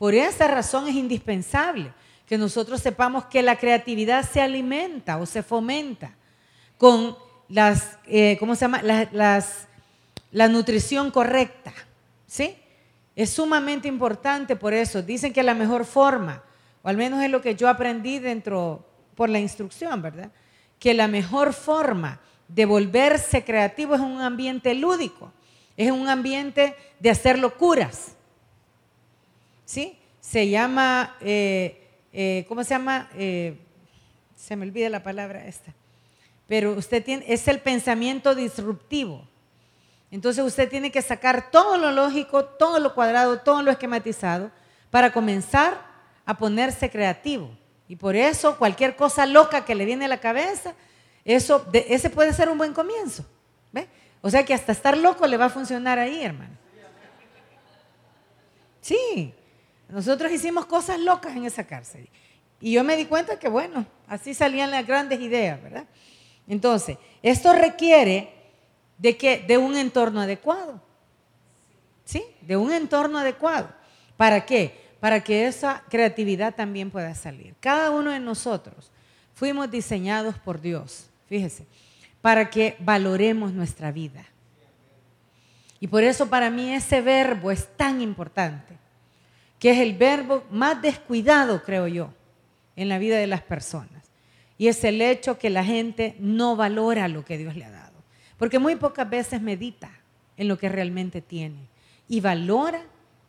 Por 0.00 0.14
esa 0.14 0.48
razón 0.48 0.88
es 0.88 0.96
indispensable 0.96 1.92
que 2.26 2.36
nosotros 2.36 2.82
sepamos 2.82 3.26
que 3.26 3.40
la 3.40 3.54
creatividad 3.54 4.28
se 4.28 4.40
alimenta 4.40 5.18
o 5.18 5.26
se 5.26 5.44
fomenta 5.44 6.16
con 6.76 7.16
las, 7.48 8.00
eh, 8.08 8.36
¿cómo 8.40 8.56
se 8.56 8.62
llama? 8.62 8.82
Las, 8.82 9.65
la 10.30 10.48
nutrición 10.48 11.10
correcta, 11.10 11.72
¿sí? 12.26 12.56
Es 13.14 13.30
sumamente 13.30 13.88
importante 13.88 14.56
por 14.56 14.74
eso. 14.74 15.02
Dicen 15.02 15.32
que 15.32 15.42
la 15.42 15.54
mejor 15.54 15.84
forma, 15.84 16.42
o 16.82 16.88
al 16.88 16.96
menos 16.96 17.22
es 17.22 17.30
lo 17.30 17.40
que 17.40 17.54
yo 17.54 17.68
aprendí 17.68 18.18
dentro, 18.18 18.84
por 19.14 19.30
la 19.30 19.38
instrucción, 19.38 20.02
¿verdad? 20.02 20.30
Que 20.78 20.92
la 20.92 21.08
mejor 21.08 21.52
forma 21.52 22.20
de 22.48 22.66
volverse 22.66 23.44
creativo 23.44 23.94
es 23.94 24.00
un 24.00 24.20
ambiente 24.20 24.74
lúdico, 24.74 25.32
es 25.76 25.90
un 25.90 26.08
ambiente 26.08 26.76
de 27.00 27.10
hacer 27.10 27.38
locuras, 27.38 28.16
¿sí? 29.64 29.98
Se 30.20 30.48
llama... 30.48 31.16
Eh, 31.20 31.82
eh, 32.18 32.46
¿cómo 32.48 32.64
se 32.64 32.70
llama? 32.70 33.10
Eh, 33.14 33.58
se 34.34 34.56
me 34.56 34.64
olvida 34.64 34.88
la 34.88 35.02
palabra 35.02 35.46
esta. 35.46 35.74
Pero 36.48 36.72
usted 36.72 37.04
tiene, 37.04 37.26
es 37.28 37.46
el 37.46 37.60
pensamiento 37.60 38.34
disruptivo. 38.34 39.28
Entonces 40.10 40.44
usted 40.44 40.68
tiene 40.68 40.92
que 40.92 41.02
sacar 41.02 41.50
todo 41.50 41.76
lo 41.78 41.90
lógico, 41.90 42.44
todo 42.44 42.78
lo 42.78 42.94
cuadrado, 42.94 43.40
todo 43.40 43.62
lo 43.62 43.70
esquematizado 43.70 44.50
para 44.90 45.12
comenzar 45.12 45.80
a 46.24 46.36
ponerse 46.36 46.90
creativo. 46.90 47.50
Y 47.88 47.96
por 47.96 48.16
eso 48.16 48.56
cualquier 48.56 48.96
cosa 48.96 49.26
loca 49.26 49.64
que 49.64 49.74
le 49.74 49.84
viene 49.84 50.06
a 50.06 50.08
la 50.08 50.18
cabeza, 50.18 50.74
eso, 51.24 51.66
ese 51.72 52.10
puede 52.10 52.32
ser 52.32 52.48
un 52.48 52.58
buen 52.58 52.72
comienzo. 52.72 53.24
¿ve? 53.72 53.88
O 54.22 54.30
sea 54.30 54.44
que 54.44 54.54
hasta 54.54 54.72
estar 54.72 54.96
loco 54.96 55.26
le 55.26 55.36
va 55.36 55.46
a 55.46 55.50
funcionar 55.50 55.98
ahí, 55.98 56.22
hermano. 56.22 56.56
Sí, 58.80 59.34
nosotros 59.88 60.30
hicimos 60.30 60.66
cosas 60.66 61.00
locas 61.00 61.36
en 61.36 61.44
esa 61.44 61.64
cárcel. 61.64 62.08
Y 62.60 62.72
yo 62.72 62.84
me 62.84 62.96
di 62.96 63.04
cuenta 63.06 63.38
que, 63.38 63.48
bueno, 63.48 63.84
así 64.06 64.32
salían 64.32 64.70
las 64.70 64.86
grandes 64.86 65.20
ideas, 65.20 65.60
¿verdad? 65.62 65.84
Entonces, 66.48 66.96
esto 67.22 67.52
requiere 67.52 68.32
de, 68.98 69.16
que, 69.16 69.38
de 69.38 69.58
un 69.58 69.76
entorno 69.76 70.20
adecuado. 70.20 70.80
¿Sí? 72.04 72.24
De 72.42 72.56
un 72.56 72.72
entorno 72.72 73.18
adecuado. 73.18 73.68
¿Para 74.16 74.46
qué? 74.46 74.86
Para 75.00 75.22
que 75.22 75.46
esa 75.46 75.82
creatividad 75.88 76.54
también 76.54 76.90
pueda 76.90 77.14
salir. 77.14 77.54
Cada 77.60 77.90
uno 77.90 78.10
de 78.10 78.20
nosotros 78.20 78.90
fuimos 79.34 79.70
diseñados 79.70 80.38
por 80.38 80.60
Dios, 80.60 81.10
fíjese, 81.28 81.66
para 82.22 82.48
que 82.48 82.76
valoremos 82.78 83.52
nuestra 83.52 83.92
vida. 83.92 84.24
Y 85.78 85.88
por 85.88 86.02
eso 86.02 86.28
para 86.28 86.50
mí 86.50 86.72
ese 86.72 87.00
verbo 87.00 87.50
es 87.50 87.68
tan 87.76 88.00
importante 88.00 88.76
que 89.58 89.70
es 89.70 89.78
el 89.78 89.94
verbo 89.94 90.44
más 90.50 90.80
descuidado, 90.80 91.62
creo 91.62 91.86
yo, 91.86 92.12
en 92.76 92.88
la 92.88 92.98
vida 92.98 93.18
de 93.18 93.26
las 93.26 93.42
personas. 93.42 94.04
Y 94.58 94.68
es 94.68 94.84
el 94.84 95.02
hecho 95.02 95.38
que 95.38 95.50
la 95.50 95.64
gente 95.64 96.16
no 96.18 96.56
valora 96.56 97.08
lo 97.08 97.24
que 97.24 97.38
Dios 97.38 97.56
le 97.56 97.64
ha 97.64 97.70
dado. 97.70 97.85
Porque 98.38 98.58
muy 98.58 98.76
pocas 98.76 99.08
veces 99.08 99.40
medita 99.40 99.90
en 100.36 100.48
lo 100.48 100.58
que 100.58 100.68
realmente 100.68 101.20
tiene. 101.20 101.68
Y 102.08 102.20
valora, 102.20 102.82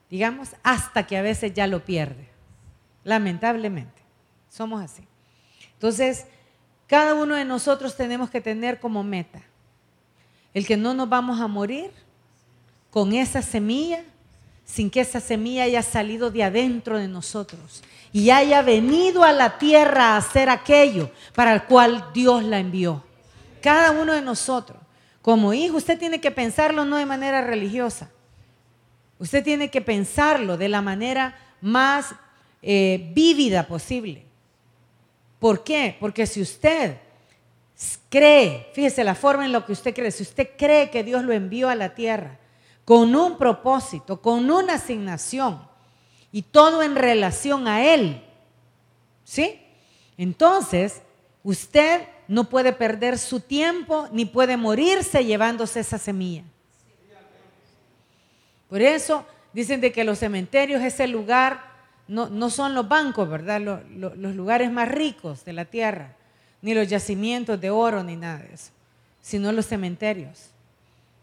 digamos, 0.09 0.49
hasta 0.63 1.07
que 1.07 1.17
a 1.17 1.21
veces 1.21 1.53
ya 1.53 1.67
lo 1.67 1.83
pierde. 1.83 2.27
Lamentablemente. 3.03 4.01
Somos 4.49 4.83
así. 4.83 5.03
Entonces, 5.73 6.25
cada 6.87 7.13
uno 7.13 7.35
de 7.35 7.45
nosotros 7.45 7.95
tenemos 7.95 8.29
que 8.29 8.41
tener 8.41 8.79
como 8.79 9.03
meta 9.03 9.41
el 10.53 10.65
que 10.65 10.77
no 10.77 10.93
nos 10.93 11.07
vamos 11.07 11.39
a 11.39 11.47
morir 11.47 11.91
con 12.89 13.13
esa 13.13 13.41
semilla 13.41 14.03
sin 14.65 14.89
que 14.89 15.01
esa 15.01 15.19
semilla 15.19 15.63
haya 15.63 15.83
salido 15.83 16.31
de 16.31 16.43
adentro 16.43 16.97
de 16.97 17.07
nosotros 17.07 17.83
y 18.11 18.31
haya 18.31 18.61
venido 18.61 19.23
a 19.23 19.31
la 19.31 19.57
tierra 19.57 20.13
a 20.13 20.17
hacer 20.17 20.49
aquello 20.49 21.11
para 21.35 21.53
el 21.53 21.63
cual 21.63 22.09
Dios 22.13 22.43
la 22.43 22.59
envió. 22.59 23.03
Cada 23.61 23.91
uno 23.91 24.13
de 24.13 24.21
nosotros, 24.21 24.79
como 25.27 25.53
hijo, 25.53 25.75
usted 25.75 25.99
tiene 25.99 26.21
que 26.21 26.31
pensarlo 26.31 26.85
no 26.85 26.95
de 26.95 27.05
manera 27.05 27.41
religiosa. 27.41 28.09
Usted 29.19 29.43
tiene 29.43 29.69
que 29.69 29.81
pensarlo 29.81 30.55
de 30.55 30.69
la 30.69 30.81
manera 30.81 31.37
más 31.59 32.15
eh, 32.61 33.11
vívida 33.13 33.67
posible. 33.67 34.23
¿Por 35.37 35.65
qué? 35.65 35.97
Porque 35.99 36.25
si 36.25 36.41
usted 36.41 36.95
cree, 38.07 38.69
fíjese 38.71 39.03
la 39.03 39.15
forma 39.15 39.43
en 39.43 39.51
la 39.51 39.65
que 39.65 39.73
usted 39.73 39.93
cree, 39.93 40.11
si 40.11 40.23
usted 40.23 40.51
cree 40.57 40.89
que 40.89 41.03
Dios 41.03 41.25
lo 41.25 41.33
envió 41.33 41.67
a 41.67 41.75
la 41.75 41.93
tierra 41.93 42.39
con 42.85 43.13
un 43.13 43.37
propósito, 43.37 44.21
con 44.21 44.49
una 44.49 44.75
asignación 44.75 45.61
y 46.31 46.43
todo 46.43 46.81
en 46.81 46.95
relación 46.95 47.67
a 47.67 47.83
Él, 47.83 48.23
¿sí? 49.25 49.59
Entonces, 50.17 51.01
usted 51.43 52.07
no 52.27 52.45
puede 52.45 52.73
perder 52.73 53.17
su 53.17 53.39
tiempo 53.39 54.07
ni 54.11 54.25
puede 54.25 54.57
morirse 54.57 55.23
llevándose 55.23 55.79
esa 55.79 55.97
semilla. 55.97 56.43
Por 58.69 58.81
eso 58.81 59.25
dicen 59.53 59.79
de 59.79 59.91
que 59.91 60.03
los 60.03 60.19
cementerios 60.19 60.81
es 60.81 60.99
el 60.99 61.11
lugar, 61.11 61.61
no, 62.07 62.49
son 62.49 62.73
los 62.73 62.87
bancos, 62.87 63.29
¿verdad? 63.29 63.61
los 63.61 64.35
lugares 64.35 64.71
más 64.71 64.89
ricos 64.89 65.45
de 65.45 65.53
la 65.53 65.65
tierra 65.65 66.17
ni 66.61 66.73
los 66.73 66.87
yacimientos 66.87 67.59
de 67.59 67.69
oro, 67.69 68.03
ni 68.03 68.15
nada 68.15 68.39
de 68.39 68.53
eso, 68.53 68.71
sino 69.21 69.51
los 69.51 69.67
cementerios. 69.67 70.49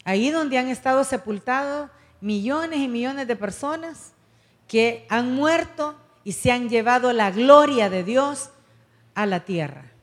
Ahí 0.04 0.30
donde 0.30 0.58
han 0.58 0.68
estado 0.68 1.04
sepultados 1.04 1.90
millones 2.20 2.78
y 2.80 2.88
millones 2.88 3.26
de 3.26 3.36
personas 3.36 4.12
que 4.68 5.06
han 5.08 5.34
muerto 5.34 5.96
y 6.24 6.32
se 6.32 6.52
han 6.52 6.68
llevado 6.68 7.12
la 7.12 7.30
gloria 7.30 7.90
de 7.90 8.04
Dios 8.04 8.50
a 9.14 9.26
la 9.26 9.40
tierra. 9.40 9.93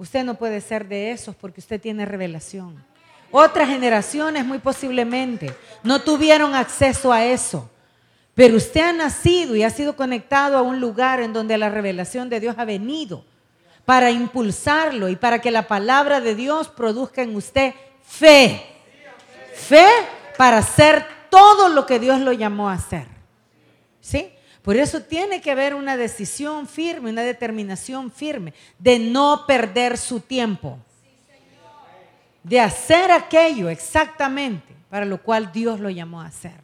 Usted 0.00 0.24
no 0.24 0.36
puede 0.36 0.62
ser 0.62 0.88
de 0.88 1.10
esos 1.10 1.36
porque 1.36 1.60
usted 1.60 1.78
tiene 1.78 2.06
revelación. 2.06 2.82
Otras 3.30 3.68
generaciones 3.68 4.46
muy 4.46 4.58
posiblemente 4.58 5.54
no 5.82 6.00
tuvieron 6.00 6.54
acceso 6.54 7.12
a 7.12 7.26
eso. 7.26 7.68
Pero 8.34 8.56
usted 8.56 8.80
ha 8.80 8.92
nacido 8.94 9.54
y 9.54 9.62
ha 9.62 9.68
sido 9.68 9.96
conectado 9.96 10.56
a 10.56 10.62
un 10.62 10.80
lugar 10.80 11.20
en 11.20 11.34
donde 11.34 11.58
la 11.58 11.68
revelación 11.68 12.30
de 12.30 12.40
Dios 12.40 12.54
ha 12.56 12.64
venido 12.64 13.26
para 13.84 14.10
impulsarlo 14.10 15.10
y 15.10 15.16
para 15.16 15.42
que 15.42 15.50
la 15.50 15.68
palabra 15.68 16.22
de 16.22 16.34
Dios 16.34 16.68
produzca 16.68 17.20
en 17.20 17.36
usted 17.36 17.74
fe. 18.02 18.64
Fe 19.52 19.86
para 20.38 20.56
hacer 20.56 21.04
todo 21.28 21.68
lo 21.68 21.84
que 21.84 21.98
Dios 21.98 22.20
lo 22.20 22.32
llamó 22.32 22.70
a 22.70 22.72
hacer. 22.72 23.06
¿Sí? 24.00 24.32
Por 24.62 24.76
eso 24.76 25.02
tiene 25.02 25.40
que 25.40 25.50
haber 25.50 25.74
una 25.74 25.96
decisión 25.96 26.66
firme, 26.66 27.10
una 27.10 27.22
determinación 27.22 28.10
firme 28.10 28.52
de 28.78 28.98
no 28.98 29.44
perder 29.46 29.96
su 29.96 30.20
tiempo. 30.20 30.78
De 32.42 32.60
hacer 32.60 33.10
aquello 33.10 33.68
exactamente 33.68 34.74
para 34.88 35.04
lo 35.04 35.22
cual 35.22 35.52
Dios 35.52 35.80
lo 35.80 35.90
llamó 35.90 36.20
a 36.20 36.26
hacer. 36.26 36.60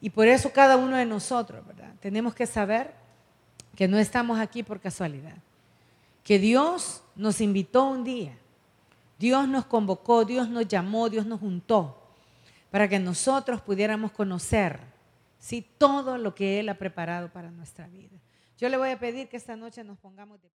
Y 0.00 0.10
por 0.10 0.28
eso 0.28 0.52
cada 0.52 0.76
uno 0.76 0.96
de 0.96 1.06
nosotros, 1.06 1.66
¿verdad? 1.66 1.92
Tenemos 2.00 2.34
que 2.34 2.46
saber 2.46 2.92
que 3.74 3.88
no 3.88 3.98
estamos 3.98 4.38
aquí 4.38 4.62
por 4.62 4.80
casualidad 4.80 5.36
que 6.24 6.38
Dios 6.38 7.02
nos 7.14 7.40
invitó 7.40 7.84
un 7.84 8.02
día, 8.02 8.36
Dios 9.18 9.46
nos 9.46 9.66
convocó, 9.66 10.24
Dios 10.24 10.48
nos 10.48 10.66
llamó, 10.66 11.08
Dios 11.08 11.26
nos 11.26 11.38
juntó 11.38 12.00
para 12.70 12.88
que 12.88 12.98
nosotros 12.98 13.60
pudiéramos 13.60 14.10
conocer 14.10 14.80
¿sí? 15.44 15.60
todo 15.76 16.16
lo 16.16 16.34
que 16.34 16.58
Él 16.58 16.70
ha 16.70 16.78
preparado 16.78 17.30
para 17.30 17.50
nuestra 17.50 17.86
vida. 17.86 18.18
Yo 18.56 18.70
le 18.70 18.78
voy 18.78 18.90
a 18.90 18.98
pedir 18.98 19.28
que 19.28 19.36
esta 19.36 19.56
noche 19.56 19.84
nos 19.84 19.98
pongamos 19.98 20.40
de 20.40 20.48